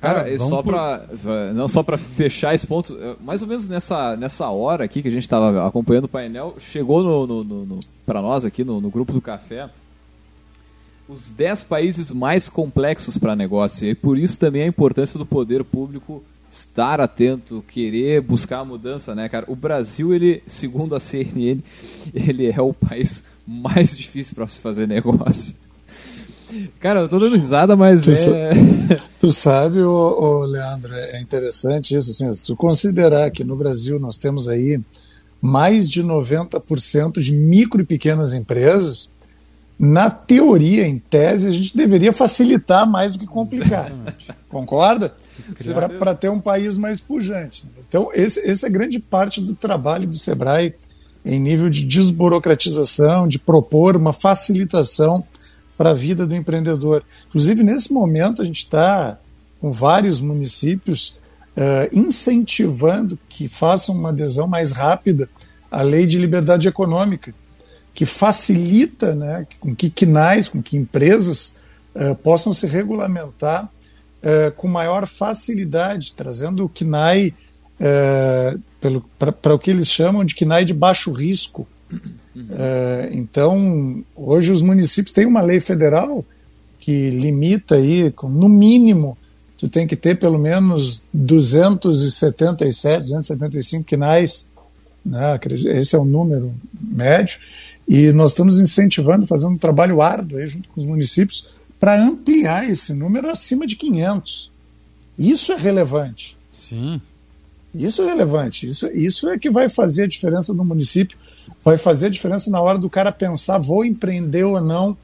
Cara, 0.00 0.24
Cara 0.24 0.38
só 0.38 0.62
por... 0.62 0.72
para 0.72 1.52
não 1.54 1.68
só 1.68 1.82
para 1.82 1.96
fechar 1.96 2.54
esse 2.54 2.66
ponto, 2.66 2.96
mais 3.20 3.40
ou 3.40 3.46
menos 3.46 3.68
nessa, 3.68 4.16
nessa 4.16 4.48
hora 4.48 4.84
aqui 4.84 5.00
que 5.00 5.08
a 5.08 5.12
gente 5.12 5.22
estava 5.22 5.66
acompanhando 5.66 6.04
o 6.04 6.08
painel, 6.08 6.56
chegou 6.58 7.02
no, 7.02 7.26
no, 7.26 7.44
no, 7.44 7.66
no 7.66 7.80
para 8.04 8.20
nós 8.20 8.44
aqui 8.44 8.64
no, 8.64 8.80
no 8.80 8.90
grupo 8.90 9.12
do 9.12 9.20
café 9.20 9.70
os 11.08 11.30
10 11.32 11.64
países 11.64 12.10
mais 12.10 12.48
complexos 12.48 13.18
para 13.18 13.36
negócio. 13.36 13.88
E 13.88 13.94
por 13.94 14.18
isso 14.18 14.38
também 14.38 14.62
a 14.62 14.66
importância 14.66 15.18
do 15.18 15.26
poder 15.26 15.62
público 15.64 16.24
estar 16.50 17.00
atento, 17.00 17.64
querer 17.68 18.20
buscar 18.20 18.60
a 18.60 18.64
mudança, 18.64 19.14
né, 19.14 19.28
cara? 19.28 19.46
O 19.48 19.56
Brasil, 19.56 20.14
ele, 20.14 20.42
segundo 20.46 20.94
a 20.94 21.00
CNN, 21.00 21.60
ele 22.12 22.50
é 22.50 22.60
o 22.60 22.72
país 22.72 23.24
mais 23.46 23.94
difícil 23.96 24.34
para 24.34 24.46
se 24.48 24.60
fazer 24.60 24.86
negócio. 24.86 25.54
Cara, 26.80 27.00
eu 27.00 27.08
tô 27.08 27.18
dando 27.18 27.36
risada, 27.36 27.74
mas 27.74 28.04
tu 28.04 28.12
é. 28.12 28.52
Tu 29.18 29.32
sabe, 29.32 29.80
ô, 29.80 29.90
ô, 29.90 30.44
Leandro, 30.44 30.94
é 30.94 31.20
interessante 31.20 31.96
isso. 31.96 32.10
Assim, 32.10 32.32
se 32.34 32.44
tu 32.44 32.54
considerar 32.54 33.30
que 33.30 33.42
no 33.42 33.56
Brasil 33.56 33.98
nós 33.98 34.18
temos 34.18 34.48
aí 34.48 34.78
mais 35.40 35.90
de 35.90 36.04
90% 36.04 37.20
de 37.20 37.32
micro 37.32 37.80
e 37.80 37.84
pequenas 37.84 38.34
empresas, 38.34 39.10
na 39.78 40.10
teoria, 40.10 40.86
em 40.86 40.98
tese, 40.98 41.48
a 41.48 41.50
gente 41.50 41.76
deveria 41.76 42.12
facilitar 42.12 42.88
mais 42.88 43.14
do 43.14 43.18
que 43.18 43.26
complicar. 43.26 43.90
Concorda? 44.48 45.14
Para 45.98 46.14
ter 46.14 46.28
um 46.28 46.38
país 46.38 46.76
mais 46.76 47.00
pujante. 47.00 47.64
Então, 47.88 48.10
esse, 48.14 48.38
esse 48.40 48.64
é 48.64 48.70
grande 48.70 49.00
parte 49.00 49.40
do 49.40 49.54
trabalho 49.54 50.06
do 50.06 50.14
Sebrae 50.14 50.74
em 51.24 51.38
nível 51.38 51.70
de 51.70 51.84
desburocratização, 51.84 53.28
de 53.28 53.38
propor 53.38 53.96
uma 53.96 54.12
facilitação 54.12 55.24
para 55.76 55.90
a 55.90 55.94
vida 55.94 56.26
do 56.26 56.34
empreendedor. 56.34 57.04
Inclusive, 57.28 57.62
nesse 57.62 57.92
momento, 57.92 58.42
a 58.42 58.44
gente 58.44 58.58
está 58.58 59.18
com 59.60 59.72
vários 59.72 60.20
municípios 60.20 61.16
uh, 61.56 61.88
incentivando 61.92 63.18
que 63.28 63.48
façam 63.48 63.94
uma 63.94 64.08
adesão 64.08 64.46
mais 64.46 64.72
rápida 64.72 65.28
à 65.70 65.82
lei 65.82 66.06
de 66.06 66.18
liberdade 66.18 66.68
econômica, 66.68 67.32
que 67.94 68.04
facilita 68.04 69.14
né, 69.14 69.46
com 69.60 69.74
que 69.74 69.88
quinais, 69.88 70.48
com 70.48 70.62
que 70.62 70.76
empresas 70.76 71.58
uh, 71.94 72.14
possam 72.16 72.52
se 72.52 72.66
regulamentar 72.66 73.64
uh, 73.64 74.52
com 74.56 74.66
maior 74.66 75.06
facilidade, 75.06 76.14
trazendo 76.14 76.64
o 76.64 76.68
KNAI 76.68 77.34
para 79.18 79.54
o 79.54 79.58
que 79.58 79.70
eles 79.70 79.90
chamam 79.90 80.24
de 80.24 80.34
KNAI 80.34 80.64
de 80.64 80.74
baixo 80.74 81.12
risco. 81.12 81.66
Uhum. 82.34 82.46
É, 82.50 83.10
então, 83.12 84.04
hoje 84.16 84.50
os 84.50 84.62
municípios 84.62 85.12
têm 85.12 85.26
uma 85.26 85.40
lei 85.40 85.60
federal 85.60 86.24
que 86.80 87.10
limita 87.10 87.76
aí, 87.76 88.12
no 88.24 88.48
mínimo, 88.48 89.16
tu 89.56 89.68
tem 89.68 89.86
que 89.86 89.94
ter 89.94 90.18
pelo 90.18 90.38
menos 90.38 91.04
277, 91.14 93.02
275 93.02 93.84
quinais, 93.84 94.48
né? 95.04 95.38
esse 95.76 95.94
é 95.94 95.98
o 95.98 96.04
número 96.04 96.52
médio, 96.80 97.38
e 97.86 98.10
nós 98.10 98.30
estamos 98.30 98.58
incentivando, 98.58 99.26
fazendo 99.26 99.52
um 99.52 99.58
trabalho 99.58 100.02
árduo 100.02 100.38
aí 100.38 100.48
junto 100.48 100.68
com 100.68 100.80
os 100.80 100.86
municípios 100.86 101.50
para 101.78 102.00
ampliar 102.00 102.68
esse 102.68 102.92
número 102.92 103.30
acima 103.30 103.66
de 103.66 103.76
500. 103.76 104.50
Isso 105.16 105.52
é 105.52 105.56
relevante. 105.56 106.36
Sim. 106.50 107.00
Isso 107.74 108.02
é 108.02 108.06
relevante. 108.06 108.66
Isso, 108.66 108.86
isso 108.92 109.28
é 109.28 109.38
que 109.38 109.50
vai 109.50 109.68
fazer 109.68 110.04
a 110.04 110.08
diferença 110.08 110.52
no 110.52 110.64
município, 110.64 111.16
vai 111.64 111.78
fazer 111.78 112.06
a 112.06 112.10
diferença 112.10 112.50
na 112.50 112.60
hora 112.60 112.78
do 112.78 112.90
cara 112.90 113.10
pensar: 113.10 113.58
vou 113.58 113.84
empreender 113.84 114.44
ou 114.44 114.60
não, 114.60 114.96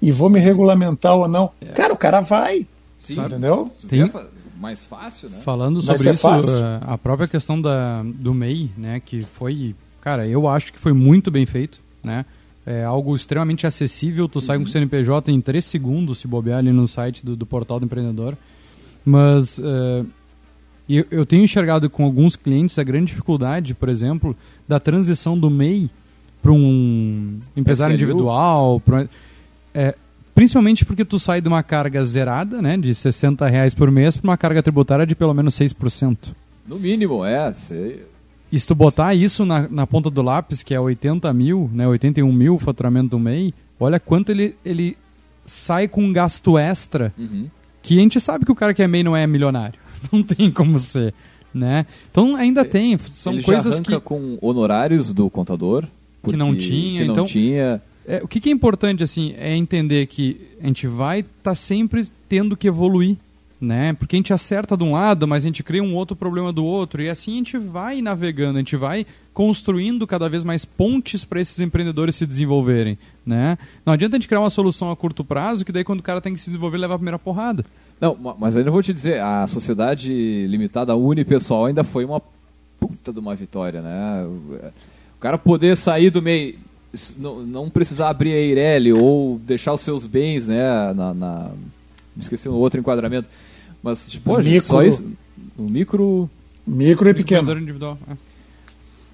e 0.00 0.10
vou 0.12 0.30
me 0.30 0.38
regulamentar 0.38 1.16
ou 1.16 1.28
não. 1.28 1.50
É. 1.60 1.66
Cara, 1.66 1.92
o 1.92 1.96
cara 1.96 2.20
vai. 2.20 2.66
Sim. 2.98 3.20
Entendeu? 3.20 3.70
Tem 3.88 4.10
mais 4.58 4.84
fácil, 4.84 5.28
né? 5.28 5.38
Falando 5.42 5.82
sobre 5.82 6.10
isso, 6.10 6.22
fácil. 6.22 6.56
Eh, 6.56 6.80
a 6.82 6.96
própria 6.96 7.28
questão 7.28 7.60
da, 7.60 8.02
do 8.02 8.32
MEI, 8.32 8.70
né, 8.78 9.00
que 9.00 9.24
foi, 9.24 9.74
cara, 10.00 10.26
eu 10.26 10.48
acho 10.48 10.72
que 10.72 10.78
foi 10.78 10.94
muito 10.94 11.30
bem 11.30 11.44
feito, 11.44 11.80
né? 12.02 12.24
É 12.64 12.82
algo 12.82 13.14
extremamente 13.14 13.66
acessível, 13.66 14.26
tu 14.26 14.36
uhum. 14.36 14.40
sai 14.44 14.56
com 14.56 14.64
o 14.64 14.66
CNPJ 14.66 15.30
em 15.30 15.38
3 15.38 15.62
segundos, 15.62 16.20
se 16.20 16.26
bobear 16.26 16.60
ali 16.60 16.72
no 16.72 16.88
site 16.88 17.22
do, 17.22 17.36
do 17.36 17.44
portal 17.44 17.78
do 17.78 17.84
empreendedor. 17.84 18.38
Mas 19.04 19.58
uh, 19.58 20.06
e 20.88 21.04
eu, 21.10 21.24
tenho 21.24 21.42
enxergado 21.42 21.88
com 21.88 22.04
alguns 22.04 22.36
clientes 22.36 22.78
a 22.78 22.82
grande 22.82 23.06
dificuldade, 23.06 23.74
por 23.74 23.88
exemplo, 23.88 24.36
da 24.68 24.78
transição 24.78 25.38
do 25.38 25.48
MEI 25.48 25.90
para 26.42 26.52
um 26.52 27.38
empresário 27.56 27.94
SLU? 27.94 28.02
individual. 28.02 28.80
Pra, 28.80 29.08
é, 29.72 29.94
principalmente 30.34 30.84
porque 30.84 31.04
tu 31.04 31.18
sai 31.18 31.40
de 31.40 31.48
uma 31.48 31.62
carga 31.62 32.04
zerada, 32.04 32.60
né, 32.60 32.76
de 32.76 32.94
60 32.94 33.46
reais 33.48 33.74
por 33.74 33.90
mês, 33.90 34.16
para 34.16 34.28
uma 34.28 34.36
carga 34.36 34.62
tributária 34.62 35.06
de 35.06 35.14
pelo 35.14 35.32
menos 35.32 35.58
6%. 35.58 36.34
No 36.66 36.78
mínimo, 36.78 37.24
é. 37.24 37.50
Sei. 37.54 38.04
E 38.52 38.60
se 38.60 38.66
tu 38.66 38.74
botar 38.74 39.14
isso 39.14 39.46
na, 39.46 39.68
na 39.68 39.86
ponta 39.86 40.10
do 40.10 40.20
lápis, 40.20 40.62
que 40.62 40.74
é 40.74 40.80
80 40.80 41.32
mil, 41.32 41.70
né, 41.72 41.88
81 41.88 42.30
mil 42.30 42.56
o 42.56 42.58
faturamento 42.58 43.08
do 43.08 43.18
MEI, 43.18 43.54
olha 43.80 43.98
quanto 43.98 44.30
ele, 44.30 44.54
ele 44.64 44.98
sai 45.46 45.88
com 45.88 46.04
um 46.04 46.12
gasto 46.12 46.58
extra, 46.58 47.12
uhum. 47.18 47.48
que 47.82 47.98
a 47.98 48.02
gente 48.02 48.20
sabe 48.20 48.44
que 48.44 48.52
o 48.52 48.54
cara 48.54 48.74
que 48.74 48.82
é 48.82 48.86
MEI 48.86 49.02
não 49.02 49.16
é 49.16 49.26
milionário. 49.26 49.83
não 50.12 50.22
tem 50.22 50.50
como 50.50 50.78
ser, 50.78 51.14
né? 51.52 51.86
Então 52.10 52.36
ainda 52.36 52.64
tem, 52.64 52.96
são 52.98 53.32
Ele 53.34 53.42
coisas 53.42 53.76
já 53.76 53.82
que 53.82 54.00
com 54.00 54.38
honorários 54.40 55.12
do 55.12 55.28
contador 55.30 55.84
que 56.30 56.36
não 56.36 56.54
tinha, 56.56 57.02
que 57.02 57.06
não 57.06 57.12
então 57.12 57.26
tinha. 57.26 57.82
É, 58.06 58.20
o 58.22 58.28
que, 58.28 58.38
que, 58.38 58.50
é 58.50 58.52
importante 58.52 59.02
assim 59.02 59.34
é 59.38 59.56
entender 59.56 60.06
que 60.06 60.40
a 60.62 60.66
gente 60.66 60.86
vai 60.86 61.20
estar 61.20 61.30
tá 61.42 61.54
sempre 61.54 62.06
tendo 62.28 62.56
que 62.56 62.68
evoluir, 62.68 63.16
né? 63.58 63.94
Porque 63.94 64.14
a 64.14 64.18
gente 64.18 64.32
acerta 64.32 64.76
de 64.76 64.84
um 64.84 64.92
lado, 64.92 65.26
mas 65.26 65.42
a 65.42 65.46
gente 65.46 65.62
cria 65.62 65.82
um 65.82 65.94
outro 65.94 66.14
problema 66.14 66.52
do 66.52 66.64
outro 66.64 67.02
e 67.02 67.08
assim 67.08 67.32
a 67.32 67.36
gente 67.36 67.58
vai 67.58 68.02
navegando, 68.02 68.56
a 68.56 68.60
gente 68.60 68.76
vai 68.76 69.06
construindo 69.32 70.06
cada 70.06 70.28
vez 70.28 70.44
mais 70.44 70.64
pontes 70.64 71.24
para 71.24 71.40
esses 71.40 71.58
empreendedores 71.60 72.14
se 72.14 72.26
desenvolverem, 72.26 72.98
né? 73.24 73.56
Não 73.86 73.94
adianta 73.94 74.16
a 74.16 74.18
gente 74.18 74.28
criar 74.28 74.40
uma 74.40 74.50
solução 74.50 74.90
a 74.90 74.96
curto 74.96 75.24
prazo 75.24 75.64
que 75.64 75.72
daí 75.72 75.82
quando 75.82 76.00
o 76.00 76.04
cara 76.04 76.20
tem 76.20 76.34
que 76.34 76.40
se 76.40 76.50
desenvolver 76.50 76.78
leva 76.78 76.94
a 76.94 76.98
primeira 76.98 77.18
porrada. 77.18 77.64
Não, 78.04 78.36
mas 78.38 78.54
ainda 78.54 78.70
vou 78.70 78.82
te 78.82 78.92
dizer, 78.92 79.18
a 79.22 79.46
sociedade 79.46 80.46
limitada 80.46 80.94
unipessoal 80.94 81.64
ainda 81.64 81.82
foi 81.82 82.04
uma 82.04 82.20
puta 82.78 83.10
de 83.10 83.18
uma 83.18 83.34
vitória, 83.34 83.80
né? 83.80 84.26
O 84.26 85.18
cara 85.18 85.38
poder 85.38 85.74
sair 85.74 86.10
do 86.10 86.20
meio, 86.20 86.58
não, 87.16 87.40
não 87.40 87.70
precisar 87.70 88.10
abrir 88.10 88.34
a 88.34 88.36
Eireli 88.36 88.92
ou 88.92 89.38
deixar 89.38 89.72
os 89.72 89.80
seus 89.80 90.04
bens, 90.04 90.46
né, 90.46 90.92
na, 90.92 91.14
na 91.14 91.50
me 92.14 92.22
esqueci 92.22 92.46
um 92.46 92.52
outro 92.52 92.78
enquadramento, 92.78 93.26
mas 93.82 94.06
tipo, 94.06 94.36
micro, 94.36 94.68
só 94.68 94.82
isso, 94.82 95.10
o 95.56 95.62
micro 95.62 96.28
micro 96.66 97.08
e 97.08 97.14
pequeno 97.14 97.58
individual. 97.58 97.98
É. 98.06 98.33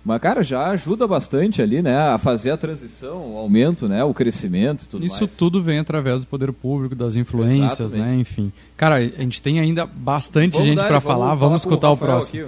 Mas, 0.04 0.20
cara, 0.20 0.42
já 0.42 0.66
ajuda 0.70 1.06
bastante 1.06 1.60
ali, 1.60 1.82
né? 1.82 1.96
A 1.96 2.18
fazer 2.18 2.50
a 2.50 2.56
transição, 2.56 3.34
o 3.34 3.36
aumento, 3.36 3.86
né? 3.86 4.02
O 4.02 4.14
crescimento 4.14 4.86
tudo 4.88 5.04
Isso 5.04 5.20
mais. 5.20 5.32
tudo 5.32 5.62
vem 5.62 5.78
através 5.78 6.22
do 6.22 6.26
poder 6.26 6.52
público, 6.52 6.94
das 6.94 7.16
influências, 7.16 7.92
Exatamente. 7.92 8.14
né? 8.16 8.20
Enfim. 8.20 8.52
Cara, 8.76 8.96
a 8.96 9.00
gente 9.00 9.42
tem 9.42 9.60
ainda 9.60 9.84
bastante 9.86 10.52
vamos 10.54 10.66
gente 10.66 10.78
para 10.78 11.00
falar. 11.00 11.34
Vamos, 11.34 11.40
vamos 11.40 11.62
escutar 11.62 11.90
o, 11.90 11.94
o 11.94 11.96
próximo. 11.96 12.46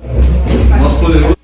Aqui, 0.00 0.78
Nosso 0.80 1.00
poderoso 1.00 1.34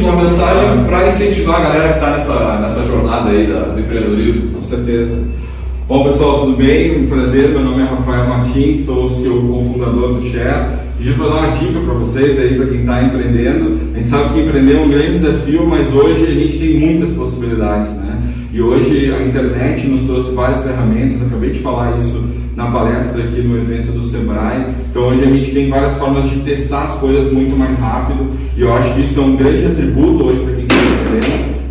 uma 0.00 0.22
mensagem 0.22 0.84
para 0.84 1.08
incentivar 1.08 1.60
a 1.60 1.62
galera 1.64 1.88
que 1.90 1.94
está 1.94 2.10
nessa, 2.10 2.58
nessa 2.60 2.84
jornada 2.84 3.30
aí 3.30 3.46
da, 3.46 3.60
do 3.60 3.80
empreendedorismo. 3.80 4.52
Com 4.52 4.62
certeza. 4.62 5.41
Bom, 5.88 6.04
pessoal, 6.04 6.38
tudo 6.38 6.56
bem? 6.56 6.96
Um 6.96 7.08
prazer. 7.08 7.48
Meu 7.48 7.60
nome 7.60 7.82
é 7.82 7.86
Rafael 7.86 8.28
Martins, 8.28 8.84
sou 8.84 9.06
o 9.06 9.10
CEO 9.10 9.42
cofundador 9.48 10.14
do 10.14 10.22
Share. 10.22 10.78
Para 11.16 11.28
dar 11.28 11.34
uma 11.34 11.48
dica 11.48 11.80
para 11.80 11.94
vocês 11.94 12.38
aí, 12.38 12.54
para 12.54 12.66
quem 12.66 12.80
está 12.80 13.02
empreendendo. 13.02 13.80
A 13.92 13.98
gente 13.98 14.08
sabe 14.08 14.32
que 14.32 14.40
empreender 14.42 14.76
é 14.76 14.80
um 14.80 14.88
grande 14.88 15.10
desafio, 15.18 15.66
mas 15.66 15.92
hoje 15.92 16.24
a 16.24 16.34
gente 16.34 16.56
tem 16.56 16.78
muitas 16.78 17.10
possibilidades, 17.10 17.90
né? 17.90 18.22
E 18.52 18.62
hoje 18.62 19.12
a 19.12 19.22
internet 19.26 19.86
nos 19.88 20.02
trouxe 20.02 20.30
várias 20.30 20.62
ferramentas. 20.62 21.20
Acabei 21.20 21.50
de 21.50 21.58
falar 21.58 21.98
isso 21.98 22.24
na 22.54 22.70
palestra 22.70 23.24
aqui 23.24 23.42
no 23.42 23.58
evento 23.58 23.90
do 23.90 24.04
Sebrae. 24.04 24.64
Então 24.88 25.08
hoje 25.08 25.24
a 25.24 25.26
gente 25.26 25.50
tem 25.50 25.68
várias 25.68 25.96
formas 25.96 26.30
de 26.30 26.36
testar 26.40 26.84
as 26.84 26.94
coisas 26.94 27.32
muito 27.32 27.56
mais 27.56 27.76
rápido. 27.76 28.30
E 28.56 28.60
eu 28.60 28.72
acho 28.72 28.94
que 28.94 29.00
isso 29.00 29.18
é 29.18 29.22
um 29.24 29.34
grande 29.34 29.66
atributo 29.66 30.26
hoje 30.26 30.40
para 30.42 30.54
quem 30.54 30.61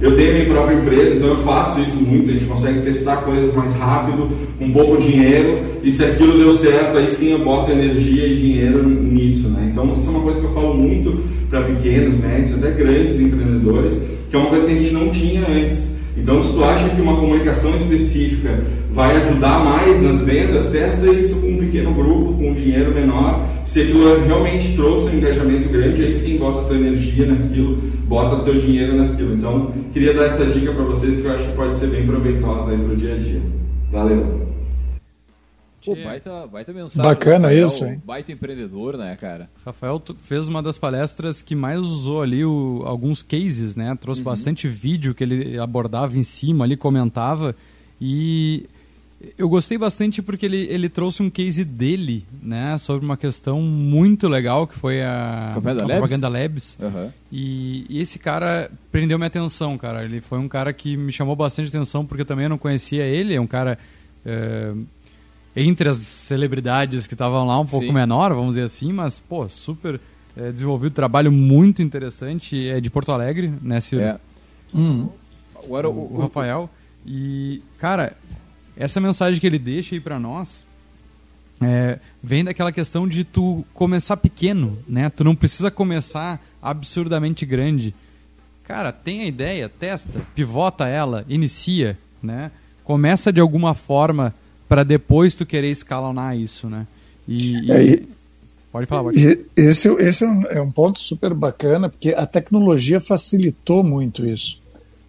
eu 0.01 0.15
tenho 0.15 0.33
minha 0.33 0.45
própria 0.45 0.75
empresa, 0.75 1.15
então 1.15 1.29
eu 1.29 1.37
faço 1.37 1.79
isso 1.79 1.97
muito. 1.97 2.29
A 2.31 2.33
gente 2.33 2.45
consegue 2.45 2.81
testar 2.81 3.17
coisas 3.17 3.53
mais 3.53 3.71
rápido, 3.75 4.29
com 4.57 4.71
pouco 4.71 4.97
dinheiro, 4.97 5.59
e 5.83 5.91
se 5.91 6.03
aquilo 6.03 6.39
deu 6.39 6.53
certo, 6.55 6.97
aí 6.97 7.09
sim 7.09 7.31
eu 7.31 7.39
boto 7.39 7.71
energia 7.71 8.25
e 8.25 8.35
dinheiro 8.35 8.83
nisso. 8.87 9.47
Né? 9.47 9.69
Então, 9.71 9.95
isso 9.95 10.07
é 10.07 10.09
uma 10.09 10.21
coisa 10.21 10.39
que 10.39 10.45
eu 10.45 10.53
falo 10.53 10.73
muito 10.73 11.23
para 11.49 11.61
pequenos, 11.61 12.17
médios, 12.17 12.53
até 12.55 12.71
grandes 12.71 13.19
empreendedores, 13.19 14.01
que 14.29 14.35
é 14.35 14.39
uma 14.39 14.49
coisa 14.49 14.65
que 14.65 14.71
a 14.71 14.75
gente 14.75 14.91
não 14.91 15.09
tinha 15.09 15.47
antes. 15.47 15.91
Então, 16.17 16.43
se 16.43 16.51
tu 16.51 16.63
acha 16.63 16.89
que 16.89 17.01
uma 17.01 17.15
comunicação 17.15 17.75
específica 17.75 18.63
vai 18.91 19.15
ajudar 19.17 19.63
mais 19.63 20.01
nas 20.01 20.21
vendas, 20.21 20.65
testa 20.65 21.09
isso 21.11 21.35
com 21.35 21.47
um 21.47 21.57
pequeno 21.57 21.93
grupo, 21.93 22.33
com 22.33 22.51
um 22.51 22.53
dinheiro 22.53 22.93
menor. 22.93 23.47
Se 23.65 23.81
aquilo 23.81 24.23
realmente 24.25 24.73
trouxe 24.75 25.09
um 25.09 25.17
engajamento 25.17 25.69
grande, 25.69 26.03
aí 26.03 26.13
sim 26.13 26.37
bota 26.37 26.61
a 26.61 26.63
tua 26.63 26.75
energia 26.75 27.25
naquilo, 27.25 27.77
bota 28.11 28.35
o 28.35 28.43
teu 28.43 28.57
dinheiro 28.57 28.97
naquilo. 28.97 29.33
Então, 29.33 29.71
queria 29.93 30.13
dar 30.13 30.25
essa 30.25 30.45
dica 30.45 30.73
para 30.73 30.83
vocês 30.83 31.21
que 31.21 31.25
eu 31.25 31.31
acho 31.31 31.45
que 31.45 31.55
pode 31.55 31.77
ser 31.77 31.87
bem 31.87 32.05
proveitosa 32.05 32.71
aí 32.71 32.77
para 32.77 32.93
o 32.93 32.95
dia 32.97 33.15
a 33.15 33.17
dia. 33.17 33.41
Valeu! 33.89 34.51
Pô, 35.83 35.95
baita, 35.95 36.45
baita 36.45 36.73
mensagem. 36.73 37.01
Bacana 37.01 37.47
Rafael, 37.47 37.65
isso, 37.65 37.85
hein? 37.85 38.01
Baita 38.05 38.31
empreendedor, 38.31 38.97
né, 38.97 39.15
cara? 39.15 39.49
Rafael 39.65 39.99
fez 40.21 40.47
uma 40.47 40.61
das 40.61 40.77
palestras 40.77 41.41
que 41.41 41.55
mais 41.55 41.79
usou 41.79 42.21
ali 42.21 42.45
o, 42.45 42.83
alguns 42.85 43.23
cases, 43.23 43.75
né? 43.75 43.97
Trouxe 43.99 44.19
uhum. 44.19 44.25
bastante 44.25 44.67
vídeo 44.67 45.15
que 45.15 45.23
ele 45.23 45.57
abordava 45.57 46.19
em 46.19 46.23
cima 46.23 46.65
ali, 46.65 46.75
comentava. 46.75 47.55
E 47.99 48.67
eu 49.37 49.47
gostei 49.47 49.77
bastante 49.77 50.21
porque 50.21 50.45
ele, 50.45 50.67
ele 50.69 50.89
trouxe 50.89 51.21
um 51.21 51.29
case 51.29 51.63
dele, 51.63 52.25
né, 52.41 52.77
sobre 52.77 53.05
uma 53.05 53.17
questão 53.17 53.61
muito 53.61 54.27
legal 54.27 54.65
que 54.65 54.73
foi 54.75 55.01
a, 55.01 55.49
a 55.49 55.61
Propaganda 55.61 56.27
Labs. 56.27 56.77
Uhum. 56.79 57.09
E, 57.31 57.85
e, 57.89 58.01
esse 58.01 58.17
cara 58.17 58.71
prendeu 58.91 59.17
minha 59.17 59.27
atenção, 59.27 59.77
cara. 59.77 60.03
Ele 60.03 60.21
foi 60.21 60.39
um 60.39 60.47
cara 60.47 60.73
que 60.73 60.97
me 60.97 61.11
chamou 61.11 61.35
bastante 61.35 61.69
atenção 61.69 62.05
porque 62.05 62.21
eu 62.21 62.25
também 62.25 62.49
não 62.49 62.57
conhecia 62.57 63.03
ele. 63.05 63.35
É 63.35 63.41
um 63.41 63.47
cara 63.47 63.77
é, 64.25 64.73
entre 65.55 65.89
as 65.89 65.97
celebridades 65.97 67.05
que 67.05 67.13
estavam 67.13 67.45
lá 67.45 67.59
um 67.59 67.65
pouco 67.65 67.85
Sim. 67.85 67.93
menor, 67.93 68.33
vamos 68.33 68.55
dizer 68.55 68.65
assim, 68.65 68.91
mas 68.91 69.19
pô, 69.19 69.47
super 69.47 69.99
é, 70.35 70.51
desenvolvido, 70.51 70.93
trabalho 70.93 71.31
muito 71.31 71.81
interessante. 71.81 72.69
É 72.69 72.81
de 72.81 72.89
Porto 72.89 73.11
Alegre, 73.11 73.53
né, 73.61 73.81
Ciro? 73.81 74.01
É. 74.01 74.19
Hum. 74.73 75.09
O, 75.67 75.75
o, 75.75 76.15
o 76.15 76.21
Rafael. 76.21 76.69
E, 77.05 77.61
cara, 77.79 78.15
essa 78.81 78.99
mensagem 78.99 79.39
que 79.39 79.45
ele 79.45 79.59
deixa 79.59 79.95
aí 79.95 80.01
para 80.01 80.19
nós 80.19 80.65
é, 81.61 81.99
vem 82.23 82.43
daquela 82.43 82.71
questão 82.71 83.07
de 83.07 83.23
tu 83.23 83.63
começar 83.73 84.17
pequeno, 84.17 84.79
né? 84.87 85.09
Tu 85.09 85.23
não 85.23 85.35
precisa 85.35 85.69
começar 85.69 86.43
absurdamente 86.59 87.45
grande. 87.45 87.93
Cara, 88.63 88.91
tem 88.91 89.21
a 89.21 89.25
ideia, 89.25 89.69
testa, 89.69 90.21
pivota 90.33 90.87
ela, 90.87 91.23
inicia, 91.29 91.97
né? 92.21 92.49
Começa 92.83 93.31
de 93.31 93.39
alguma 93.39 93.75
forma 93.75 94.33
para 94.67 94.83
depois 94.83 95.35
tu 95.35 95.45
querer 95.45 95.69
escalonar 95.69 96.35
isso, 96.35 96.67
né? 96.67 96.87
E, 97.27 97.53
e... 97.59 97.71
É, 97.71 98.03
pode 98.71 98.87
falar, 98.87 99.03
pode. 99.03 99.45
Esse, 99.55 99.87
esse 99.99 100.23
é, 100.23 100.27
um, 100.27 100.41
é 100.47 100.61
um 100.61 100.71
ponto 100.71 100.99
super 100.99 101.33
bacana, 101.35 101.89
porque 101.89 102.09
a 102.09 102.25
tecnologia 102.25 102.99
facilitou 102.99 103.83
muito 103.83 104.25
isso. 104.25 104.59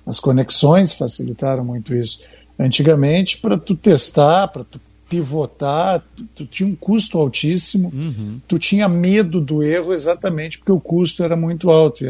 As 0.05 0.20
conexões 0.20 0.93
facilitaram 0.93 1.64
muito 1.64 1.95
isso. 1.95 2.20
Antigamente, 2.63 3.39
para 3.39 3.59
tu 3.59 3.75
testar, 3.75 4.49
para 4.49 4.65
tu 4.65 4.81
pivotar, 5.09 6.03
tu, 6.17 6.25
tu, 6.35 6.47
tinha 6.47 6.69
um 6.69 6.75
custo 6.75 7.19
altíssimo, 7.19 7.93
uhum. 7.93 8.41
tu 8.49 8.59
tinha 8.59 8.89
medo 8.89 9.41
do 9.43 9.63
erro 9.63 9.93
exatamente 9.93 10.57
porque 10.57 10.73
o 10.73 10.81
custo 10.81 11.23
era 11.23 11.37
muito 11.37 11.71
alto. 11.71 12.05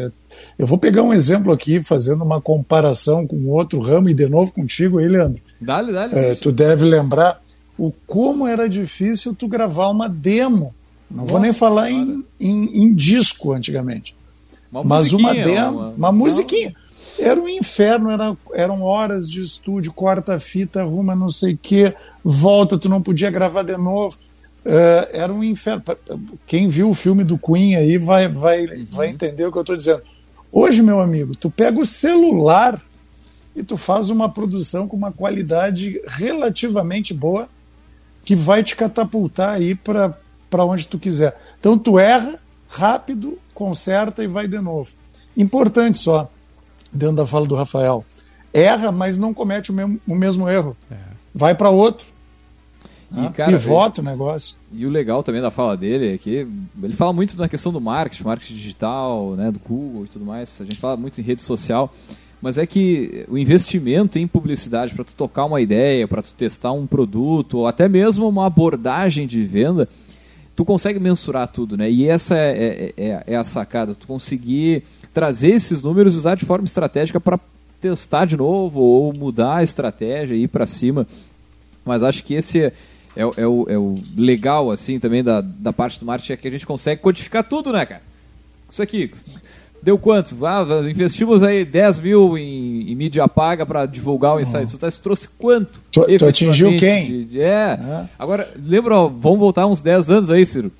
Eu 0.57 0.65
vou 0.65 0.77
pegar 0.77 1.03
um 1.03 1.13
exemplo 1.13 1.51
aqui, 1.51 1.83
fazendo 1.83 2.23
uma 2.23 2.39
comparação 2.39 3.27
com 3.27 3.49
outro 3.49 3.81
ramo, 3.81 4.09
e 4.09 4.13
de 4.13 4.27
novo 4.27 4.53
contigo 4.53 4.99
aí, 4.99 5.07
Leandro. 5.07 5.41
Dale, 5.59 5.91
dale. 5.91 6.15
É, 6.15 6.35
tu 6.35 6.51
deve 6.51 6.85
lembrar 6.85 7.41
o 7.77 7.91
como 8.05 8.47
era 8.47 8.69
difícil 8.69 9.35
tu 9.35 9.47
gravar 9.47 9.89
uma 9.89 10.07
demo. 10.07 10.73
Não 11.09 11.23
Nossa, 11.23 11.31
vou 11.31 11.39
nem 11.41 11.53
falar 11.53 11.91
em, 11.91 12.23
em, 12.39 12.83
em, 12.83 12.93
disco 12.93 13.51
antigamente. 13.51 14.15
Uma 14.71 14.83
mas 14.83 15.11
uma 15.11 15.33
demo, 15.33 15.79
uma, 15.79 15.89
uma 15.89 16.11
musiquinha. 16.11 16.73
Era 17.19 17.39
um 17.39 17.47
inferno, 17.47 18.09
era, 18.09 18.35
eram 18.53 18.81
horas 18.81 19.29
de 19.29 19.41
estúdio, 19.41 19.93
corta 19.93 20.39
fita, 20.39 20.81
arruma 20.81 21.15
não 21.15 21.29
sei 21.29 21.53
o 21.53 21.57
que, 21.57 21.93
volta, 22.23 22.77
tu 22.77 22.89
não 22.89 23.01
podia 23.01 23.29
gravar 23.29 23.63
de 23.63 23.77
novo. 23.77 24.17
Uh, 24.65 25.07
era 25.11 25.31
um 25.31 25.43
inferno. 25.43 25.83
Quem 26.47 26.69
viu 26.69 26.89
o 26.89 26.93
filme 26.93 27.23
do 27.23 27.37
Queen 27.37 27.75
aí 27.75 27.97
vai, 27.97 28.27
vai, 28.27 28.65
uhum. 28.65 28.87
vai 28.89 29.09
entender 29.09 29.45
o 29.45 29.51
que 29.51 29.57
eu 29.57 29.61
estou 29.61 29.75
dizendo. 29.75 30.01
Hoje, 30.51 30.81
meu 30.81 31.01
amigo, 31.01 31.35
tu 31.35 31.49
pega 31.49 31.79
o 31.79 31.85
celular 31.85 32.81
e 33.55 33.63
tu 33.63 33.77
faz 33.77 34.09
uma 34.09 34.29
produção 34.29 34.87
com 34.87 34.95
uma 34.95 35.11
qualidade 35.11 36.01
relativamente 36.07 37.13
boa 37.13 37.49
que 38.23 38.35
vai 38.35 38.63
te 38.63 38.75
catapultar 38.75 39.49
aí 39.49 39.75
para 39.75 40.15
onde 40.65 40.87
tu 40.87 40.97
quiser. 40.97 41.37
Então 41.59 41.77
tu 41.77 41.99
erra, 41.99 42.39
rápido, 42.67 43.37
conserta 43.53 44.23
e 44.23 44.27
vai 44.27 44.47
de 44.47 44.59
novo. 44.59 44.91
Importante 45.35 45.97
só, 45.97 46.31
dentro 46.93 47.17
da 47.17 47.27
fala 47.27 47.45
do 47.45 47.55
Rafael. 47.55 48.05
Erra, 48.53 48.91
mas 48.91 49.17
não 49.17 49.33
comete 49.33 49.71
o 49.71 49.73
mesmo, 49.73 49.99
o 50.07 50.15
mesmo 50.15 50.49
erro. 50.49 50.77
É. 50.91 50.95
Vai 51.33 51.55
para 51.55 51.69
outro. 51.69 52.07
E, 53.15 53.25
ah, 53.25 53.29
cara, 53.29 53.51
pivota 53.51 54.01
o 54.01 54.03
negócio. 54.03 54.55
E 54.71 54.85
o 54.85 54.89
legal 54.89 55.21
também 55.21 55.41
da 55.41 55.51
fala 55.51 55.77
dele 55.77 56.15
é 56.15 56.17
que 56.17 56.47
ele 56.81 56.93
fala 56.93 57.13
muito 57.13 57.37
na 57.37 57.47
questão 57.47 57.71
do 57.71 57.79
marketing, 57.79 58.23
marketing 58.23 58.53
digital, 58.53 59.35
né, 59.35 59.51
do 59.51 59.59
Google 59.59 60.05
e 60.05 60.07
tudo 60.07 60.25
mais. 60.25 60.59
A 60.59 60.63
gente 60.63 60.77
fala 60.77 60.97
muito 60.97 61.19
em 61.21 61.23
rede 61.23 61.43
social, 61.43 61.93
mas 62.41 62.57
é 62.57 62.65
que 62.65 63.25
o 63.27 63.37
investimento 63.37 64.17
em 64.17 64.27
publicidade 64.27 64.95
para 64.95 65.03
tu 65.03 65.13
tocar 65.13 65.45
uma 65.45 65.61
ideia, 65.61 66.07
para 66.07 66.23
tu 66.23 66.33
testar 66.33 66.71
um 66.71 66.87
produto, 66.87 67.59
ou 67.59 67.67
até 67.67 67.87
mesmo 67.87 68.27
uma 68.27 68.47
abordagem 68.47 69.27
de 69.27 69.43
venda, 69.43 69.87
tu 70.55 70.65
consegue 70.65 70.99
mensurar 70.99 71.47
tudo, 71.47 71.77
né? 71.77 71.89
E 71.89 72.07
essa 72.07 72.35
é, 72.35 72.93
é, 72.97 73.03
é, 73.05 73.23
é 73.27 73.35
a 73.35 73.43
sacada, 73.43 73.93
tu 73.93 74.07
conseguir 74.07 74.83
trazer 75.13 75.51
esses 75.51 75.81
números 75.81 76.13
e 76.13 76.17
usar 76.17 76.35
de 76.35 76.45
forma 76.45 76.65
estratégica 76.65 77.19
para 77.19 77.39
testar 77.79 78.25
de 78.25 78.37
novo 78.37 78.79
ou 78.79 79.13
mudar 79.13 79.57
a 79.57 79.63
estratégia 79.63 80.35
e 80.35 80.43
ir 80.43 80.47
para 80.47 80.65
cima. 80.65 81.05
Mas 81.85 82.01
acho 82.01 82.23
que 82.23 82.33
esse 82.33 82.63
é, 82.63 82.73
é, 83.15 83.21
é, 83.21 83.47
o, 83.47 83.65
é, 83.69 83.77
o, 83.77 83.95
legal 84.17 84.71
assim 84.71 84.99
também 84.99 85.23
da, 85.23 85.41
da 85.41 85.73
parte 85.73 85.99
do 85.99 86.05
marketing 86.05 86.33
é 86.33 86.37
que 86.37 86.47
a 86.47 86.51
gente 86.51 86.65
consegue 86.65 87.01
codificar 87.01 87.43
tudo, 87.43 87.71
né, 87.71 87.85
cara? 87.85 88.01
Isso 88.69 88.81
aqui. 88.81 89.11
Deu 89.81 89.97
quanto? 89.97 90.45
Ah, 90.45 90.65
investimos 90.89 91.43
aí 91.43 91.65
10 91.65 91.99
mil 91.99 92.37
em, 92.37 92.89
em 92.89 92.95
mídia 92.95 93.27
paga 93.27 93.65
para 93.65 93.85
divulgar 93.85 94.35
o 94.35 94.39
insight. 94.39 94.73
Uhum. 94.73 94.79
Você 94.79 95.01
trouxe 95.01 95.27
quanto? 95.27 95.79
Tu, 95.91 96.17
tu 96.17 96.25
atingiu 96.25 96.77
quem? 96.77 97.25
De, 97.25 97.41
é. 97.41 97.77
é. 97.79 98.05
Agora, 98.17 98.49
lembra, 98.55 98.95
ó, 98.95 99.09
vamos 99.09 99.39
voltar 99.39 99.67
uns 99.67 99.81
10 99.81 100.09
anos 100.09 100.31
aí, 100.31 100.45
Ciro. 100.45 100.71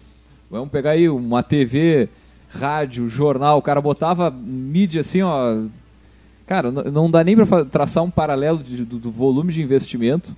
Vamos 0.50 0.70
pegar 0.70 0.92
aí 0.92 1.10
uma 1.10 1.44
TV, 1.44 2.08
rádio, 2.54 3.10
jornal. 3.10 3.58
O 3.58 3.62
cara 3.62 3.82
botava 3.82 4.32
mídia 4.32 5.02
assim, 5.02 5.22
ó. 5.22 5.64
Cara, 6.46 6.72
não 6.72 7.10
dá 7.10 7.24
nem 7.24 7.36
para 7.36 7.66
traçar 7.66 8.04
um 8.04 8.12
paralelo 8.12 8.62
de, 8.64 8.84
do, 8.84 9.00
do, 9.00 9.12
volume 9.12 9.54
de 9.54 9.62
investimento. 9.62 10.36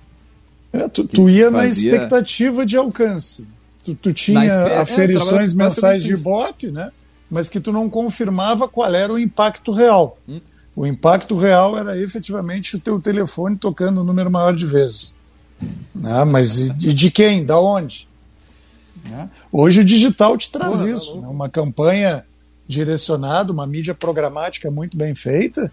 É, 0.72 0.88
tu, 0.88 1.04
tu 1.04 1.28
ia 1.28 1.50
na 1.50 1.66
expectativa 1.66 2.64
de 2.64 2.76
alcance. 2.76 3.46
Tu, 3.84 3.94
tu 3.94 4.12
tinha 4.12 4.80
aferições 4.80 5.52
é, 5.52 5.56
mensais 5.56 6.04
de 6.04 6.14
Ibope, 6.14 6.70
né? 6.70 6.90
mas 7.30 7.48
que 7.48 7.60
tu 7.60 7.72
não 7.72 7.90
confirmava 7.90 8.68
qual 8.68 8.92
era 8.94 9.12
o 9.12 9.18
impacto 9.18 9.72
real. 9.72 10.18
Hum. 10.28 10.40
O 10.74 10.86
impacto 10.86 11.36
real 11.36 11.76
era 11.78 11.98
efetivamente 11.98 12.76
o 12.76 12.80
teu 12.80 13.00
telefone 13.00 13.56
tocando 13.56 13.98
o 13.98 14.00
um 14.02 14.04
número 14.04 14.30
maior 14.30 14.54
de 14.54 14.66
vezes. 14.66 15.14
Ah, 16.04 16.24
mas 16.24 16.68
e, 16.68 16.72
de 16.72 17.10
quem? 17.10 17.44
Da 17.44 17.58
onde? 17.58 18.06
Né? 19.08 19.30
Hoje 19.50 19.80
o 19.80 19.84
digital 19.84 20.36
te 20.36 20.50
traz 20.50 20.76
Porra, 20.76 20.90
isso. 20.90 21.14
Tá 21.14 21.20
né? 21.20 21.28
Uma 21.28 21.48
campanha 21.48 22.24
direcionada, 22.66 23.52
uma 23.52 23.66
mídia 23.66 23.94
programática 23.94 24.70
muito 24.70 24.96
bem 24.96 25.14
feita, 25.14 25.72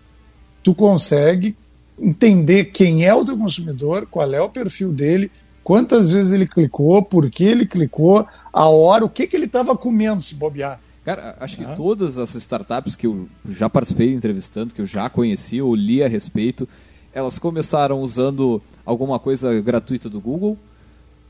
tu 0.61 0.73
consegue 0.75 1.55
entender 1.99 2.65
quem 2.65 3.05
é 3.05 3.13
o 3.13 3.25
teu 3.25 3.37
consumidor, 3.37 4.07
qual 4.09 4.31
é 4.33 4.41
o 4.41 4.49
perfil 4.49 4.91
dele, 4.91 5.31
quantas 5.63 6.11
vezes 6.11 6.31
ele 6.31 6.47
clicou, 6.47 7.01
por 7.01 7.29
que 7.29 7.43
ele 7.43 7.65
clicou, 7.65 8.27
a 8.51 8.67
hora, 8.67 9.05
o 9.05 9.09
que, 9.09 9.27
que 9.27 9.35
ele 9.35 9.45
estava 9.45 9.75
comendo 9.75 10.21
se 10.21 10.35
bobear. 10.35 10.79
Cara, 11.03 11.35
acho 11.39 11.57
que 11.57 11.65
ah. 11.65 11.75
todas 11.75 12.17
as 12.17 12.33
startups 12.35 12.95
que 12.95 13.07
eu 13.07 13.27
já 13.49 13.69
participei 13.69 14.13
entrevistando, 14.13 14.73
que 14.73 14.81
eu 14.81 14.85
já 14.85 15.09
conheci 15.09 15.61
ou 15.61 15.75
li 15.75 16.01
a 16.01 16.07
respeito, 16.07 16.67
elas 17.13 17.37
começaram 17.37 18.01
usando 18.01 18.61
alguma 18.85 19.19
coisa 19.19 19.59
gratuita 19.61 20.09
do 20.09 20.19
Google, 20.19 20.57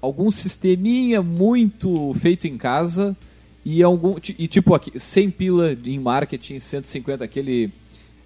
algum 0.04 0.30
sisteminha 0.30 1.22
muito 1.22 2.14
feito 2.16 2.46
em 2.46 2.58
casa 2.58 3.16
e 3.64 3.82
algum 3.82 4.18
e 4.38 4.50
tipo 4.50 4.76
aqui 4.76 5.00
100 5.00 5.32
pila 5.32 5.78
em 5.86 5.98
marketing, 5.98 6.60
150 6.60 7.24
aquele 7.24 7.72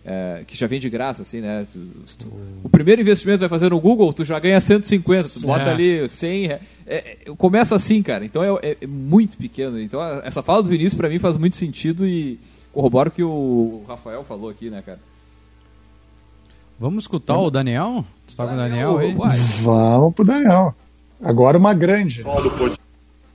é, 0.03 0.43
que 0.47 0.57
já 0.57 0.65
vem 0.65 0.80
de 0.80 0.89
graça, 0.89 1.21
assim, 1.21 1.39
né? 1.39 1.67
Tu, 1.71 1.80
tu, 2.17 2.34
o 2.63 2.69
primeiro 2.69 2.99
investimento 2.99 3.41
vai 3.41 3.49
fazer 3.49 3.69
no 3.69 3.80
Google, 3.80 4.11
tu 4.11 4.25
já 4.25 4.39
ganha 4.39 4.59
150, 4.59 5.30
tu 5.30 5.45
bota 5.45 5.65
é. 5.65 5.69
ali 5.69 6.09
100. 6.09 6.45
É, 6.47 6.59
é, 6.88 7.17
começa 7.38 7.75
assim, 7.75 8.01
cara. 8.01 8.25
Então 8.25 8.43
é, 8.43 8.78
é, 8.82 8.88
muito 8.88 9.38
pequeno. 9.38 9.80
Então 9.80 10.03
essa 10.23 10.41
fala 10.41 10.63
do 10.63 10.69
Vinícius 10.69 10.95
para 10.95 11.09
mim 11.09 11.19
faz 11.19 11.38
muito 11.38 11.57
sentido 11.57 12.07
e 12.07 12.39
corroboro 12.73 13.09
o 13.09 13.11
que 13.11 13.23
o 13.23 13.84
Rafael 13.88 14.23
falou 14.23 14.49
aqui, 14.49 14.71
né, 14.71 14.82
cara? 14.84 14.99
Vamos 16.80 17.03
escutar 17.03 17.38
o 17.38 17.51
Daniel? 17.51 18.03
Você 18.25 18.36
tá 18.36 18.47
com 18.47 18.53
o 18.55 18.57
Daniel 18.57 18.97
aí? 18.97 19.15
Vamos 19.61 20.15
pro 20.15 20.25
Daniel. 20.25 20.73
Agora 21.22 21.57
uma 21.57 21.74
grande. 21.74 22.24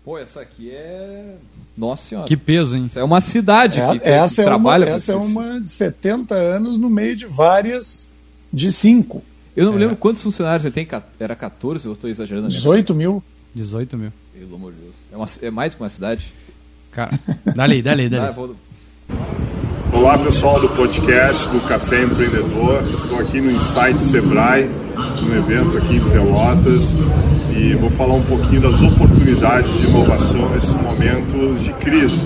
Pô, 0.05 0.18
essa 0.18 0.41
aqui 0.41 0.70
é 0.70 1.37
nossa 1.76 2.09
senhora. 2.09 2.26
Que 2.26 2.37
peso, 2.37 2.76
hein? 2.76 2.85
Isso 2.85 2.99
é 2.99 3.05
uma 3.05 3.20
cidade 3.20 3.80
é, 3.80 3.99
que, 3.99 4.09
essa 4.09 4.35
que 4.37 4.41
é 4.43 4.45
trabalha 4.45 4.87
uma, 4.87 4.97
Essa 4.97 5.12
é 5.12 5.16
uma 5.16 5.61
de 5.61 5.70
70 5.70 6.35
anos 6.35 6.76
no 6.76 6.91
meio 6.91 7.16
de 7.16 7.26
várias 7.26 8.11
de 8.53 8.70
5. 8.70 9.22
Eu 9.57 9.66
não 9.66 9.72
é. 9.72 9.74
me 9.76 9.80
lembro 9.83 9.97
quantos 9.97 10.22
funcionários 10.22 10.64
ele 10.64 10.74
tem. 10.74 10.89
Era 11.18 11.35
14 11.35 11.87
ou 11.89 11.95
estou 11.95 12.11
exagerando? 12.11 12.49
18 12.49 12.95
mil. 12.95 13.22
18 13.55 13.97
mil. 13.97 14.12
Pelo 14.39 14.57
amor 14.57 14.72
de 14.72 14.78
Deus. 14.80 14.95
É, 15.12 15.16
uma, 15.16 15.26
é 15.43 15.51
mais 15.51 15.74
que 15.74 15.83
uma 15.83 15.89
cidade? 15.89 16.33
Cara, 16.91 17.18
dali, 17.55 17.83
dali, 17.83 18.09
dali. 18.09 18.35
Olá 19.93 20.16
pessoal 20.16 20.59
do 20.59 20.70
podcast 20.70 21.47
do 21.51 21.61
Café 21.61 22.03
Empreendedor. 22.03 22.82
Estou 22.95 23.18
aqui 23.18 23.43
no 23.43 23.51
Insight 23.51 24.01
Sebrae, 24.01 24.68
um 25.22 25.36
evento 25.36 25.76
aqui 25.76 25.97
em 25.97 26.01
Pelotas 26.01 26.97
e 27.55 27.74
vou 27.74 27.90
falar 27.90 28.14
um 28.14 28.22
pouquinho 28.22 28.62
das 28.62 28.80
oportunidades 28.80 29.70
de 29.78 29.86
inovação 29.86 30.49
nesses 30.49 30.72
momentos 30.72 31.62
de 31.62 31.72
crise. 31.74 32.16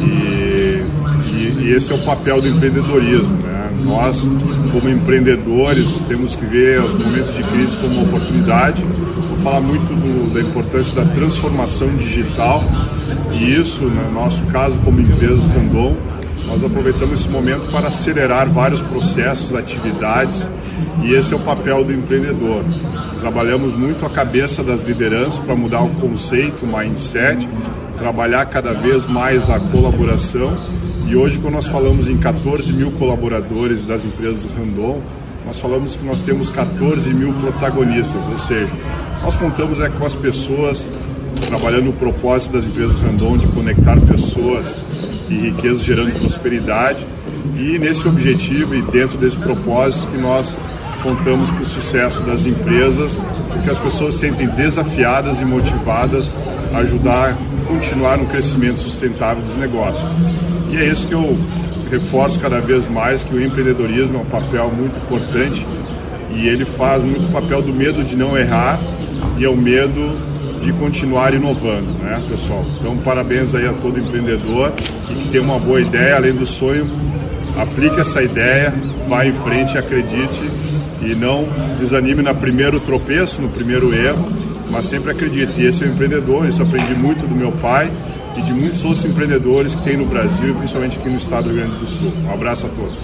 E, 0.00 0.82
e, 1.28 1.56
e 1.60 1.72
esse 1.76 1.92
é 1.92 1.94
o 1.94 1.98
papel 1.98 2.40
do 2.40 2.48
empreendedorismo. 2.48 3.36
Né? 3.42 3.70
Nós, 3.84 4.26
como 4.72 4.88
empreendedores, 4.88 6.00
temos 6.08 6.34
que 6.34 6.46
ver 6.46 6.80
os 6.82 6.94
momentos 6.94 7.34
de 7.34 7.42
crise 7.44 7.76
como 7.76 7.94
uma 7.94 8.04
oportunidade. 8.04 8.82
Vou 9.28 9.36
falar 9.36 9.60
muito 9.60 9.94
do, 9.94 10.32
da 10.32 10.40
importância 10.40 10.94
da 10.94 11.04
transformação 11.12 11.94
digital 11.96 12.64
e 13.32 13.54
isso, 13.54 13.82
no 13.82 14.12
nosso 14.12 14.42
caso, 14.44 14.78
como 14.80 15.00
empresa 15.00 15.46
Randon, 15.48 15.96
nós 16.46 16.62
aproveitamos 16.62 17.20
esse 17.20 17.28
momento 17.28 17.70
para 17.70 17.88
acelerar 17.88 18.48
vários 18.48 18.80
processos, 18.80 19.54
atividades 19.54 20.48
e 21.02 21.12
esse 21.12 21.32
é 21.32 21.36
o 21.36 21.40
papel 21.40 21.84
do 21.84 21.92
empreendedor. 21.92 22.64
Trabalhamos 23.20 23.74
muito 23.74 24.04
a 24.04 24.10
cabeça 24.10 24.62
das 24.62 24.82
lideranças 24.82 25.38
para 25.38 25.54
mudar 25.54 25.82
o 25.82 25.90
conceito, 25.90 26.64
o 26.64 26.76
mindset, 26.76 27.48
trabalhar 27.98 28.44
cada 28.46 28.72
vez 28.72 29.06
mais 29.06 29.48
a 29.48 29.58
colaboração. 29.58 30.54
E 31.06 31.16
hoje, 31.16 31.38
quando 31.38 31.54
nós 31.54 31.66
falamos 31.66 32.08
em 32.08 32.16
14 32.16 32.72
mil 32.72 32.90
colaboradores 32.92 33.84
das 33.84 34.04
empresas 34.04 34.46
Randon, 34.56 35.00
nós 35.46 35.58
falamos 35.58 35.96
que 35.96 36.04
nós 36.04 36.20
temos 36.22 36.50
14 36.50 37.12
mil 37.12 37.32
protagonistas, 37.34 38.20
ou 38.30 38.38
seja, 38.38 38.72
nós 39.22 39.36
contamos 39.36 39.78
é 39.80 39.88
com 39.90 40.06
as 40.06 40.14
pessoas 40.14 40.88
trabalhando 41.46 41.90
o 41.90 41.92
propósito 41.92 42.52
das 42.52 42.66
empresas 42.66 43.00
Randon 43.00 43.36
de 43.36 43.46
conectar 43.48 44.00
pessoas 44.00 44.80
e 45.28 45.34
riqueza 45.34 45.82
gerando 45.82 46.18
prosperidade. 46.18 47.06
E 47.56 47.78
nesse 47.78 48.06
objetivo 48.08 48.74
e 48.74 48.82
dentro 48.82 49.16
desse 49.18 49.36
propósito 49.36 50.06
que 50.08 50.18
nós 50.18 50.56
contamos 51.02 51.50
com 51.50 51.60
o 51.60 51.64
sucesso 51.64 52.22
das 52.22 52.46
empresas, 52.46 53.18
porque 53.52 53.70
as 53.70 53.78
pessoas 53.78 54.14
se 54.14 54.20
sentem 54.20 54.46
desafiadas 54.48 55.40
e 55.40 55.44
motivadas 55.44 56.32
a 56.72 56.78
ajudar 56.78 57.30
a 57.30 57.66
continuar 57.66 58.16
no 58.16 58.26
crescimento 58.26 58.78
sustentável 58.80 59.42
dos 59.42 59.56
negócios. 59.56 60.08
E 60.70 60.76
é 60.76 60.86
isso 60.86 61.06
que 61.06 61.14
eu 61.14 61.38
reforço 61.90 62.40
cada 62.40 62.60
vez 62.60 62.88
mais 62.88 63.22
que 63.22 63.34
o 63.34 63.42
empreendedorismo 63.42 64.18
é 64.18 64.20
um 64.20 64.24
papel 64.24 64.70
muito 64.70 64.98
importante 64.98 65.64
e 66.34 66.48
ele 66.48 66.64
faz 66.64 67.04
muito 67.04 67.26
o 67.26 67.32
papel 67.32 67.62
do 67.62 67.72
medo 67.72 68.02
de 68.02 68.16
não 68.16 68.36
errar 68.36 68.80
e 69.38 69.44
é 69.44 69.48
o 69.48 69.56
medo 69.56 70.16
de 70.64 70.72
continuar 70.72 71.34
inovando, 71.34 71.86
né, 72.02 72.22
pessoal? 72.28 72.64
Então, 72.80 72.96
parabéns 72.98 73.54
aí 73.54 73.66
a 73.66 73.72
todo 73.74 73.98
empreendedor 73.98 74.72
e 75.10 75.14
que 75.14 75.28
tem 75.28 75.40
uma 75.40 75.58
boa 75.58 75.80
ideia, 75.80 76.16
além 76.16 76.34
do 76.34 76.46
sonho, 76.46 76.90
aplique 77.56 78.00
essa 78.00 78.22
ideia, 78.22 78.72
vá 79.06 79.26
em 79.26 79.32
frente, 79.32 79.76
acredite 79.76 80.40
e 81.02 81.14
não 81.14 81.46
desanime 81.78 82.22
no 82.22 82.34
primeiro 82.34 82.80
tropeço, 82.80 83.42
no 83.42 83.50
primeiro 83.50 83.94
erro, 83.94 84.26
mas 84.70 84.86
sempre 84.86 85.10
acredite. 85.10 85.60
E 85.60 85.66
esse 85.66 85.84
é 85.84 85.86
o 85.86 85.90
empreendedor, 85.90 86.48
isso 86.48 86.62
aprendi 86.62 86.94
muito 86.94 87.26
do 87.26 87.34
meu 87.34 87.52
pai 87.52 87.90
e 88.36 88.42
de 88.42 88.52
muitos 88.54 88.82
outros 88.84 89.04
empreendedores 89.04 89.74
que 89.74 89.82
tem 89.82 89.96
no 89.96 90.06
Brasil 90.06 90.50
e 90.50 90.54
principalmente 90.54 90.98
aqui 90.98 91.10
no 91.10 91.18
estado 91.18 91.44
do 91.44 91.54
Rio 91.54 91.58
Grande 91.58 91.76
do 91.78 91.86
Sul. 91.86 92.12
Um 92.24 92.32
abraço 92.32 92.66
a 92.66 92.68
todos. 92.70 92.98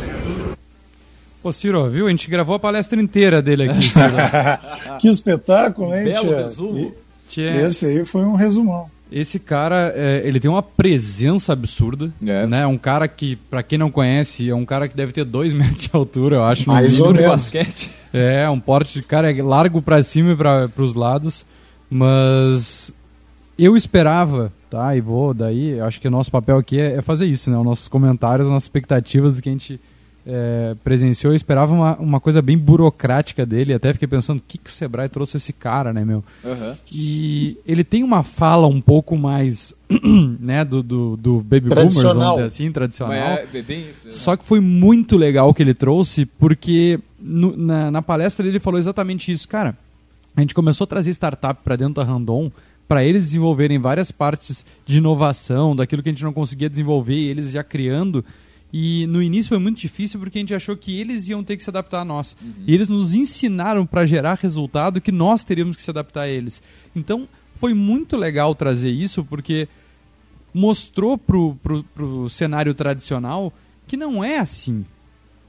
Ô 1.43 1.53
Ciro, 1.53 1.89
viu? 1.91 2.07
A 2.07 2.11
gente 2.11 2.29
gravou 2.31 2.55
a 2.55 2.59
palestra 2.59 3.01
inteira 3.01 3.41
dele 3.41 3.71
aqui. 3.71 3.93
que 5.01 5.09
espetáculo, 5.09 5.95
hein, 5.95 6.05
Belo 6.05 6.29
tia? 6.29 6.43
resumo. 6.43 6.95
Tia. 7.31 7.67
Esse 7.67 7.87
aí 7.87 8.05
foi 8.05 8.23
um 8.23 8.35
resumão. 8.35 8.91
Esse 9.11 9.39
cara, 9.41 9.93
é, 9.97 10.23
ele 10.25 10.39
tem 10.39 10.51
uma 10.51 10.63
presença 10.63 11.53
absurda, 11.53 12.13
é. 12.25 12.47
né? 12.47 12.67
Um 12.67 12.79
cara 12.79 13.09
que, 13.09 13.37
para 13.37 13.63
quem 13.63 13.79
não 13.79 13.91
conhece, 13.91 14.49
é 14.49 14.55
um 14.55 14.65
cara 14.65 14.89
que 14.89 14.97
deve 14.97 15.13
ter 15.13 15.25
dois 15.25 15.53
metros 15.55 15.83
de 15.83 15.91
altura, 15.93 16.37
eu 16.37 16.45
acho. 16.45 16.69
Mais 16.69 17.01
ou 17.01 17.13
menos. 17.13 17.31
basquete. 17.31 17.91
É, 18.13 18.49
um 18.51 18.61
porte 18.61 19.01
de 19.01 19.03
cara 19.03 19.33
é 19.33 19.43
largo 19.43 19.81
para 19.81 20.03
cima 20.03 20.33
e 20.33 20.37
para 20.37 20.71
os 20.77 20.95
lados, 20.95 21.47
mas 21.89 22.93
eu 23.59 23.77
esperava, 23.77 24.53
tá? 24.69 24.97
E 24.97 25.01
vou 25.01 25.33
daí, 25.33 25.81
acho 25.81 26.01
que 26.01 26.09
o 26.09 26.11
nosso 26.11 26.31
papel 26.31 26.59
aqui 26.59 26.81
é, 26.81 26.97
é 26.97 27.03
fazer 27.03 27.27
isso, 27.27 27.51
né? 27.51 27.59
Os 27.59 27.65
nossos 27.65 27.89
comentários, 27.89 28.47
as 28.47 28.53
nossas 28.53 28.65
expectativas 28.65 29.37
do 29.37 29.43
que 29.43 29.49
a 29.49 29.53
gente 29.53 29.81
é, 30.33 30.77
presenciou, 30.85 31.33
eu 31.33 31.37
esperava 31.37 31.75
uma, 31.75 31.97
uma 31.97 32.21
coisa 32.21 32.41
bem 32.41 32.57
burocrática 32.57 33.45
dele, 33.45 33.75
até 33.75 33.93
fiquei 33.93 34.07
pensando, 34.07 34.39
o 34.39 34.43
que, 34.47 34.59
que 34.59 34.71
o 34.71 34.73
Sebrae 34.73 35.09
trouxe 35.09 35.39
esse 35.39 35.53
cara, 35.53 35.93
né, 35.93 36.05
meu? 36.05 36.23
Uhum. 36.45 36.77
E 36.93 37.59
ele 37.67 37.83
tem 37.83 38.05
uma 38.05 38.23
fala 38.23 38.69
um 38.69 38.81
pouco 38.81 39.17
mais, 39.17 39.75
né, 40.39 40.65
do, 40.65 40.85
do, 40.85 41.17
do 41.17 41.41
Baby 41.41 41.69
Boomers, 41.69 41.95
vamos 41.95 42.31
dizer 42.31 42.45
assim, 42.45 42.71
tradicional. 42.71 43.17
É, 43.17 43.47
bem 43.61 43.91
isso, 43.91 44.07
né? 44.07 44.13
Só 44.13 44.37
que 44.37 44.45
foi 44.45 44.61
muito 44.61 45.17
legal 45.17 45.49
o 45.49 45.55
que 45.55 45.63
ele 45.63 45.75
trouxe, 45.75 46.25
porque 46.25 47.01
no, 47.19 47.57
na, 47.57 47.91
na 47.91 48.01
palestra 48.01 48.47
ele 48.47 48.61
falou 48.61 48.79
exatamente 48.79 49.33
isso. 49.33 49.49
Cara, 49.49 49.77
a 50.37 50.41
gente 50.41 50.55
começou 50.55 50.85
a 50.85 50.89
trazer 50.89 51.11
startup 51.11 51.61
para 51.65 51.75
dentro 51.75 51.95
da 51.95 52.05
Randon, 52.05 52.53
para 52.87 53.05
eles 53.05 53.25
desenvolverem 53.25 53.81
várias 53.81 54.13
partes 54.13 54.65
de 54.87 54.99
inovação, 54.99 55.75
daquilo 55.75 56.05
que 56.05 56.09
a 56.09 56.13
gente 56.13 56.25
não 56.25 56.33
conseguia 56.33 56.71
desenvolver, 56.71 57.17
e 57.17 57.29
eles 57.29 57.51
já 57.51 57.65
criando 57.65 58.25
e 58.73 59.07
no 59.09 59.23
início 59.23 59.49
foi 59.49 59.59
muito 59.59 59.79
difícil 59.79 60.21
porque 60.21 60.39
a 60.39 60.41
gente 60.41 60.55
achou 60.55 60.77
que 60.77 60.99
eles 61.01 61.29
iam 61.29 61.43
ter 61.43 61.57
que 61.57 61.63
se 61.65 61.71
adaptar 61.71 62.01
a 62.01 62.05
nós. 62.05 62.37
Uhum. 62.41 62.53
E 62.67 62.75
eles 62.75 62.89
nos 62.89 63.15
ensinaram 63.15 63.85
para 63.85 64.07
gerar 64.07 64.39
resultado 64.41 65.01
que 65.01 65.11
nós 65.11 65.43
teríamos 65.43 65.77
que 65.77 65.83
se 65.83 65.91
adaptar 65.91 66.23
a 66.23 66.29
eles. 66.29 66.63
Então 66.95 67.29
foi 67.57 67.75
muito 67.75 68.17
legal 68.17 68.55
trazer 68.55 68.91
isso 68.91 69.25
porque 69.25 69.69
mostrou 70.53 71.17
pro, 71.17 71.55
pro, 71.63 71.83
pro 71.95 72.29
cenário 72.29 72.75
tradicional 72.75 73.53
que 73.87 73.97
não 73.97 74.23
é 74.23 74.39
assim. 74.39 74.85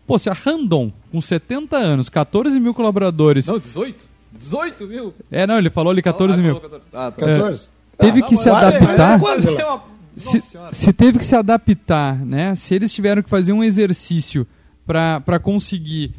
Pô, 0.08 0.18
se 0.18 0.30
a 0.30 0.34
Randon, 0.34 0.92
com 1.12 1.22
70 1.22 1.78
anos, 1.78 2.10
14 2.10 2.60
mil 2.60 2.74
colaboradores. 2.74 3.48
Não, 3.48 3.60
18? 3.60 4.10
18 4.34 4.88
mil? 4.88 5.14
É, 5.30 5.46
não, 5.46 5.58
ele 5.58 5.70
falou 5.70 5.92
ali 5.92 6.02
14 6.02 6.40
Ah, 6.40 6.44
mil. 6.44 6.56
falou 6.56 6.70
14. 6.70 6.84
Ah, 6.94 7.12
tá. 7.12 7.26
14? 7.28 7.70
Teve 7.98 8.20
Ah, 8.22 8.26
que 8.26 8.36
tá 8.36 8.42
se 8.42 8.50
adaptar. 8.50 9.16
É, 9.16 9.20
quase. 9.20 9.56
É 9.56 9.66
uma- 9.66 9.84
Se, 10.22 10.42
se 10.72 10.94
teve 10.94 11.20
que 11.20 11.26
se 11.26 11.36
adaptar, 11.36 12.24
né? 12.26 12.56
Se 12.56 12.74
eles 12.74 12.94
tiveram 12.94 13.22
que 13.22 13.30
fazer 13.30 13.54
um 13.54 13.64
exercício 13.64 14.46
para 14.86 15.40
conseguir 15.40 16.14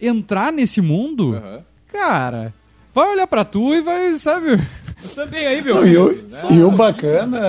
entrar 0.00 0.52
nesse 0.52 0.80
mundo, 0.80 1.34
Aham. 1.34 1.60
cara, 1.92 2.54
vai 2.94 3.08
olhar 3.08 3.26
pra 3.26 3.44
tu 3.44 3.74
e 3.74 3.80
vai, 3.80 4.18
sabe? 4.18 4.58
Também 5.14 5.46
aí, 5.46 5.62
meu. 5.62 5.76
Não, 5.76 5.86
e, 5.86 5.96
o, 5.96 6.12
né? 6.12 6.48
e 6.50 6.62
o 6.62 6.70
bacana, 6.70 7.40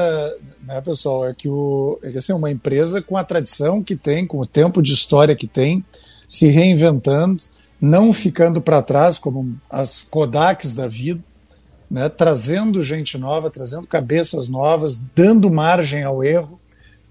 né, 0.63 0.81
pessoal, 0.81 1.27
é 1.27 1.33
que, 1.33 1.47
o, 1.47 1.99
é 2.01 2.11
que 2.11 2.17
assim, 2.17 2.33
uma 2.33 2.51
empresa 2.51 3.01
com 3.01 3.17
a 3.17 3.23
tradição 3.23 3.83
que 3.83 3.95
tem, 3.95 4.25
com 4.25 4.39
o 4.39 4.45
tempo 4.45 4.81
de 4.81 4.93
história 4.93 5.35
que 5.35 5.47
tem, 5.47 5.83
se 6.27 6.47
reinventando, 6.47 7.43
não 7.79 8.13
ficando 8.13 8.61
para 8.61 8.81
trás 8.81 9.17
como 9.17 9.57
as 9.69 10.03
Kodaks 10.03 10.75
da 10.75 10.87
vida, 10.87 11.21
né, 11.91 12.07
trazendo 12.07 12.81
gente 12.81 13.17
nova, 13.17 13.51
trazendo 13.51 13.85
cabeças 13.85 14.47
novas, 14.47 14.95
dando 15.13 15.51
margem 15.51 16.03
ao 16.03 16.23
erro 16.23 16.57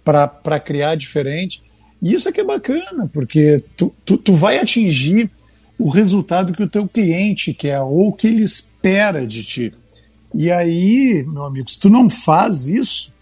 para 0.03 0.59
criar 0.59 0.95
diferente. 0.95 1.62
E 2.01 2.14
isso 2.14 2.31
é 2.31 2.33
que 2.33 2.41
é 2.41 2.45
bacana, 2.45 3.07
porque 3.12 3.62
tu, 3.76 3.95
tu, 4.07 4.16
tu 4.16 4.33
vai 4.33 4.59
atingir 4.59 5.31
o 5.78 5.91
resultado 5.91 6.55
que 6.55 6.62
o 6.62 6.68
teu 6.68 6.89
cliente 6.89 7.53
quer 7.53 7.78
ou 7.83 8.11
que 8.11 8.26
ele 8.26 8.43
espera 8.43 9.26
de 9.26 9.45
ti. 9.45 9.74
E 10.35 10.51
aí, 10.51 11.26
meu 11.28 11.45
amigo, 11.45 11.68
se 11.70 11.78
tu 11.78 11.91
não 11.91 12.09
faz 12.09 12.66
isso, 12.66 13.12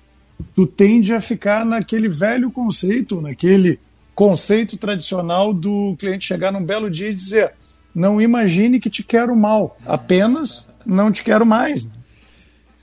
tu 0.54 0.64
tende 0.64 1.12
a 1.12 1.20
ficar 1.20 1.66
naquele 1.66 2.08
velho 2.08 2.52
conceito, 2.52 3.20
naquele 3.20 3.80
conceito 4.14 4.76
tradicional 4.76 5.52
do 5.52 5.96
cliente 5.98 6.26
chegar 6.26 6.52
num 6.52 6.64
belo 6.64 6.88
dia 6.88 7.10
e 7.10 7.14
dizer: 7.14 7.52
não 7.92 8.20
imagine 8.20 8.78
que 8.78 8.90
te 8.90 9.02
quero 9.02 9.34
mal, 9.34 9.76
apenas 9.84 10.67
não 10.88 11.12
te 11.12 11.22
quero 11.22 11.44
mais. 11.46 11.88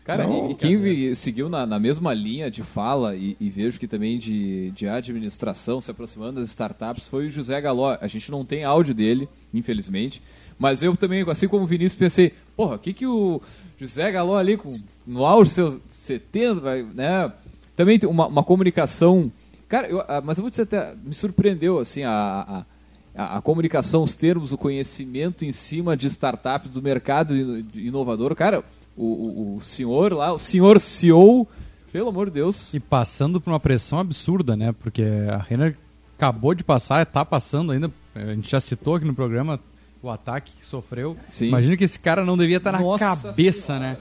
Cara, 0.06 0.28
Não, 0.28 0.51
e, 0.51 0.56
quem 0.56 0.78
vi- 0.78 1.16
seguiu 1.16 1.49
na, 1.49 1.66
na 1.66 1.80
mesma 1.80 2.14
linha 2.14 2.51
de 2.51 2.62
fala 2.62 3.16
e, 3.16 3.36
e 3.39 3.49
vejo 3.49 3.80
que 3.80 3.88
também 3.88 4.20
de, 4.20 4.70
de 4.72 4.88
administração 4.88 5.82
se 5.82 5.89
aproximando 5.89 6.39
das 6.39 6.49
startups 6.49 7.08
foi 7.08 7.26
o 7.28 7.32
José 7.32 7.60
Galó. 7.60 7.97
A 7.99 8.06
gente 8.06 8.30
não 8.30 8.45
tem 8.45 8.64
áudio 8.64 8.93
dele, 8.93 9.28
infelizmente, 9.51 10.22
mas 10.60 10.84
eu 10.84 10.95
também, 10.95 11.26
assim 11.28 11.47
como 11.47 11.64
o 11.64 11.68
Vinícius, 11.68 11.97
pensei, 11.97 12.34
porra, 12.56 12.76
o 12.76 12.80
que, 12.80 12.93
que 12.93 13.08
o 13.08 13.41
José 13.80 14.12
Galó 14.12 14.38
ali, 14.38 14.58
com, 14.58 14.78
no 15.08 15.26
auge 15.26 15.49
seus 15.49 15.80
70, 15.89 16.60
vai, 16.62 16.84
né? 16.84 17.34
Também 17.76 17.97
tem 17.97 18.08
uma, 18.08 18.28
uma 18.28 18.43
comunicação. 18.43 19.32
Cara, 19.68 19.88
eu- 19.88 20.01
ah, 20.08 20.22
mas 20.24 20.38
eu 20.38 20.43
vou 20.43 20.51
dizer 20.51 20.62
até, 20.62 20.93
me 21.03 21.16
surpreendeu 21.16 21.80
assim 21.80 22.03
a, 22.03 22.12
a, 22.47 22.66
a, 23.16 23.38
a 23.38 23.41
comunicação, 23.41 24.03
os 24.03 24.16
termos, 24.16 24.51
o 24.51 24.57
conhecimento 24.57 25.45
em 25.45 25.51
cima 25.51 25.95
de 25.95 26.07
startups, 26.07 26.72
do 26.72 26.82
mercado 26.82 27.36
ino- 27.36 27.66
inovador. 27.74 28.36
Cara, 28.36 28.63
o, 28.95 29.03
o, 29.05 29.55
o 29.57 29.61
senhor 29.61 30.13
lá, 30.13 30.34
o 30.34 30.39
senhor 30.39 30.80
CEO, 30.80 31.47
pelo 31.91 32.09
amor 32.09 32.28
de 32.28 32.34
Deus. 32.34 32.74
E 32.74 32.80
passando 32.80 33.39
por 33.39 33.51
uma 33.51 33.59
pressão 33.59 33.99
absurda, 33.99 34.55
né? 34.55 34.74
Porque 34.74 35.03
a 35.30 35.38
Renner 35.38 35.78
acabou 36.18 36.53
de 36.53 36.63
passar, 36.63 37.05
tá 37.05 37.24
passando 37.26 37.72
ainda. 37.72 37.91
A 38.13 38.34
gente 38.34 38.49
já 38.49 38.61
citou 38.61 38.95
aqui 38.95 39.05
no 39.05 39.13
programa 39.13 39.59
o 40.01 40.09
ataque 40.09 40.51
que 40.59 40.66
sofreu. 40.66 41.18
Sim. 41.32 41.47
Imagina 41.47 41.76
que 41.76 41.84
esse 41.84 41.99
cara 41.99 42.24
não 42.24 42.38
devia 42.38 42.57
estar 42.57 42.72
na 42.72 42.80
cabeça, 42.97 43.68
Senhora, 43.68 43.80
né? 43.86 43.97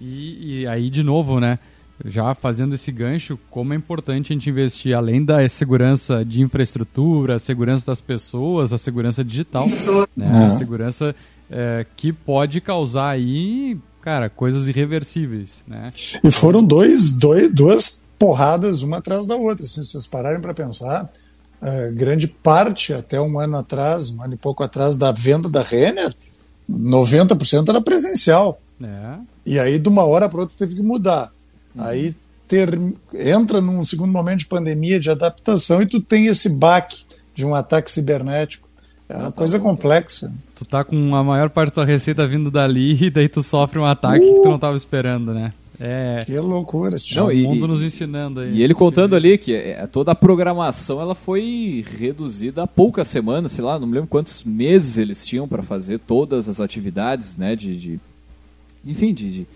E, 0.00 0.60
e 0.60 0.66
aí, 0.66 0.88
de 0.88 1.02
novo, 1.02 1.40
né? 1.40 1.58
Já 2.04 2.34
fazendo 2.34 2.74
esse 2.74 2.92
gancho, 2.92 3.38
como 3.50 3.72
é 3.72 3.76
importante 3.76 4.32
a 4.32 4.34
gente 4.34 4.48
investir 4.48 4.94
além 4.94 5.24
da 5.24 5.46
segurança 5.48 6.24
de 6.24 6.42
infraestrutura, 6.42 7.36
a 7.36 7.38
segurança 7.38 7.86
das 7.86 8.00
pessoas, 8.00 8.72
a 8.72 8.78
segurança 8.78 9.24
digital, 9.24 9.66
né? 10.16 10.46
A 10.52 10.56
segurança 10.56 11.14
é, 11.50 11.84
que 11.96 12.12
pode 12.12 12.60
causar 12.60 13.10
aí, 13.10 13.78
cara, 14.00 14.28
coisas 14.30 14.68
irreversíveis, 14.68 15.62
né? 15.66 15.88
E 16.22 16.30
foram 16.30 16.62
dois, 16.62 17.12
dois, 17.12 17.50
duas 17.50 18.00
porradas 18.18 18.82
uma 18.82 18.98
atrás 18.98 19.26
da 19.26 19.36
outra. 19.36 19.64
Se 19.64 19.82
vocês 19.82 20.06
pararem 20.06 20.40
para 20.40 20.52
pensar, 20.52 21.10
eh, 21.62 21.90
grande 21.92 22.26
parte, 22.26 22.92
até 22.92 23.20
um 23.20 23.38
ano 23.38 23.56
atrás, 23.56 24.10
um 24.10 24.22
ano 24.22 24.34
e 24.34 24.36
pouco 24.36 24.62
atrás, 24.62 24.96
da 24.96 25.12
venda 25.12 25.48
da 25.48 25.62
Renner, 25.62 26.14
90% 26.68 27.68
era 27.68 27.80
presencial. 27.80 28.60
É. 28.82 29.18
E 29.46 29.58
aí, 29.58 29.78
de 29.78 29.88
uma 29.88 30.04
hora 30.04 30.28
para 30.28 30.40
outra, 30.40 30.56
teve 30.58 30.74
que 30.74 30.82
mudar. 30.82 31.32
Aí 31.76 32.14
ter, 32.46 32.78
entra 33.14 33.60
num 33.60 33.84
segundo 33.84 34.12
momento 34.12 34.40
de 34.40 34.46
pandemia, 34.46 34.98
de 34.98 35.10
adaptação, 35.10 35.82
e 35.82 35.86
tu 35.86 36.00
tem 36.00 36.26
esse 36.26 36.48
baque 36.48 37.02
de 37.34 37.44
um 37.44 37.54
ataque 37.54 37.90
cibernético. 37.90 38.66
É 39.08 39.16
uma 39.16 39.32
coisa 39.32 39.58
complexa. 39.58 40.32
Tu 40.54 40.64
tá 40.66 40.84
com 40.84 41.14
a 41.14 41.24
maior 41.24 41.48
parte 41.48 41.68
da 41.70 41.74
tua 41.76 41.84
receita 41.86 42.26
vindo 42.26 42.50
dali 42.50 42.92
e 43.06 43.10
daí 43.10 43.28
tu 43.28 43.42
sofre 43.42 43.78
um 43.78 43.84
ataque 43.84 44.20
que 44.20 44.40
tu 44.42 44.48
não 44.48 44.58
tava 44.58 44.76
esperando, 44.76 45.32
né? 45.32 45.52
É. 45.80 46.24
Que 46.26 46.36
loucura. 46.40 46.98
tio. 46.98 47.20
Não, 47.20 47.26
o 47.28 47.32
e- 47.32 47.44
mundo 47.44 47.64
e- 47.64 47.68
nos 47.68 47.82
ensinando 47.82 48.40
aí. 48.40 48.52
E 48.56 48.62
ele 48.62 48.74
contando 48.74 49.14
ali 49.14 49.38
que 49.38 49.54
é, 49.54 49.86
toda 49.86 50.10
a 50.10 50.14
programação 50.14 51.00
ela 51.00 51.14
foi 51.14 51.84
reduzida 51.98 52.64
a 52.64 52.66
poucas 52.66 53.06
semanas, 53.08 53.52
sei 53.52 53.62
lá, 53.64 53.78
não 53.78 53.86
me 53.86 53.94
lembro 53.94 54.08
quantos 54.08 54.42
meses 54.42 54.98
eles 54.98 55.24
tinham 55.24 55.46
para 55.46 55.62
fazer 55.62 56.00
todas 56.00 56.48
as 56.48 56.60
atividades, 56.60 57.36
né, 57.36 57.54
de, 57.54 57.76
de- 57.76 58.00
enfim, 58.84 59.14
de, 59.14 59.30
de, 59.30 59.46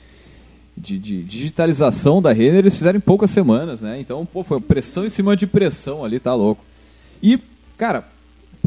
de- 0.82 0.98
de 0.98 1.22
digitalização 1.22 2.20
da 2.20 2.32
Renner, 2.32 2.56
eles 2.58 2.74
fizeram 2.76 2.96
em 2.98 3.00
poucas 3.00 3.30
semanas, 3.30 3.80
né? 3.80 4.00
Então, 4.00 4.26
pô, 4.26 4.42
foi 4.42 4.60
pressão 4.60 5.06
em 5.06 5.08
cima 5.08 5.36
de 5.36 5.46
pressão 5.46 6.04
ali, 6.04 6.18
tá 6.18 6.34
louco. 6.34 6.64
E, 7.22 7.38
cara, 7.78 8.04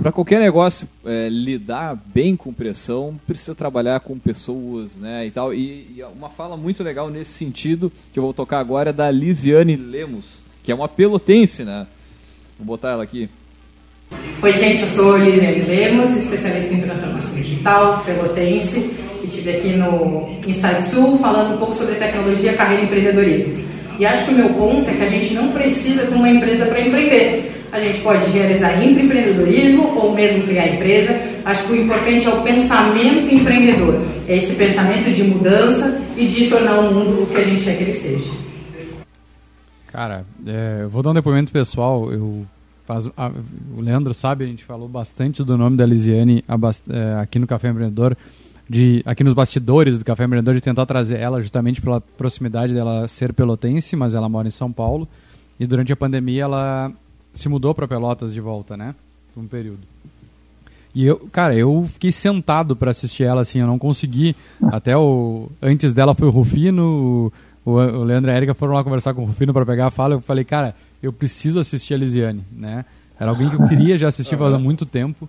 para 0.02 0.12
qualquer 0.12 0.40
negócio 0.40 0.88
é, 1.06 1.28
lidar 1.30 1.96
bem 2.14 2.36
com 2.36 2.54
pressão, 2.54 3.20
precisa 3.28 3.54
trabalhar 3.54 4.00
com 4.00 4.18
pessoas, 4.18 4.96
né, 4.96 5.26
e 5.26 5.32
tal. 5.32 5.54
E, 5.54 5.96
e 5.98 6.04
uma 6.16 6.30
fala 6.30 6.56
muito 6.56 6.82
legal 6.84 7.10
nesse 7.10 7.32
sentido 7.32 7.92
que 8.14 8.20
eu 8.20 8.24
vou 8.24 8.34
tocar 8.34 8.60
agora 8.60 8.90
é 8.92 8.94
da 8.94 9.12
Lisiane 9.12 9.76
Lemos, 9.76 10.44
que 10.64 10.72
é 10.72 10.76
uma 10.76 10.88
pelotense, 10.88 11.64
né? 11.64 11.86
Vou 12.58 12.66
botar 12.66 12.92
ela 12.92 13.04
aqui. 13.04 13.30
Oi, 14.42 14.54
gente, 14.54 14.82
eu 14.82 14.88
sou 14.88 15.18
Lisiane 15.18 15.62
Lemos, 15.64 16.12
especialista 16.16 16.74
em 16.74 16.82
transformação 16.82 17.34
digital, 17.36 18.04
pelotense, 18.06 18.96
e 19.26 19.28
estive 19.28 19.50
aqui 19.58 19.70
no 19.70 20.30
Insight 20.48 20.84
Sul 20.84 21.18
falando 21.20 21.56
um 21.56 21.58
pouco 21.58 21.74
sobre 21.74 21.96
tecnologia, 21.96 22.54
carreira 22.54 22.84
e 22.84 22.86
empreendedorismo. 22.86 23.66
E 24.00 24.06
acho 24.06 24.26
que 24.26 24.32
o 24.32 24.36
meu 24.36 24.50
ponto 24.50 24.90
é 24.90 24.94
que 24.94 25.04
a 25.04 25.08
gente 25.08 25.34
não 25.34 25.52
precisa 25.52 26.06
de 26.06 26.14
uma 26.14 26.30
empresa 26.30 26.66
para 26.66 26.82
empreender. 26.82 27.52
A 27.72 27.80
gente 27.80 28.00
pode 28.02 28.30
realizar 28.32 28.82
intraempreendedorismo 28.84 29.98
ou 29.98 30.14
mesmo 30.14 30.44
criar 30.44 30.68
empresa. 30.68 31.20
Acho 31.44 31.66
que 31.66 31.74
o 31.74 31.82
importante 31.82 32.26
é 32.26 32.30
o 32.30 32.42
pensamento 32.42 33.34
empreendedor. 33.34 34.02
É 34.28 34.38
esse 34.38 34.56
pensamento 34.56 35.12
de 35.12 35.24
mudança 35.24 36.02
e 36.18 36.26
de 36.26 36.48
tornar 36.50 36.80
o 36.80 36.94
mundo 36.94 37.24
o 37.24 37.28
que 37.28 37.38
a 37.38 37.44
gente 37.44 37.64
quer 37.64 37.78
que 37.78 37.84
ele 37.84 37.94
seja. 37.94 38.32
Cara, 39.92 40.26
é, 40.46 40.80
eu 40.84 40.90
vou 40.90 41.02
dar 41.02 41.12
um 41.12 41.14
depoimento 41.14 41.52
pessoal. 41.52 42.12
Eu 42.12 42.46
faz- 42.86 43.10
a- 43.16 43.32
o 43.78 43.82
Leandro 43.82 44.14
sabe, 44.14 44.44
a 44.44 44.48
gente 44.48 44.64
falou 44.64 44.88
bastante 44.88 45.44
do 45.44 45.58
nome 45.58 45.78
da 45.78 45.86
Lisiane 45.86 46.44
é, 46.90 47.22
aqui 47.22 47.40
no 47.40 47.48
Café 47.48 47.70
Empreendedor, 47.70 48.16
de, 48.70 49.04
aqui 49.06 49.24
nos 49.24 49.34
bastidores 49.34 50.00
do 50.00 50.06
Café 50.06 50.26
Empreendedor, 50.26 50.56
de 50.56 50.62
tentar 50.62 50.86
trazer 50.86 51.20
ela 51.20 51.42
justamente 51.42 51.82
pela 51.82 52.02
proximidade 52.02 52.74
dela 52.74 53.08
ser 53.08 53.34
pelotense, 53.34 53.96
mas 53.96 54.14
ela 54.14 54.28
mora 54.28 54.48
em 54.48 54.52
São 54.52 54.72
Paulo. 54.72 55.08
E 55.60 55.66
durante 55.66 55.94
a 55.94 55.96
pandemia 55.96 56.44
ela 56.44 56.92
se 57.34 57.48
mudou 57.48 57.74
para 57.74 57.88
Pelotas 57.88 58.34
de 58.34 58.40
volta, 58.40 58.76
né? 58.76 58.96
Por 59.34 59.42
um 59.42 59.48
período. 59.48 59.80
E 60.94 61.06
eu, 61.06 61.20
cara, 61.32 61.54
eu 61.54 61.88
fiquei 61.92 62.12
sentado 62.12 62.76
para 62.76 62.92
assistir 62.92 63.24
ela, 63.24 63.42
assim, 63.42 63.60
eu 63.60 63.68
não 63.68 63.78
consegui. 63.78 64.36
Até 64.72 64.96
o. 64.96 65.50
Antes 65.62 65.94
dela 65.94 66.16
foi 66.16 66.28
o 66.28 66.32
Rufino, 66.32 67.32
o, 67.66 67.72
o 67.72 68.04
Leandro 68.04 68.32
e 68.32 68.34
a 68.34 68.38
Erika 68.38 68.54
foram 68.54 68.74
lá 68.74 68.84
conversar 68.84 69.14
com 69.14 69.24
o 69.24 69.26
Rufino 69.26 69.54
para 69.54 69.66
pegar 69.66 69.88
a 69.88 69.92
fala. 69.92 70.16
Eu 70.16 70.22
falei, 70.22 70.46
cara, 70.46 70.74
eu 71.04 71.12
preciso 71.12 71.60
assistir 71.60 71.94
a 71.94 71.98
Lisiane, 71.98 72.44
né? 72.50 72.86
Era 73.20 73.30
alguém 73.30 73.50
que 73.50 73.56
eu 73.56 73.68
queria 73.68 73.98
já 73.98 74.08
assistir 74.08 74.38
faz 74.38 74.60
muito 74.60 74.86
tempo. 74.86 75.28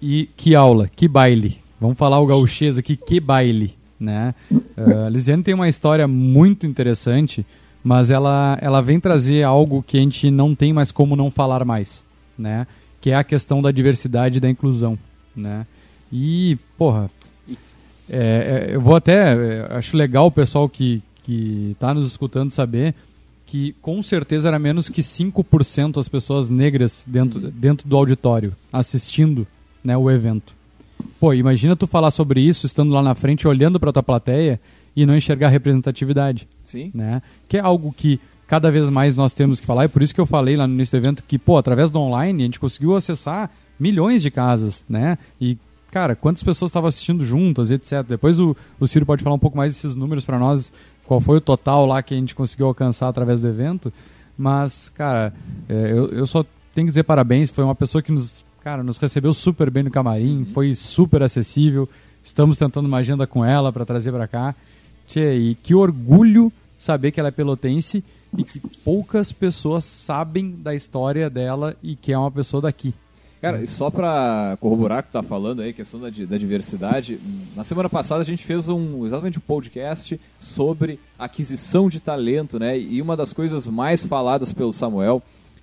E 0.00 0.28
que 0.36 0.54
aula, 0.54 0.88
que 0.88 1.08
baile. 1.08 1.58
Vamos 1.80 1.96
falar 1.96 2.20
o 2.20 2.26
gauchês 2.26 2.76
aqui, 2.76 2.96
que 2.96 3.20
baile, 3.20 3.74
né? 3.98 4.34
Uh, 4.50 5.06
a 5.06 5.08
Lisiane 5.08 5.42
tem 5.42 5.54
uma 5.54 5.68
história 5.68 6.08
muito 6.08 6.66
interessante, 6.66 7.46
mas 7.82 8.10
ela, 8.10 8.58
ela 8.60 8.80
vem 8.80 8.98
trazer 8.98 9.44
algo 9.44 9.82
que 9.82 9.96
a 9.96 10.00
gente 10.00 10.30
não 10.30 10.54
tem 10.54 10.72
mais 10.72 10.90
como 10.90 11.14
não 11.14 11.30
falar 11.30 11.64
mais, 11.64 12.04
né? 12.36 12.66
Que 13.00 13.10
é 13.10 13.14
a 13.14 13.24
questão 13.24 13.62
da 13.62 13.70
diversidade 13.70 14.38
e 14.38 14.40
da 14.40 14.50
inclusão, 14.50 14.98
né? 15.34 15.66
E, 16.12 16.58
porra, 16.76 17.10
é, 18.10 18.68
é, 18.70 18.74
eu 18.74 18.80
vou 18.80 18.96
até, 18.96 19.34
é, 19.34 19.68
acho 19.70 19.96
legal 19.96 20.26
o 20.26 20.32
pessoal 20.32 20.68
que, 20.68 21.02
que 21.22 21.76
tá 21.78 21.92
nos 21.92 22.06
escutando 22.06 22.50
saber 22.50 22.94
que 23.46 23.74
com 23.80 24.02
certeza 24.02 24.48
era 24.48 24.58
menos 24.58 24.90
que 24.90 25.00
5% 25.00 25.98
as 25.98 26.08
pessoas 26.08 26.50
negras 26.50 27.02
dentro, 27.06 27.40
dentro 27.50 27.88
do 27.88 27.96
auditório, 27.96 28.54
assistindo 28.70 29.46
né, 29.82 29.96
o 29.96 30.10
evento. 30.10 30.57
Pô, 31.20 31.32
imagina 31.32 31.76
tu 31.76 31.86
falar 31.86 32.10
sobre 32.10 32.40
isso, 32.40 32.66
estando 32.66 32.92
lá 32.92 33.02
na 33.02 33.14
frente, 33.14 33.48
olhando 33.48 33.80
pra 33.80 33.92
tua 33.92 34.02
plateia 34.02 34.60
e 34.94 35.04
não 35.06 35.16
enxergar 35.16 35.48
representatividade. 35.48 36.48
Sim. 36.64 36.90
Né? 36.94 37.22
Que 37.48 37.56
é 37.56 37.60
algo 37.60 37.92
que 37.92 38.20
cada 38.46 38.70
vez 38.70 38.88
mais 38.88 39.14
nós 39.14 39.32
temos 39.32 39.60
que 39.60 39.66
falar, 39.66 39.84
e 39.84 39.88
por 39.88 40.02
isso 40.02 40.14
que 40.14 40.20
eu 40.20 40.26
falei 40.26 40.56
lá 40.56 40.66
no 40.66 40.74
início 40.74 40.98
do 40.98 41.04
evento 41.04 41.22
que, 41.26 41.38
pô, 41.38 41.58
através 41.58 41.90
do 41.90 42.00
online 42.00 42.42
a 42.42 42.46
gente 42.46 42.58
conseguiu 42.58 42.96
acessar 42.96 43.50
milhões 43.78 44.22
de 44.22 44.30
casas, 44.30 44.82
né? 44.88 45.18
E, 45.40 45.58
cara, 45.90 46.16
quantas 46.16 46.42
pessoas 46.42 46.70
estavam 46.70 46.88
assistindo 46.88 47.24
juntas, 47.24 47.70
etc. 47.70 48.04
Depois 48.08 48.40
o, 48.40 48.56
o 48.80 48.86
Ciro 48.86 49.04
pode 49.04 49.22
falar 49.22 49.36
um 49.36 49.38
pouco 49.38 49.56
mais 49.56 49.74
desses 49.74 49.94
números 49.94 50.24
para 50.24 50.38
nós, 50.38 50.72
qual 51.04 51.20
foi 51.20 51.36
o 51.36 51.40
total 51.40 51.84
lá 51.84 52.02
que 52.02 52.14
a 52.14 52.16
gente 52.16 52.34
conseguiu 52.34 52.66
alcançar 52.66 53.08
através 53.08 53.42
do 53.42 53.48
evento. 53.48 53.92
Mas, 54.36 54.88
cara, 54.88 55.32
é, 55.68 55.92
eu, 55.92 56.08
eu 56.08 56.26
só 56.26 56.44
tenho 56.74 56.86
que 56.86 56.90
dizer 56.90 57.02
parabéns, 57.02 57.50
foi 57.50 57.64
uma 57.64 57.74
pessoa 57.74 58.00
que 58.00 58.12
nos, 58.12 58.44
cara, 58.68 58.82
nos 58.82 58.98
recebeu 58.98 59.32
super 59.32 59.70
bem 59.70 59.82
no 59.82 59.90
camarim, 59.90 60.44
foi 60.44 60.74
super 60.74 61.22
acessível. 61.22 61.88
Estamos 62.22 62.58
tentando 62.58 62.84
uma 62.84 62.98
agenda 62.98 63.26
com 63.26 63.42
ela 63.42 63.72
para 63.72 63.86
trazer 63.86 64.12
para 64.12 64.28
cá. 64.28 64.54
Tchê, 65.06 65.36
e 65.36 65.54
que 65.54 65.74
orgulho 65.74 66.52
saber 66.76 67.10
que 67.10 67.18
ela 67.18 67.30
é 67.30 67.32
pelotense 67.32 68.04
e 68.36 68.44
que 68.44 68.60
poucas 68.84 69.32
pessoas 69.32 69.86
sabem 69.86 70.50
da 70.50 70.74
história 70.74 71.30
dela 71.30 71.74
e 71.82 71.96
que 71.96 72.12
é 72.12 72.18
uma 72.18 72.30
pessoa 72.30 72.60
daqui. 72.60 72.92
Cara, 73.40 73.62
e 73.62 73.66
só 73.66 73.88
para 73.88 74.58
corroborar 74.60 75.00
o 75.00 75.02
que 75.04 75.12
tá 75.12 75.22
falando 75.22 75.62
aí, 75.62 75.72
questão 75.72 75.98
da, 75.98 76.10
da, 76.10 76.36
diversidade, 76.36 77.18
na 77.56 77.64
semana 77.64 77.88
passada 77.88 78.20
a 78.20 78.26
gente 78.26 78.44
fez 78.44 78.68
um 78.68 79.06
exatamente 79.06 79.38
um 79.38 79.40
podcast 79.40 80.20
sobre 80.38 81.00
aquisição 81.18 81.88
de 81.88 82.00
talento, 82.00 82.58
né? 82.58 82.78
E 82.78 83.00
uma 83.00 83.16
das 83.16 83.32
coisas 83.32 83.66
mais 83.66 84.04
faladas 84.04 84.52
pelo 84.52 84.74
Samuel, 84.74 85.22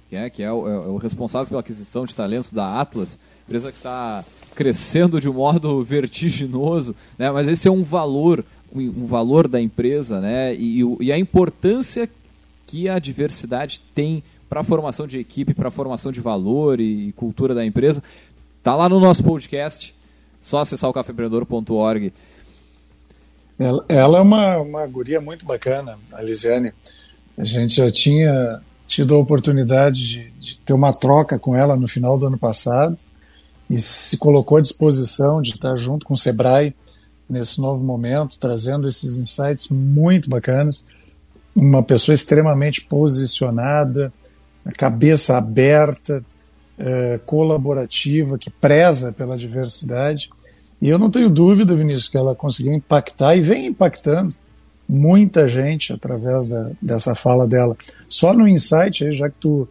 que 0.09 0.15
é, 0.15 0.29
que 0.29 0.43
é 0.43 0.51
o, 0.51 0.67
é 0.67 0.87
o 0.87 0.97
responsável 0.97 1.47
pela 1.47 1.61
aquisição 1.61 2.05
de 2.05 2.13
talentos 2.13 2.51
da 2.51 2.79
Atlas, 2.79 3.17
empresa 3.45 3.71
que 3.71 3.77
está 3.77 4.23
crescendo 4.55 5.19
de 5.19 5.29
um 5.29 5.33
modo 5.33 5.83
vertiginoso, 5.83 6.95
né? 7.17 7.29
Mas 7.31 7.47
esse 7.47 7.67
é 7.67 7.71
um 7.71 7.83
valor, 7.83 8.43
um, 8.73 9.05
valor 9.05 9.47
da 9.47 9.61
empresa, 9.61 10.19
né? 10.19 10.55
E, 10.55 10.81
e 10.99 11.11
a 11.11 11.17
importância 11.17 12.09
que 12.65 12.89
a 12.89 12.97
diversidade 12.97 13.81
tem 13.93 14.23
para 14.49 14.61
a 14.61 14.63
formação 14.63 15.05
de 15.05 15.19
equipe, 15.19 15.53
para 15.53 15.67
a 15.67 15.71
formação 15.71 16.11
de 16.11 16.21
valor 16.21 16.79
e, 16.79 17.11
cultura 17.13 17.53
da 17.53 17.65
empresa. 17.65 18.01
Tá 18.63 18.75
lá 18.75 18.87
no 18.87 18.99
nosso 18.99 19.23
podcast, 19.23 19.93
só 20.41 20.59
acessar 20.59 20.89
o 20.89 20.93
cafeempreendedor.org. 20.93 22.13
Ela, 23.57 23.85
ela, 23.87 24.17
é 24.17 24.21
uma, 24.21 24.57
uma 24.57 24.87
guria 24.87 25.21
muito 25.21 25.45
bacana, 25.45 25.97
a 26.11 26.21
Lisiane. 26.21 26.73
A 27.37 27.43
gente 27.43 27.75
já 27.75 27.91
tinha 27.91 28.61
tido 28.87 29.15
a 29.15 29.17
oportunidade 29.17 30.07
de, 30.07 30.31
de, 30.31 30.59
ter 30.59 30.73
uma 30.73 30.93
troca 30.93 31.39
com 31.39 31.55
ela 31.55 31.75
no 31.75 31.87
final 31.87 32.17
do 32.17 32.27
ano 32.27 32.37
passado 32.37 32.97
e 33.69 33.79
se 33.79 34.17
colocou 34.17 34.57
à 34.57 34.61
disposição 34.61 35.41
de 35.41 35.51
estar 35.51 35.75
junto 35.75 36.05
com 36.05 36.13
o 36.13 36.17
Sebrae 36.17 36.75
nesse 37.27 37.59
novo 37.59 37.83
momento, 37.83 38.37
trazendo 38.37 38.87
esses 38.87 39.17
insights 39.17 39.69
muito 39.69 40.29
bacanas 40.29 40.85
uma 41.55 41.81
pessoa 41.81 42.13
extremamente 42.13 42.81
posicionada, 42.81 44.11
cabeça 44.77 45.37
aberta, 45.37 46.21
é, 46.77 47.19
colaborativa, 47.25 48.37
que 48.37 48.49
preza 48.49 49.13
pela 49.13 49.37
diversidade. 49.37 50.29
E 50.81 50.89
eu 50.89 50.99
não 50.99 51.09
tenho 51.09 51.29
dúvida, 51.29 51.75
Vinícius, 51.75 52.09
que 52.09 52.17
ela 52.17 52.35
conseguiu 52.35 52.73
impactar 52.73 53.35
e 53.35 53.41
vem 53.41 53.67
impactando 53.67 54.35
muita 54.87 55.47
gente 55.49 55.93
através 55.93 56.49
da, 56.49 56.71
dessa 56.81 57.15
fala 57.15 57.47
dela. 57.47 57.75
Só 58.07 58.33
no 58.33 58.47
Insight, 58.47 59.05
aí, 59.05 59.11
já 59.11 59.29
que 59.29 59.37
tu 59.39 59.67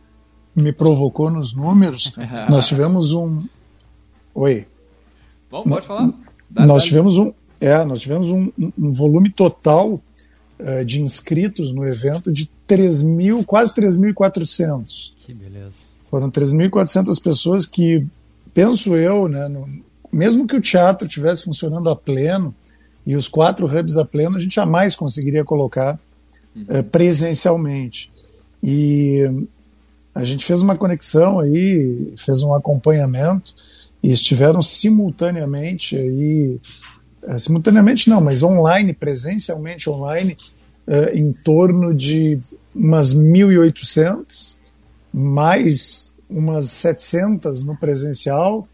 me 0.55 0.73
provocou 0.73 1.31
nos 1.31 1.55
números, 1.55 2.13
nós 2.51 2.67
tivemos 2.67 3.13
um. 3.13 3.45
Oi. 4.35 4.67
Bom, 5.51 5.65
pode 5.65 5.87
falar. 5.87 6.13
Dá, 6.51 6.67
nós 6.67 6.83
dá. 6.83 6.89
tivemos 6.89 7.19
um. 7.19 7.33
É, 7.61 7.85
nós 7.85 8.01
tivemos 8.01 8.31
um, 8.31 8.51
um 8.59 8.93
volume 8.93 9.31
total 9.31 10.01
uh, 10.59 10.85
de 10.85 11.01
inscritos 11.01 11.73
no 11.73 11.87
evento 11.87 12.33
de 12.33 12.51
3 12.67 13.03
mil, 13.03 13.45
quase 13.45 13.73
3.400. 13.75 15.13
Que 15.25 15.33
beleza. 15.33 15.77
Foram 16.11 16.31
3.400 16.31 17.23
pessoas 17.23 17.65
que, 17.65 18.05
penso 18.53 18.95
eu, 18.97 19.29
né, 19.29 19.49
no, 19.49 19.69
mesmo 20.13 20.47
que 20.47 20.57
o 20.57 20.61
teatro 20.61 21.09
estivesse 21.09 21.45
funcionando 21.45 21.89
a 21.89 21.97
pleno 21.97 22.55
e 23.07 23.17
os 23.17 23.29
quatro 23.29 23.67
hubs 23.67 23.97
a 23.97 24.05
pleno, 24.05 24.37
a 24.37 24.39
gente 24.41 24.55
jamais 24.55 24.97
conseguiria 24.97 25.45
colocar 25.45 25.99
uh, 26.57 26.83
presencialmente. 26.85 28.11
E 28.63 29.21
a 30.15 30.25
gente 30.25 30.45
fez 30.45 30.63
uma 30.63 30.77
conexão 30.77 31.41
aí, 31.41 32.15
fez 32.17 32.43
um 32.43 32.55
acompanhamento 32.55 33.55
e 34.03 34.11
estiveram 34.11 34.63
simultaneamente 34.63 35.97
aí 35.97 36.59
é, 37.27 37.39
simultaneamente 37.39 38.11
não, 38.11 38.21
mas 38.21 38.43
online, 38.43 38.93
presencialmente 38.93 39.89
online, 39.89 40.37
é, 40.87 41.15
em 41.15 41.33
torno 41.33 41.95
de 41.95 42.39
umas 42.75 43.15
1.800, 43.15 44.59
mais 45.13 46.13
umas 46.29 46.67
700 46.67 47.65
no 47.65 47.77
presencial. 47.77 48.69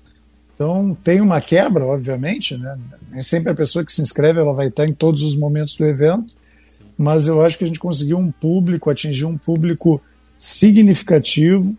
Então 0.60 0.94
tem 1.02 1.22
uma 1.22 1.40
quebra, 1.40 1.86
obviamente, 1.86 2.54
né? 2.58 2.76
Nem 3.10 3.22
sempre 3.22 3.50
a 3.50 3.54
pessoa 3.54 3.82
que 3.82 3.90
se 3.90 4.02
inscreve 4.02 4.40
ela 4.40 4.52
vai 4.52 4.68
estar 4.68 4.84
em 4.84 4.92
todos 4.92 5.22
os 5.22 5.34
momentos 5.34 5.74
do 5.74 5.86
evento, 5.86 6.32
Sim. 6.68 6.84
mas 6.98 7.26
eu 7.26 7.40
acho 7.40 7.56
que 7.56 7.64
a 7.64 7.66
gente 7.66 7.80
conseguiu 7.80 8.18
um 8.18 8.30
público, 8.30 8.90
atingir 8.90 9.24
um 9.24 9.38
público 9.38 10.02
significativo. 10.38 11.74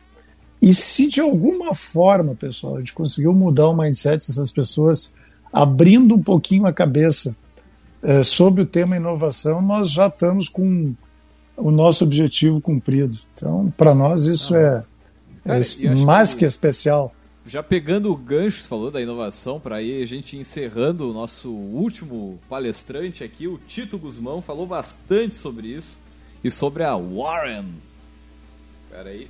E 0.60 0.74
se 0.74 1.08
de 1.08 1.22
alguma 1.22 1.76
forma, 1.76 2.34
pessoal, 2.34 2.78
a 2.78 2.80
gente 2.80 2.94
conseguiu 2.94 3.32
mudar 3.34 3.68
o 3.68 3.78
mindset 3.78 4.28
dessas 4.28 4.52
pessoas 4.52 5.14
abrindo 5.54 6.16
um 6.16 6.24
pouquinho 6.24 6.66
a 6.66 6.74
cabeça 6.74 7.38
é, 8.02 8.24
sobre 8.24 8.64
o 8.64 8.66
tema 8.66 8.98
inovação, 8.98 9.62
nós 9.62 9.92
já 9.92 10.08
estamos 10.08 10.50
com 10.50 10.96
o 11.56 11.70
nosso 11.70 12.04
objetivo 12.04 12.60
cumprido. 12.60 13.16
Então, 13.36 13.72
para 13.78 13.94
nós, 13.94 14.26
isso 14.26 14.56
ah, 14.56 14.84
é, 15.46 15.60
é 15.86 15.96
mais 15.98 16.34
que, 16.34 16.40
que 16.40 16.46
especial. 16.46 17.14
Já 17.46 17.64
pegando 17.64 18.12
o 18.12 18.16
gancho, 18.16 18.64
falou 18.68 18.92
da 18.92 19.02
inovação, 19.02 19.60
para 19.60 19.82
ir 19.82 20.04
a 20.04 20.06
gente 20.06 20.38
encerrando 20.38 21.10
o 21.10 21.14
nosso 21.14 21.50
último 21.52 22.40
palestrante 22.48 23.24
aqui, 23.24 23.48
o 23.48 23.60
Tito 23.68 23.98
Guzmão, 23.98 24.42
falou 24.42 24.68
bastante 24.68 25.36
sobre 25.36 25.68
isso 25.68 25.98
e 26.44 26.52
sobre 26.52 26.84
a 26.84 26.96
Warren. 26.96 27.66
Espera 28.88 29.10
aí 29.10 29.28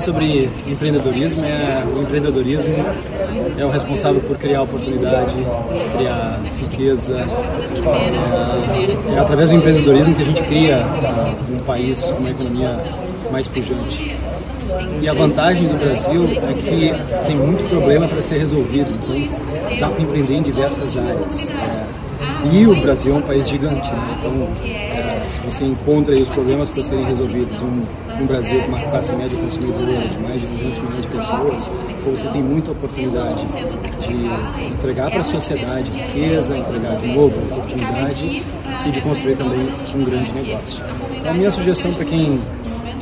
sobre 0.00 0.50
empreendedorismo 0.66 1.44
é 1.44 1.84
o 1.86 2.02
empreendedorismo 2.02 2.74
é 3.56 3.64
o 3.64 3.70
responsável 3.70 4.20
por 4.20 4.36
criar 4.36 4.62
oportunidade, 4.62 5.36
criar 5.96 6.40
riqueza. 6.60 7.18
É, 9.08 9.14
é 9.14 9.18
através 9.18 9.50
do 9.50 9.56
empreendedorismo 9.56 10.14
que 10.16 10.22
a 10.22 10.24
gente 10.24 10.42
cria 10.42 10.78
uh, 10.78 11.54
um 11.54 11.60
país 11.60 12.10
uma 12.10 12.30
economia 12.30 12.70
mais 13.30 13.46
pujante. 13.46 14.16
E 15.00 15.08
a 15.08 15.12
vantagem 15.12 15.68
do 15.68 15.78
Brasil 15.78 16.24
é 16.24 16.52
que 16.54 17.26
tem 17.26 17.36
muito 17.36 17.68
problema 17.68 18.08
para 18.08 18.20
ser 18.20 18.38
resolvido, 18.38 18.90
então 18.90 19.78
dá 19.78 19.88
para 19.88 20.02
empreender 20.02 20.34
em 20.34 20.42
diversas 20.42 20.96
áreas. 20.96 21.52
É, 21.52 22.04
e 22.52 22.66
o 22.66 22.76
Brasil 22.76 23.14
é 23.14 23.18
um 23.18 23.22
país 23.22 23.48
gigante, 23.48 23.90
né? 23.90 24.16
então 24.18 24.48
é, 24.64 25.24
se 25.28 25.40
você 25.40 25.64
encontra 25.64 26.14
os 26.14 26.28
problemas 26.28 26.70
para 26.70 26.82
serem 26.82 27.04
resolvidos, 27.04 27.60
um, 27.60 27.82
um 28.22 28.26
Brasil 28.26 28.60
com 28.62 28.68
uma 28.68 28.80
classe 28.80 29.12
média 29.12 29.36
consumidora 29.36 30.08
de 30.08 30.18
mais 30.18 30.40
de 30.40 30.46
200 30.46 30.78
milhões 30.78 31.02
de 31.02 31.08
pessoas, 31.08 31.70
você 32.04 32.28
tem 32.28 32.42
muita 32.42 32.70
oportunidade 32.70 33.44
de 34.00 34.72
entregar 34.72 35.10
para 35.10 35.20
a 35.20 35.24
sociedade 35.24 35.90
riqueza, 35.90 36.56
entregar 36.56 36.96
de 36.96 37.06
novo 37.08 37.38
oportunidade 37.50 38.42
e 38.86 38.90
de 38.90 39.00
construir 39.00 39.36
também 39.36 39.66
um 39.94 40.04
grande 40.04 40.32
negócio. 40.32 40.84
Então, 41.16 41.30
a 41.30 41.34
minha 41.34 41.50
sugestão 41.50 41.92
para 41.92 42.04
quem 42.04 42.40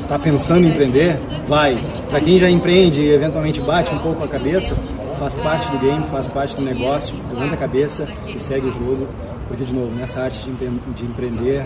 está 0.03 0.19
pensando 0.19 0.67
em 0.67 0.71
empreender, 0.71 1.17
vai. 1.49 1.79
Para 2.11 2.21
quem 2.21 2.39
já 2.39 2.51
empreende 2.51 3.01
e 3.01 3.09
eventualmente 3.09 3.61
bate 3.61 3.95
um 3.95 3.99
pouco 3.99 4.23
a 4.23 4.29
cabeça, 4.29 4.75
faz 5.19 5.35
parte 5.35 5.71
do 5.71 5.79
game, 5.79 6.05
faz 6.07 6.27
parte 6.27 6.57
do 6.57 6.63
negócio, 6.63 7.17
levanta 7.33 7.55
a 7.55 7.57
cabeça 7.57 8.09
e 8.27 8.39
segue 8.39 8.67
o 8.67 8.73
jogo. 8.73 9.09
Porque, 9.49 9.65
de 9.65 9.73
novo, 9.73 9.95
nessa 9.95 10.23
arte 10.23 10.41
de, 10.51 11.05
empreender, 11.05 11.63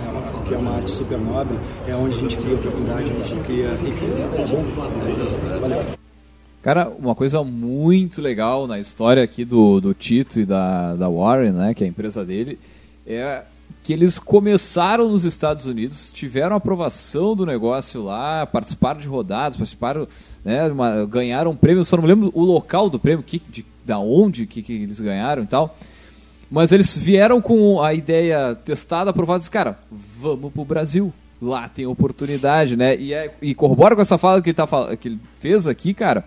que 0.47 0.55
é 0.55 0.57
uma 0.57 0.77
arte 0.77 0.91
super 0.91 1.19
nobre, 1.19 1.57
é 1.87 1.95
onde 1.95 2.17
a 2.17 2.19
gente 2.19 2.37
cria 2.37 2.55
oportunidade, 2.55 3.11
onde 3.11 3.23
a 3.23 3.25
gente 3.25 3.41
cria 3.45 3.69
riqueza. 3.69 4.29
Tá 4.29 4.43
bom? 4.49 4.65
É 5.07 5.17
isso. 5.17 5.37
Valeu. 5.61 5.85
Cara, 6.63 6.89
uma 6.89 7.15
coisa 7.15 7.45
muito 7.45 8.21
legal 8.21 8.67
na 8.67 8.81
história 8.81 9.23
aqui 9.23 9.45
do, 9.45 9.81
do 9.81 9.95
Tito 9.95 10.41
e 10.41 10.45
da, 10.45 10.97
da 10.97 11.09
Warren, 11.09 11.53
né, 11.53 11.75
que 11.75 11.85
é 11.85 11.87
a 11.87 11.91
empresa 11.91 12.25
dele, 12.25 12.59
é 13.07 13.43
que 13.87 13.93
eles 13.93 14.19
começaram 14.19 15.09
nos 15.09 15.25
Estados 15.25 15.65
Unidos, 15.65 16.11
tiveram 16.13 16.57
aprovação 16.57 17.37
do 17.37 17.47
negócio 17.47 18.03
lá, 18.03 18.45
participaram 18.45 18.99
de 18.99 19.07
rodadas, 19.07 19.57
participaram, 19.57 20.09
né, 20.45 20.67
uma, 20.67 21.07
ganharam 21.07 21.53
um 21.53 21.57
prêmio, 21.57 21.85
só 21.85 21.95
não 21.95 22.03
me 22.03 22.09
lembro 22.09 22.33
o 22.35 22.43
local 22.43 22.91
do 22.91 22.99
prêmio, 22.99 23.23
que, 23.23 23.41
de, 23.49 23.65
da 23.85 24.01
onde 24.01 24.45
que, 24.45 24.61
que 24.61 24.73
eles 24.73 24.99
ganharam 24.99 25.45
e 25.45 25.47
tal. 25.47 25.79
Mas 26.51 26.73
eles 26.73 26.99
vieram 26.99 27.41
com 27.41 27.81
a 27.81 27.95
ideia 27.95 28.57
testada, 28.57 29.11
aprovada, 29.11 29.39
disse, 29.39 29.53
cara, 29.53 29.79
vamos 30.19 30.53
pro 30.53 30.65
Brasil. 30.65 31.13
Lá 31.41 31.69
tem 31.69 31.87
oportunidade, 31.87 32.77
né? 32.77 32.97
E, 32.97 33.15
é, 33.15 33.33
e 33.41 33.55
corrobora 33.55 33.95
com 33.95 34.03
essa 34.03 34.19
fala 34.19 34.43
que 34.43 34.49
ele, 34.51 34.55
tá, 34.55 34.67
que 34.97 35.07
ele 35.07 35.21
fez 35.39 35.69
aqui, 35.69 35.95
cara, 35.95 36.27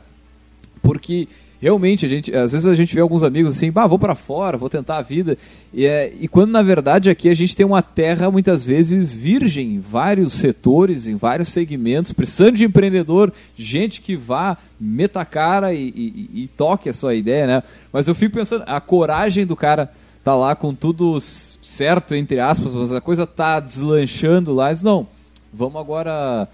porque 0.81 1.27
realmente, 1.61 2.05
a 2.05 2.09
gente, 2.09 2.33
às 2.33 2.53
vezes 2.53 2.65
a 2.65 2.75
gente 2.75 2.95
vê 2.95 3.01
alguns 3.01 3.23
amigos 3.23 3.55
assim, 3.55 3.71
bah, 3.71 3.85
vou 3.85 3.99
para 3.99 4.15
fora, 4.15 4.57
vou 4.57 4.69
tentar 4.69 4.97
a 4.97 5.01
vida. 5.01 5.37
E, 5.73 5.85
é, 5.85 6.11
e 6.19 6.27
quando 6.27 6.51
na 6.51 6.61
verdade 6.61 7.09
aqui 7.09 7.29
a 7.29 7.33
gente 7.33 7.55
tem 7.55 7.65
uma 7.65 7.81
terra 7.81 8.31
muitas 8.31 8.63
vezes 8.63 9.11
virgem 9.11 9.75
em 9.75 9.79
vários 9.79 10.33
setores, 10.33 11.07
em 11.07 11.15
vários 11.15 11.49
segmentos, 11.49 12.13
precisando 12.13 12.55
de 12.55 12.65
empreendedor, 12.65 13.33
gente 13.57 14.01
que 14.01 14.15
vá, 14.15 14.57
meta 14.79 15.19
a 15.19 15.25
cara 15.25 15.73
e, 15.73 15.89
e, 15.89 16.29
e 16.43 16.47
toque 16.55 16.87
a 16.87 16.93
sua 16.93 17.13
ideia, 17.13 17.45
né? 17.45 17.63
Mas 17.91 18.07
eu 18.07 18.15
fico 18.15 18.35
pensando, 18.35 18.63
a 18.65 18.79
coragem 18.79 19.45
do 19.45 19.55
cara 19.55 19.91
tá 20.23 20.35
lá 20.35 20.55
com 20.55 20.73
tudo 20.73 21.19
certo, 21.19 22.15
entre 22.15 22.39
aspas, 22.39 22.73
mas 22.73 22.93
a 22.93 23.01
coisa 23.01 23.27
tá 23.27 23.59
deslanchando 23.59 24.53
lá, 24.53 24.69
mas 24.69 24.83
não, 24.83 25.07
vamos 25.53 25.75
agora 25.75 26.47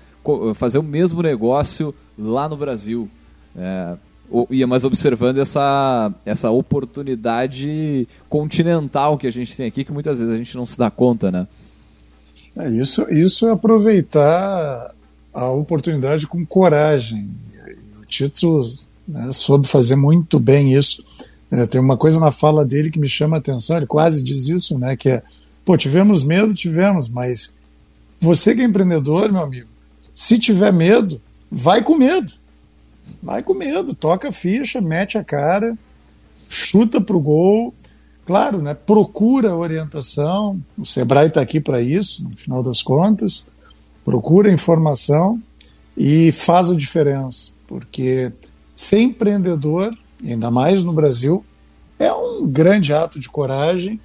fazer 0.55 0.79
o 0.79 0.83
mesmo 0.83 1.21
negócio 1.21 1.93
lá 2.17 2.49
no 2.49 2.57
Brasil. 2.57 3.09
É, 3.55 3.95
ia 4.49 4.67
mais 4.67 4.83
observando 4.83 5.37
essa, 5.37 6.13
essa 6.25 6.49
oportunidade 6.49 8.07
continental 8.29 9.17
que 9.17 9.27
a 9.27 9.31
gente 9.31 9.55
tem 9.55 9.67
aqui, 9.67 9.83
que 9.83 9.91
muitas 9.91 10.19
vezes 10.19 10.33
a 10.33 10.37
gente 10.37 10.55
não 10.55 10.65
se 10.65 10.77
dá 10.77 10.89
conta, 10.89 11.31
né? 11.31 11.47
É, 12.55 12.69
isso, 12.69 13.05
isso 13.09 13.47
é 13.47 13.51
aproveitar 13.51 14.93
a 15.33 15.51
oportunidade 15.51 16.25
com 16.25 16.45
coragem. 16.45 17.29
O 18.01 18.05
Tito 18.05 18.61
né, 19.07 19.29
soube 19.31 19.67
fazer 19.67 19.95
muito 19.95 20.39
bem 20.39 20.73
isso. 20.73 21.03
É, 21.51 21.65
tem 21.65 21.79
uma 21.79 21.97
coisa 21.97 22.19
na 22.19 22.31
fala 22.31 22.65
dele 22.65 22.89
que 22.89 22.99
me 22.99 23.07
chama 23.07 23.37
a 23.37 23.39
atenção, 23.39 23.77
ele 23.77 23.85
quase 23.85 24.23
diz 24.23 24.47
isso, 24.47 24.79
né? 24.79 24.95
Que 24.95 25.09
é, 25.09 25.23
pô, 25.63 25.77
tivemos 25.77 26.23
medo, 26.23 26.53
tivemos, 26.53 27.07
mas 27.07 27.55
você 28.19 28.55
que 28.55 28.61
é 28.61 28.63
empreendedor, 28.63 29.31
meu 29.31 29.41
amigo, 29.41 29.67
se 30.13 30.39
tiver 30.39 30.71
medo, 30.71 31.21
vai 31.51 31.83
com 31.83 31.97
medo. 31.97 32.33
Vai 33.21 33.41
com 33.41 33.53
medo, 33.53 33.93
toca 33.93 34.29
a 34.29 34.31
ficha, 34.31 34.79
mete 34.79 35.17
a 35.17 35.23
cara, 35.23 35.77
chuta 36.49 37.01
pro 37.01 37.19
gol. 37.19 37.73
Claro, 38.25 38.61
né? 38.61 38.73
Procura 38.73 39.55
orientação. 39.55 40.59
O 40.77 40.85
Sebrae 40.85 41.27
está 41.27 41.41
aqui 41.41 41.59
para 41.59 41.81
isso, 41.81 42.23
no 42.23 42.35
final 42.35 42.63
das 42.63 42.81
contas. 42.81 43.47
Procura 44.03 44.51
informação 44.51 45.41
e 45.97 46.31
faz 46.31 46.71
a 46.71 46.75
diferença, 46.75 47.53
porque 47.67 48.31
ser 48.75 48.99
empreendedor, 48.99 49.95
ainda 50.23 50.51
mais 50.51 50.83
no 50.83 50.93
Brasil, 50.93 51.45
é 51.97 52.11
um 52.13 52.45
grande 52.45 52.93
ato 52.93 53.19
de 53.19 53.29
coragem, 53.29 53.99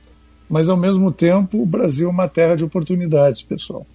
mas 0.49 0.69
ao 0.69 0.77
mesmo 0.77 1.11
tempo 1.11 1.61
o 1.61 1.67
Brasil 1.67 2.09
é 2.09 2.11
uma 2.11 2.29
terra 2.29 2.55
de 2.55 2.65
oportunidades, 2.65 3.43
pessoal. 3.43 3.87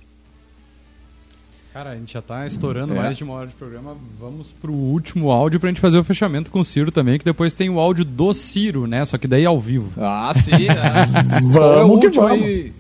Cara, 1.76 1.90
a 1.90 1.96
gente 1.98 2.14
já 2.14 2.22
tá 2.22 2.48
estourando 2.48 2.94
é. 2.94 2.96
mais 2.96 3.18
de 3.18 3.26
uma 3.26 3.34
hora 3.34 3.48
de 3.48 3.54
programa. 3.54 3.98
Vamos 4.18 4.54
pro 4.62 4.72
último 4.72 5.30
áudio 5.30 5.60
pra 5.60 5.68
gente 5.68 5.82
fazer 5.82 5.98
o 5.98 6.06
fechamento 6.06 6.50
com 6.50 6.62
o 6.62 6.64
Ciro 6.64 6.90
também, 6.90 7.20
que 7.20 7.26
depois 7.26 7.52
tem 7.52 7.70
o 7.70 7.82
áudio 7.82 8.06
do 8.06 8.34
Ciro, 8.34 8.88
né? 8.88 9.04
Só 9.04 9.18
que 9.18 9.28
daí 9.28 9.46
ao 9.46 9.60
vivo. 9.60 9.92
Ah, 10.02 10.32
sim. 10.34 10.52
Né? 10.52 10.74
vamos 11.52 12.00
que 12.00 12.08
vamos. 12.12 12.46
Aí. 12.46 12.72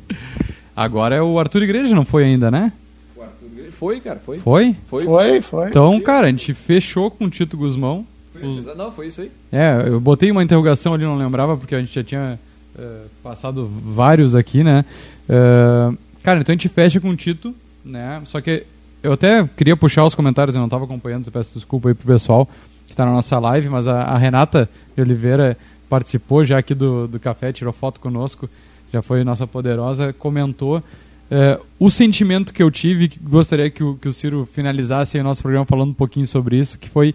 Agora 0.73 1.13
é 1.13 1.21
o 1.21 1.37
Arthur 1.37 1.63
Igreja, 1.63 1.93
não 1.93 2.05
foi 2.05 2.23
ainda, 2.23 2.49
né? 2.49 2.71
O 3.17 3.21
Arthur 3.21 3.47
Igreja 3.51 3.71
foi, 3.73 3.99
cara, 3.99 4.17
foi. 4.17 4.37
Foi? 4.37 4.77
Foi, 4.87 5.03
foi. 5.03 5.41
foi. 5.41 5.67
Então, 5.67 5.99
cara, 5.99 6.27
a 6.27 6.31
gente 6.31 6.53
fechou 6.53 7.11
com 7.11 7.25
o 7.25 7.29
Tito 7.29 7.57
Guzmão. 7.57 8.07
Foi, 8.31 8.75
Não, 8.77 8.93
foi 8.93 9.07
isso 9.07 9.19
aí. 9.19 9.31
É, 9.51 9.89
eu 9.89 9.99
botei 9.99 10.31
uma 10.31 10.41
interrogação 10.41 10.93
ali, 10.93 11.03
não 11.03 11.17
lembrava, 11.17 11.57
porque 11.57 11.75
a 11.75 11.81
gente 11.81 11.93
já 11.93 12.01
tinha 12.01 12.39
uh, 12.79 13.09
passado 13.21 13.69
vários 13.69 14.35
aqui, 14.35 14.63
né? 14.63 14.85
Uh, 15.27 15.97
cara, 16.23 16.39
então 16.39 16.53
a 16.53 16.55
gente 16.55 16.69
fecha 16.69 17.01
com 17.01 17.09
o 17.09 17.15
Tito, 17.17 17.53
né? 17.83 18.21
Só 18.23 18.39
que 18.39 18.63
eu 19.05 19.13
até 19.13 19.47
queria 19.55 19.77
puxar 19.77 20.03
os 20.03 20.15
comentários, 20.15 20.55
eu 20.55 20.59
não 20.59 20.65
estava 20.65 20.85
acompanhando, 20.85 21.31
peço 21.31 21.53
desculpa 21.53 21.89
aí 21.89 21.93
pro 21.93 22.07
pessoal 22.07 22.49
que 22.85 22.91
está 22.91 23.05
na 23.05 23.11
nossa 23.11 23.37
live, 23.39 23.69
mas 23.69 23.87
a, 23.87 24.01
a, 24.01 24.17
Renata 24.17 24.69
de 24.95 25.01
Oliveira 25.01 25.57
participou 25.87 26.43
já 26.43 26.57
aqui 26.57 26.73
do, 26.73 27.07
do 27.07 27.19
café, 27.19 27.53
tirou 27.53 27.71
foto 27.71 27.99
conosco, 27.99 28.49
já 28.91 29.01
foi 29.01 29.23
nossa 29.23 29.45
poderosa, 29.45 30.11
comentou 30.13 30.83
é, 31.29 31.59
o 31.79 31.89
sentimento 31.89 32.53
que 32.53 32.61
eu 32.61 32.71
tive, 32.71 33.07
que 33.07 33.19
gostaria 33.19 33.69
que 33.69 33.83
o, 33.83 33.95
que 33.95 34.07
o 34.07 34.13
Ciro 34.13 34.47
finalizasse 34.51 35.19
o 35.19 35.23
nosso 35.23 35.41
programa 35.41 35.65
falando 35.65 35.89
um 35.89 35.95
pouquinho 35.95 36.25
sobre 36.25 36.57
isso, 36.57 36.77
que 36.77 36.89
foi 36.89 37.13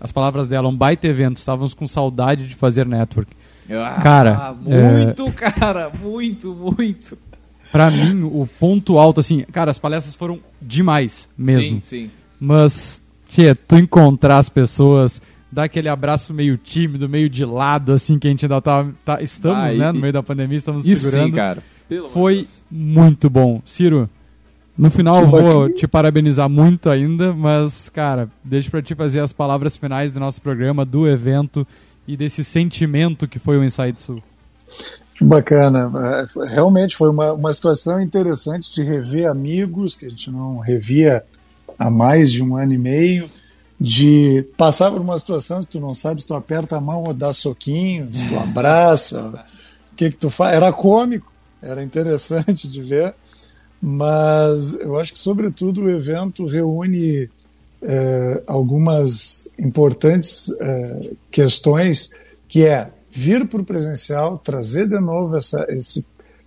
as 0.00 0.12
palavras 0.12 0.46
dela, 0.48 0.68
um 0.68 0.76
baita 0.76 1.06
evento, 1.06 1.36
estávamos 1.36 1.74
com 1.74 1.86
saudade 1.86 2.48
de 2.48 2.54
fazer 2.54 2.86
network. 2.86 3.32
Ah, 3.70 4.00
cara, 4.02 4.52
muito, 4.52 5.28
é... 5.28 5.50
cara, 5.52 5.90
muito, 6.00 6.54
muito 6.54 7.16
para 7.72 7.90
mim, 7.90 8.22
o 8.22 8.46
ponto 8.60 8.98
alto, 8.98 9.18
assim, 9.18 9.44
cara, 9.50 9.70
as 9.70 9.78
palestras 9.78 10.14
foram 10.14 10.38
demais 10.60 11.26
mesmo. 11.36 11.76
Sim, 11.76 11.80
sim. 11.82 12.10
Mas, 12.38 13.00
tia, 13.26 13.56
tu 13.56 13.76
encontrar 13.76 14.36
as 14.36 14.50
pessoas, 14.50 15.22
dar 15.50 15.64
aquele 15.64 15.88
abraço 15.88 16.34
meio 16.34 16.58
tímido, 16.58 17.08
meio 17.08 17.30
de 17.30 17.46
lado, 17.46 17.92
assim, 17.92 18.18
que 18.18 18.26
a 18.26 18.30
gente 18.30 18.44
ainda 18.44 18.60
tá, 18.60 18.86
tá 19.02 19.22
estamos, 19.22 19.70
ah, 19.70 19.72
né, 19.72 19.88
e, 19.88 19.92
no 19.92 20.00
meio 20.00 20.12
da 20.12 20.22
pandemia, 20.22 20.58
estamos 20.58 20.84
isso 20.84 21.02
segurando. 21.02 21.30
Sim, 21.30 21.32
cara. 21.32 21.62
Pelo 21.88 22.10
Foi 22.10 22.46
muito 22.70 23.30
bom. 23.30 23.62
Ciro, 23.64 24.08
no 24.76 24.90
final 24.90 25.26
vou 25.26 25.70
te 25.70 25.86
parabenizar 25.86 26.48
muito 26.48 26.90
ainda, 26.90 27.32
mas, 27.32 27.88
cara, 27.88 28.28
deixa 28.44 28.70
para 28.70 28.82
te 28.82 28.94
fazer 28.94 29.20
as 29.20 29.32
palavras 29.32 29.76
finais 29.76 30.12
do 30.12 30.20
nosso 30.20 30.42
programa, 30.42 30.84
do 30.84 31.08
evento 31.08 31.66
e 32.06 32.16
desse 32.16 32.44
sentimento 32.44 33.26
que 33.28 33.38
foi 33.38 33.56
o 33.56 33.64
Inside 33.64 34.00
Sul. 34.00 34.22
Bacana. 35.22 35.90
É, 35.94 36.46
realmente 36.48 36.96
foi 36.96 37.10
uma, 37.10 37.32
uma 37.32 37.54
situação 37.54 38.00
interessante 38.00 38.72
de 38.72 38.82
rever 38.82 39.28
amigos 39.28 39.94
que 39.94 40.06
a 40.06 40.08
gente 40.08 40.30
não 40.30 40.58
revia 40.58 41.24
há 41.78 41.90
mais 41.90 42.30
de 42.30 42.42
um 42.42 42.56
ano 42.56 42.72
e 42.72 42.78
meio, 42.78 43.30
de 43.80 44.46
passar 44.56 44.90
por 44.90 45.00
uma 45.00 45.18
situação 45.18 45.60
que 45.60 45.66
tu 45.66 45.80
não 45.80 45.92
sabe 45.92 46.20
se 46.20 46.26
tu 46.26 46.34
aperta 46.34 46.76
a 46.76 46.80
mão 46.80 47.04
ou 47.04 47.14
dá 47.14 47.32
soquinho, 47.32 48.12
se 48.12 48.28
tu 48.28 48.38
abraça, 48.38 49.44
o 49.92 49.96
que 49.96 50.10
que 50.10 50.16
tu 50.16 50.30
faz. 50.30 50.54
Era 50.54 50.72
cômico, 50.72 51.32
era 51.60 51.82
interessante 51.82 52.66
de 52.70 52.82
ver, 52.82 53.14
mas 53.80 54.74
eu 54.74 54.98
acho 54.98 55.12
que, 55.12 55.18
sobretudo, 55.18 55.82
o 55.82 55.90
evento 55.90 56.46
reúne 56.46 57.28
é, 57.82 58.42
algumas 58.46 59.52
importantes 59.58 60.48
é, 60.60 61.10
questões, 61.30 62.10
que 62.48 62.64
é 62.64 62.88
vir 63.14 63.46
para 63.46 63.60
o 63.60 63.64
presencial, 63.64 64.38
trazer 64.38 64.88
de 64.88 64.98
novo 64.98 65.36
essa, 65.36 65.66
esse, 65.68 66.06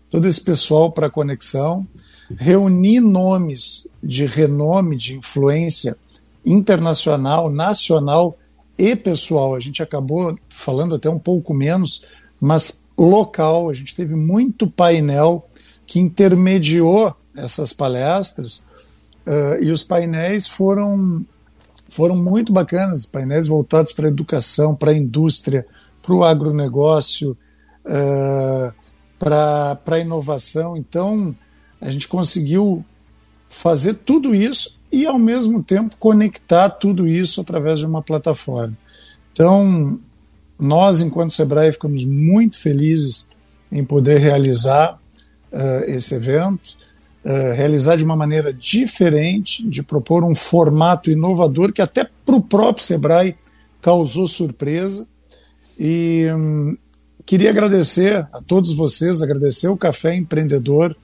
todo 0.09 0.27
esse 0.27 0.41
pessoal 0.41 0.91
para 0.91 1.05
a 1.05 1.11
conexão, 1.11 1.87
reunir 2.35 2.99
nomes 3.01 3.87
de 4.01 4.25
renome, 4.25 4.97
de 4.97 5.15
influência 5.15 5.95
internacional, 6.43 7.51
nacional 7.51 8.35
e 8.77 8.95
pessoal. 8.95 9.53
A 9.53 9.59
gente 9.59 9.83
acabou 9.83 10.35
falando 10.49 10.95
até 10.95 11.07
um 11.07 11.19
pouco 11.19 11.53
menos, 11.53 12.03
mas 12.41 12.83
local. 12.97 13.69
A 13.69 13.73
gente 13.73 13.95
teve 13.95 14.15
muito 14.15 14.67
painel 14.67 15.47
que 15.85 15.99
intermediou 15.99 17.15
essas 17.35 17.73
palestras 17.73 18.65
uh, 19.27 19.61
e 19.61 19.69
os 19.69 19.83
painéis 19.83 20.47
foram 20.47 21.23
foram 21.87 22.15
muito 22.15 22.51
bacanas, 22.51 23.05
painéis 23.05 23.45
voltados 23.45 23.93
para 23.93 24.07
a 24.07 24.09
educação, 24.09 24.75
para 24.75 24.89
a 24.89 24.95
indústria, 24.95 25.65
para 26.05 26.13
o 26.13 26.23
agronegócio, 26.23 27.35
uh, 27.85 28.71
para 29.17 29.79
a 29.87 29.99
inovação. 29.99 30.77
Então, 30.77 31.35
a 31.81 31.89
gente 31.89 32.07
conseguiu 32.07 32.85
fazer 33.49 33.95
tudo 33.95 34.35
isso 34.35 34.77
e, 34.91 35.07
ao 35.07 35.17
mesmo 35.17 35.63
tempo, 35.63 35.95
conectar 35.97 36.69
tudo 36.69 37.07
isso 37.07 37.41
através 37.41 37.79
de 37.79 37.85
uma 37.85 38.01
plataforma. 38.01 38.77
Então, 39.31 39.99
nós, 40.59 41.01
enquanto 41.01 41.33
Sebrae, 41.33 41.71
ficamos 41.71 42.05
muito 42.05 42.59
felizes 42.59 43.27
em 43.71 43.83
poder 43.83 44.19
realizar 44.19 44.99
uh, 45.51 45.89
esse 45.89 46.13
evento, 46.15 46.77
uh, 47.25 47.53
realizar 47.53 47.95
de 47.95 48.05
uma 48.05 48.15
maneira 48.15 48.53
diferente, 48.53 49.67
de 49.67 49.83
propor 49.83 50.23
um 50.23 50.35
formato 50.35 51.09
inovador 51.09 51.73
que 51.73 51.81
até 51.81 52.07
para 52.25 52.35
o 52.35 52.41
próprio 52.41 52.85
Sebrae 52.85 53.35
causou 53.81 54.27
surpresa. 54.27 55.07
E 55.77 56.27
hum, 56.33 56.77
queria 57.25 57.49
agradecer 57.49 58.27
a 58.31 58.41
todos 58.41 58.73
vocês, 58.73 59.21
agradecer 59.21 59.67
o 59.67 59.77
Café 59.77 60.15
Empreendedor 60.15 60.95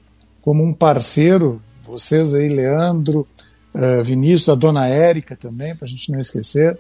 como 0.42 0.64
um 0.64 0.74
parceiro, 0.74 1.62
vocês 1.86 2.34
aí, 2.34 2.48
Leandro, 2.48 3.28
uh, 3.76 4.04
Vinícius, 4.04 4.50
a 4.50 4.56
dona 4.56 4.88
Érica 4.88 5.36
também, 5.36 5.76
para 5.76 5.86
a 5.86 5.90
gente 5.90 6.12
não 6.12 6.20
esquecer, 6.20 6.80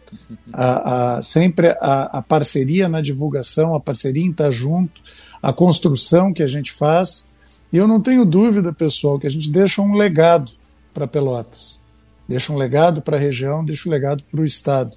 a, 0.52 1.18
a, 1.18 1.24
sempre 1.24 1.70
a, 1.80 2.20
a, 2.20 2.22
parceria 2.22 2.88
na 2.88 3.02
divulgação, 3.02 3.76
a 3.76 3.80
parceria 3.80 4.24
em 4.24 4.32
estar 4.32 4.50
junto, 4.50 5.02
a 5.42 5.52
construção 5.52 6.34
que 6.34 6.44
a 6.44 6.48
gente 6.48 6.72
faz. 6.72 7.28
E 7.72 7.78
eu 7.78 7.88
não 7.88 8.02
tenho 8.02 8.26
dúvida, 8.26 8.74
pessoal, 8.74 9.20
que 9.20 9.28
a 9.28 9.30
gente 9.30 9.50
deixa 9.52 9.82
um 9.82 9.94
legado 9.94 10.52
para 10.94 11.08
Pelotas, 11.08 11.82
deixa 12.28 12.52
um 12.52 12.58
legado 12.58 13.02
para 13.02 13.18
a 13.18 13.20
região, 13.20 13.64
deixa 13.64 13.88
um 13.88 13.92
legado 13.92 14.24
para 14.30 14.42
o 14.42 14.46
Estado. 14.46 14.96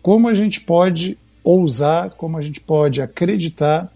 Como 0.00 0.28
a 0.28 0.34
gente 0.34 0.60
pode 0.60 1.18
ousar, 1.46 2.10
como 2.10 2.36
a 2.36 2.42
gente 2.42 2.60
pode 2.60 3.00
acreditar 3.00 3.88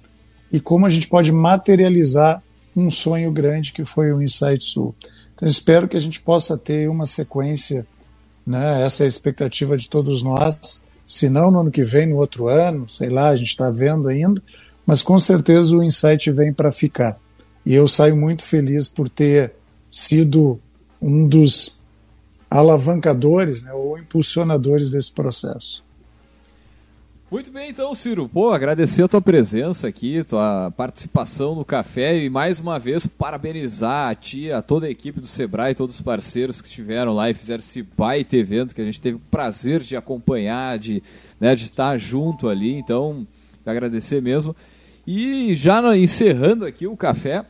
e 0.53 0.61
como 0.61 0.86
a 0.86 0.88
gente 0.88 1.09
pode 1.09 1.32
materializar 1.32 2.40
um 2.76 2.88
sonho 2.88 3.32
grande 3.32 3.72
que 3.72 3.84
foi 3.84 4.12
o 4.12 4.22
Insight 4.22 4.62
Sul. 4.62 4.94
Então 5.34 5.48
espero 5.48 5.88
que 5.88 5.96
a 5.96 6.01
gente 6.01 6.20
possa 6.20 6.57
ter 6.57 6.88
uma 6.88 7.05
sequência, 7.05 7.84
né, 8.46 8.84
essa 8.84 9.03
é 9.03 9.05
a 9.05 9.09
expectativa 9.09 9.76
de 9.76 9.88
todos 9.88 10.22
nós, 10.22 10.84
se 11.05 11.28
não 11.28 11.51
no 11.51 11.59
ano 11.62 11.72
que 11.72 11.82
vem, 11.82 12.07
no 12.07 12.18
outro 12.18 12.46
ano, 12.46 12.88
sei 12.88 13.09
lá, 13.09 13.30
a 13.30 13.34
gente 13.34 13.48
está 13.48 13.68
vendo 13.68 14.09
ainda, 14.09 14.40
mas 14.86 15.03
com 15.03 15.18
certeza 15.18 15.76
o 15.76 15.82
Insight 15.82 16.30
vem 16.30 16.53
para 16.53 16.70
ficar. 16.70 17.18
E 17.66 17.74
eu 17.74 17.88
saio 17.88 18.16
muito 18.16 18.44
feliz 18.44 18.88
por 18.88 19.09
ter 19.09 19.53
sido 19.90 20.61
um 21.03 21.26
dos 21.26 21.82
alavancadores 22.48 23.62
né, 23.62 23.72
ou 23.72 23.98
impulsionadores 23.98 24.92
desse 24.92 25.11
processo. 25.11 25.82
Muito 27.31 27.53
bem, 27.53 27.70
então, 27.70 27.95
Ciro. 27.95 28.28
Pô, 28.28 28.51
agradecer 28.51 29.05
a 29.05 29.09
tua 29.09 29.22
presença 29.22 29.87
aqui, 29.87 30.24
tua 30.24 30.72
participação 30.76 31.55
no 31.55 31.64
café 31.64 32.18
e 32.18 32.28
mais 32.28 32.59
uma 32.59 32.76
vez 32.76 33.07
parabenizar 33.07 34.11
a 34.11 34.14
ti, 34.16 34.51
a 34.51 34.61
toda 34.61 34.89
a 34.89 34.91
equipe 34.91 35.20
do 35.20 35.28
Sebrae, 35.28 35.72
todos 35.72 35.95
os 35.95 36.01
parceiros 36.01 36.61
que 36.61 36.66
estiveram 36.66 37.14
lá 37.14 37.31
e 37.31 37.35
fizeram 37.35 37.61
esse 37.61 37.85
baita 37.85 38.37
evento 38.37 38.74
que 38.74 38.81
a 38.81 38.85
gente 38.85 39.01
teve 39.01 39.16
o 39.16 39.22
prazer 39.31 39.81
de 39.81 39.97
acompanhar, 39.97 40.76
de, 40.76 41.05
né, 41.39 41.55
de 41.55 41.66
estar 41.66 41.97
junto 41.99 42.49
ali. 42.49 42.74
Então, 42.74 43.24
agradecer 43.64 44.20
mesmo. 44.20 44.57
E 45.07 45.55
já 45.55 45.97
encerrando 45.97 46.66
aqui 46.66 46.89
o 46.89 46.97
café, 46.97 47.45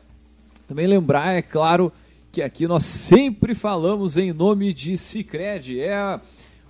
também 0.68 0.86
lembrar, 0.86 1.32
é 1.32 1.40
claro, 1.40 1.90
que 2.30 2.42
aqui 2.42 2.66
nós 2.66 2.84
sempre 2.84 3.54
falamos 3.54 4.18
em 4.18 4.30
nome 4.30 4.74
de 4.74 4.98
Cicred. 4.98 5.80
É 5.80 6.20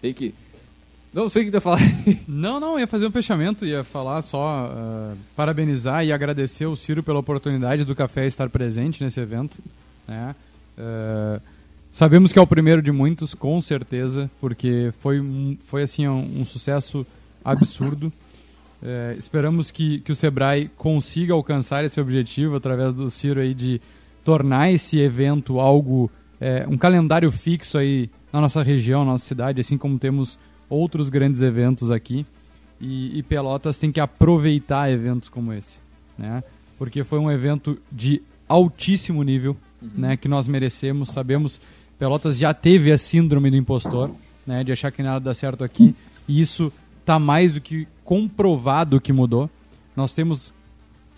tem 0.00 0.14
que 0.14 0.34
não 1.12 1.28
sei 1.28 1.42
o 1.42 1.44
que 1.44 1.50
tu 1.50 1.54
ia 1.54 1.60
falar. 1.60 1.80
não, 2.26 2.58
não, 2.58 2.78
ia 2.78 2.86
fazer 2.86 3.06
um 3.06 3.10
fechamento, 3.10 3.66
ia 3.66 3.84
falar 3.84 4.22
só, 4.22 4.70
uh, 4.72 5.16
parabenizar 5.36 6.04
e 6.04 6.12
agradecer 6.12 6.64
o 6.66 6.74
Ciro 6.74 7.02
pela 7.02 7.18
oportunidade 7.18 7.84
do 7.84 7.94
café 7.94 8.26
estar 8.26 8.48
presente 8.48 9.04
nesse 9.04 9.20
evento. 9.20 9.58
Né? 10.08 10.34
Uh, 10.78 11.40
sabemos 11.92 12.32
que 12.32 12.38
é 12.38 12.42
o 12.42 12.46
primeiro 12.46 12.80
de 12.80 12.90
muitos, 12.90 13.34
com 13.34 13.60
certeza, 13.60 14.30
porque 14.40 14.92
foi, 15.00 15.20
foi 15.64 15.82
assim, 15.82 16.08
um, 16.08 16.40
um 16.40 16.44
sucesso 16.46 17.06
absurdo. 17.44 18.10
Uh, 18.82 19.16
esperamos 19.18 19.70
que, 19.70 20.00
que 20.00 20.12
o 20.12 20.16
Sebrae 20.16 20.70
consiga 20.78 21.34
alcançar 21.34 21.84
esse 21.84 22.00
objetivo 22.00 22.56
através 22.56 22.94
do 22.94 23.10
Ciro 23.10 23.38
aí 23.38 23.52
de 23.52 23.82
tornar 24.24 24.72
esse 24.72 24.98
evento 24.98 25.58
algo, 25.58 26.08
um 26.68 26.78
calendário 26.78 27.30
fixo 27.32 27.76
aí 27.76 28.08
na 28.32 28.40
nossa 28.40 28.62
região, 28.62 29.04
na 29.04 29.12
nossa 29.12 29.24
cidade, 29.24 29.60
assim 29.60 29.76
como 29.76 29.98
temos 29.98 30.38
outros 30.72 31.10
grandes 31.10 31.42
eventos 31.42 31.90
aqui. 31.90 32.24
E, 32.80 33.18
e, 33.18 33.22
Pelotas 33.22 33.76
tem 33.76 33.92
que 33.92 34.00
aproveitar 34.00 34.90
eventos 34.90 35.28
como 35.28 35.52
esse, 35.52 35.78
né? 36.18 36.42
Porque 36.78 37.04
foi 37.04 37.18
um 37.18 37.30
evento 37.30 37.78
de 37.92 38.20
altíssimo 38.48 39.22
nível, 39.22 39.56
uhum. 39.80 39.90
né? 39.96 40.16
Que 40.16 40.26
nós 40.26 40.48
merecemos, 40.48 41.10
sabemos. 41.10 41.60
Pelotas 41.98 42.36
já 42.36 42.52
teve 42.52 42.90
a 42.90 42.98
síndrome 42.98 43.50
do 43.50 43.56
impostor, 43.56 44.10
né? 44.44 44.64
De 44.64 44.72
achar 44.72 44.90
que 44.90 45.02
nada 45.02 45.20
dá 45.20 45.34
certo 45.34 45.62
aqui. 45.62 45.94
E 46.26 46.40
isso 46.40 46.72
está 47.00 47.18
mais 47.18 47.52
do 47.52 47.60
que 47.60 47.86
comprovado 48.02 49.00
que 49.00 49.12
mudou. 49.12 49.48
Nós 49.94 50.12
temos 50.12 50.52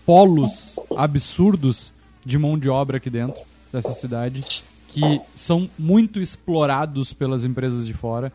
polos 0.05 0.75
absurdos 0.95 1.91
de 2.23 2.37
mão 2.37 2.59
de 2.59 2.69
obra 2.69 2.97
aqui 2.97 3.09
dentro 3.09 3.41
dessa 3.71 3.93
cidade 3.93 4.43
que 4.89 5.19
são 5.33 5.69
muito 5.77 6.21
explorados 6.21 7.11
pelas 7.11 7.43
empresas 7.43 7.85
de 7.85 7.93
fora 7.93 8.31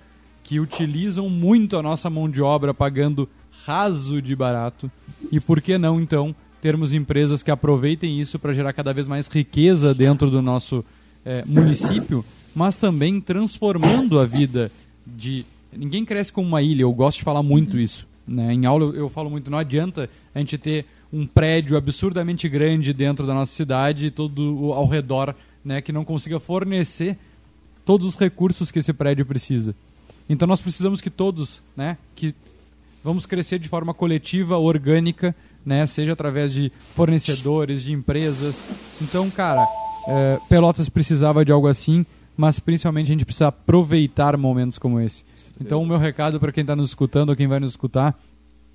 que 0.50 0.58
utilizam 0.58 1.30
muito 1.30 1.76
a 1.76 1.82
nossa 1.82 2.10
mão 2.10 2.28
de 2.28 2.42
obra 2.42 2.74
pagando 2.74 3.28
raso 3.64 4.20
de 4.20 4.34
barato. 4.34 4.90
E 5.30 5.38
por 5.38 5.60
que 5.60 5.78
não, 5.78 6.00
então, 6.00 6.34
termos 6.60 6.92
empresas 6.92 7.40
que 7.40 7.52
aproveitem 7.52 8.18
isso 8.18 8.36
para 8.36 8.52
gerar 8.52 8.72
cada 8.72 8.92
vez 8.92 9.06
mais 9.06 9.28
riqueza 9.28 9.94
dentro 9.94 10.28
do 10.28 10.42
nosso 10.42 10.84
é, 11.24 11.44
município, 11.46 12.24
mas 12.52 12.74
também 12.74 13.20
transformando 13.20 14.18
a 14.18 14.26
vida 14.26 14.72
de. 15.06 15.46
Ninguém 15.72 16.04
cresce 16.04 16.32
como 16.32 16.48
uma 16.48 16.60
ilha, 16.60 16.82
eu 16.82 16.92
gosto 16.92 17.18
de 17.18 17.24
falar 17.24 17.44
muito 17.44 17.78
isso. 17.78 18.04
Né? 18.26 18.52
Em 18.52 18.66
aula 18.66 18.86
eu, 18.86 18.94
eu 19.02 19.08
falo 19.08 19.30
muito, 19.30 19.52
não 19.52 19.58
adianta 19.58 20.10
a 20.34 20.38
gente 20.40 20.58
ter 20.58 20.84
um 21.12 21.28
prédio 21.28 21.76
absurdamente 21.76 22.48
grande 22.48 22.92
dentro 22.92 23.24
da 23.24 23.34
nossa 23.34 23.52
cidade 23.52 24.06
e 24.06 24.10
todo 24.10 24.72
ao 24.72 24.88
redor 24.88 25.32
né, 25.64 25.80
que 25.80 25.92
não 25.92 26.04
consiga 26.04 26.40
fornecer 26.40 27.16
todos 27.84 28.04
os 28.04 28.16
recursos 28.16 28.72
que 28.72 28.80
esse 28.80 28.92
prédio 28.92 29.24
precisa. 29.24 29.76
Então 30.30 30.46
nós 30.46 30.60
precisamos 30.60 31.00
que 31.00 31.10
todos, 31.10 31.60
né, 31.76 31.98
que 32.14 32.32
vamos 33.02 33.26
crescer 33.26 33.58
de 33.58 33.68
forma 33.68 33.92
coletiva, 33.92 34.56
orgânica, 34.56 35.34
né, 35.66 35.84
seja 35.86 36.12
através 36.12 36.52
de 36.52 36.70
fornecedores, 36.94 37.82
de 37.82 37.92
empresas. 37.92 38.62
Então, 39.02 39.28
cara, 39.28 39.66
é, 40.06 40.38
Pelotas 40.48 40.88
precisava 40.88 41.44
de 41.44 41.50
algo 41.50 41.66
assim, 41.66 42.06
mas 42.36 42.60
principalmente 42.60 43.08
a 43.08 43.12
gente 43.12 43.24
precisa 43.24 43.48
aproveitar 43.48 44.36
momentos 44.36 44.78
como 44.78 45.00
esse. 45.00 45.24
Então, 45.60 45.82
o 45.82 45.86
meu 45.86 45.98
recado 45.98 46.38
para 46.38 46.52
quem 46.52 46.62
está 46.62 46.76
nos 46.76 46.90
escutando 46.90 47.30
ou 47.30 47.36
quem 47.36 47.48
vai 47.48 47.58
nos 47.58 47.72
escutar, 47.72 48.16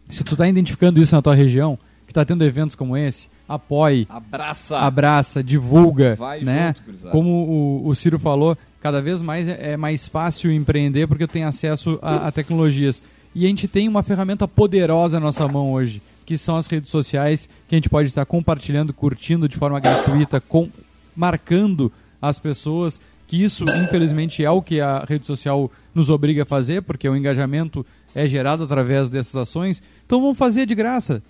se 0.10 0.26
tu 0.26 0.34
está 0.34 0.48
identificando 0.50 1.00
isso 1.00 1.16
na 1.16 1.22
tua 1.22 1.34
região, 1.34 1.80
que 2.06 2.12
está 2.12 2.26
tendo 2.26 2.44
eventos 2.44 2.76
como 2.76 2.98
esse, 2.98 3.30
apoie, 3.48 4.06
abraça, 4.10 4.78
abraça 4.78 5.44
divulga, 5.44 6.16
Vai 6.16 6.42
né? 6.44 6.76
Junto, 6.86 7.10
Como 7.10 7.30
o, 7.30 7.88
o 7.88 7.96
Ciro 7.96 8.20
falou, 8.20 8.58
cada 8.86 9.02
vez 9.02 9.20
mais 9.20 9.48
é, 9.48 9.72
é 9.72 9.78
mais 9.78 10.08
fácil 10.08 10.52
empreender 10.52 11.08
porque 11.08 11.26
tem 11.26 11.44
acesso 11.44 11.98
a, 12.04 12.28
a, 12.28 12.32
tecnologias. 12.32 13.02
E 13.34 13.44
a 13.44 13.50
gente 13.50 13.68
tem 13.68 13.90
uma 13.90 14.04
ferramenta 14.04 14.48
poderosa 14.48 15.20
na 15.20 15.26
nossa 15.26 15.48
mão 15.48 15.74
hoje, 15.74 16.04
que 16.24 16.38
são 16.38 16.56
as 16.56 16.68
redes 16.68 16.92
sociais, 16.92 17.50
que 17.68 17.74
a 17.74 17.78
gente 17.78 17.90
pode 17.90 18.10
estar 18.10 18.24
compartilhando, 18.28 18.94
curtindo 18.94 19.50
de 19.50 19.58
forma 19.58 19.80
gratuita, 19.80 20.40
com, 20.40 20.70
marcando 21.16 21.92
as 22.22 22.38
pessoas, 22.38 23.02
que 23.26 23.44
isso, 23.44 23.66
infelizmente, 23.84 24.46
é 24.46 24.52
o 24.52 24.62
que 24.62 24.80
a 24.80 25.04
rede 25.10 25.26
social 25.26 25.72
nos 25.92 26.12
obriga 26.12 26.44
a 26.44 26.46
fazer, 26.46 26.84
porque 26.84 27.10
o 27.10 27.18
engajamento 27.18 27.84
é 28.14 28.28
gerado 28.28 28.66
através 28.66 29.10
dessas 29.10 29.36
ações. 29.36 29.82
Então 30.06 30.22
vamos 30.22 30.38
fazer 30.38 30.68
de 30.68 30.76
graça. 30.76 31.24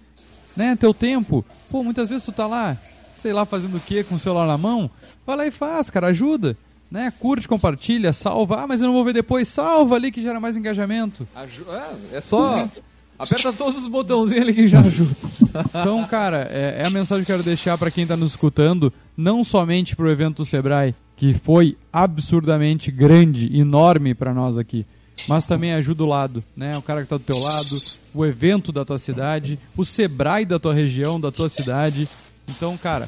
Né? 0.58 0.76
Teu 0.76 0.94
tempo. 0.94 1.46
Pô, 1.72 1.86
muitas 1.86 2.10
vezes 2.10 2.26
tu 2.26 2.34
tá 2.34 2.48
lá, 2.48 2.76
sei 3.18 3.32
lá, 3.32 3.46
fazendo 3.46 3.78
o 3.78 3.80
quê 3.80 4.04
com 4.04 4.16
o 4.16 4.20
celular 4.20 4.46
na 4.46 4.58
mão. 4.58 4.92
Vai 5.26 5.38
lá 5.38 5.48
e 5.48 5.52
faz, 5.52 5.90
cara, 5.90 6.08
ajuda 6.08 6.58
né? 6.90 7.12
Curte, 7.20 7.48
compartilha, 7.48 8.14
salva. 8.14 8.62
Ah, 8.62 8.68
mas 8.68 8.82
eu 8.82 8.88
não 8.88 8.94
vou 8.94 9.04
ver 9.06 9.14
depois. 9.14 9.48
Salva 9.48 9.96
ali 9.96 10.12
que 10.12 10.22
gera 10.22 10.40
mais 10.40 10.56
engajamento. 10.56 11.28
Aju 11.36 11.66
é, 11.72 12.18
é 12.18 12.22
só. 12.22 12.68
Aperta 13.18 13.54
todos 13.54 13.82
os 13.82 13.88
botãozinhos 13.88 14.44
ali 14.44 14.54
que 14.54 14.68
já 14.68 14.80
ajuda. 14.80 15.16
Então, 15.70 16.04
cara, 16.04 16.50
é, 16.52 16.82
é 16.84 16.88
a 16.88 16.90
mensagem 16.90 17.24
que 17.24 17.32
eu 17.32 17.38
quero 17.38 17.46
deixar 17.46 17.78
para 17.78 17.90
quem 17.90 18.04
está 18.04 18.18
nos 18.18 18.32
escutando, 18.32 18.92
não 19.16 19.42
somente 19.42 19.96
para 19.96 20.04
o 20.04 20.10
evento 20.10 20.38
do 20.38 20.46
Sebrae, 20.46 20.94
que 21.16 21.34
foi 21.34 21.78
absurdamente 21.94 22.92
grande, 22.92 23.58
enorme 23.58 24.14
para 24.14 24.34
nós 24.34 24.58
aqui, 24.58 24.86
mas 25.30 25.48
também 25.48 25.74
ajuda 25.74 26.04
o 26.04 26.08
lado, 26.08 26.44
né? 26.58 26.78
O 26.78 26.82
cara 26.82 27.00
que 27.00 27.06
está 27.06 27.16
do 27.16 27.24
teu 27.24 27.40
lado, 27.40 27.78
o 28.14 28.26
evento 28.26 28.74
da 28.74 28.84
tua 28.84 29.00
cidade, 29.00 29.58
o 29.78 29.86
Sebrae 29.86 30.44
da 30.44 30.60
tua 30.60 30.74
região, 30.74 31.22
da 31.22 31.32
tua 31.32 31.48
cidade. 31.48 32.06
Então, 32.50 32.78
cara, 32.78 33.08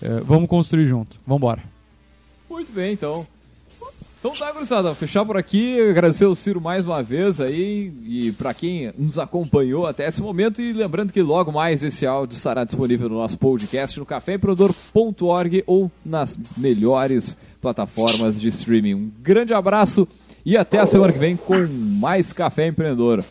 é, 0.00 0.20
vamos 0.20 0.48
construir 0.48 0.86
junto. 0.86 1.18
Vamos 1.26 1.40
embora. 1.40 1.62
Muito 2.52 2.70
bem, 2.70 2.92
então. 2.92 3.26
Então 4.20 4.32
tá, 4.34 4.52
gurizada, 4.52 4.94
fechar 4.94 5.24
por 5.24 5.38
aqui, 5.38 5.80
agradecer 5.80 6.26
o 6.26 6.34
Ciro 6.34 6.60
mais 6.60 6.84
uma 6.84 7.02
vez 7.02 7.40
aí 7.40 7.90
e 8.04 8.30
para 8.32 8.52
quem 8.52 8.92
nos 8.96 9.18
acompanhou 9.18 9.86
até 9.86 10.06
esse 10.06 10.20
momento 10.20 10.60
e 10.60 10.72
lembrando 10.72 11.14
que 11.14 11.22
logo 11.22 11.50
mais 11.50 11.82
esse 11.82 12.06
áudio 12.06 12.36
estará 12.36 12.62
disponível 12.62 13.08
no 13.08 13.16
nosso 13.16 13.38
podcast 13.38 13.98
no 13.98 14.04
caféempreendedor.org 14.04 15.64
ou 15.66 15.90
nas 16.04 16.38
melhores 16.58 17.34
plataformas 17.60 18.38
de 18.38 18.48
streaming. 18.48 18.94
Um 18.94 19.10
grande 19.22 19.54
abraço 19.54 20.06
e 20.44 20.56
até 20.56 20.78
a 20.78 20.86
semana 20.86 21.12
que 21.12 21.18
vem 21.18 21.36
com 21.36 21.66
mais 21.98 22.34
Café 22.34 22.66
Empreendedor. 22.68 23.24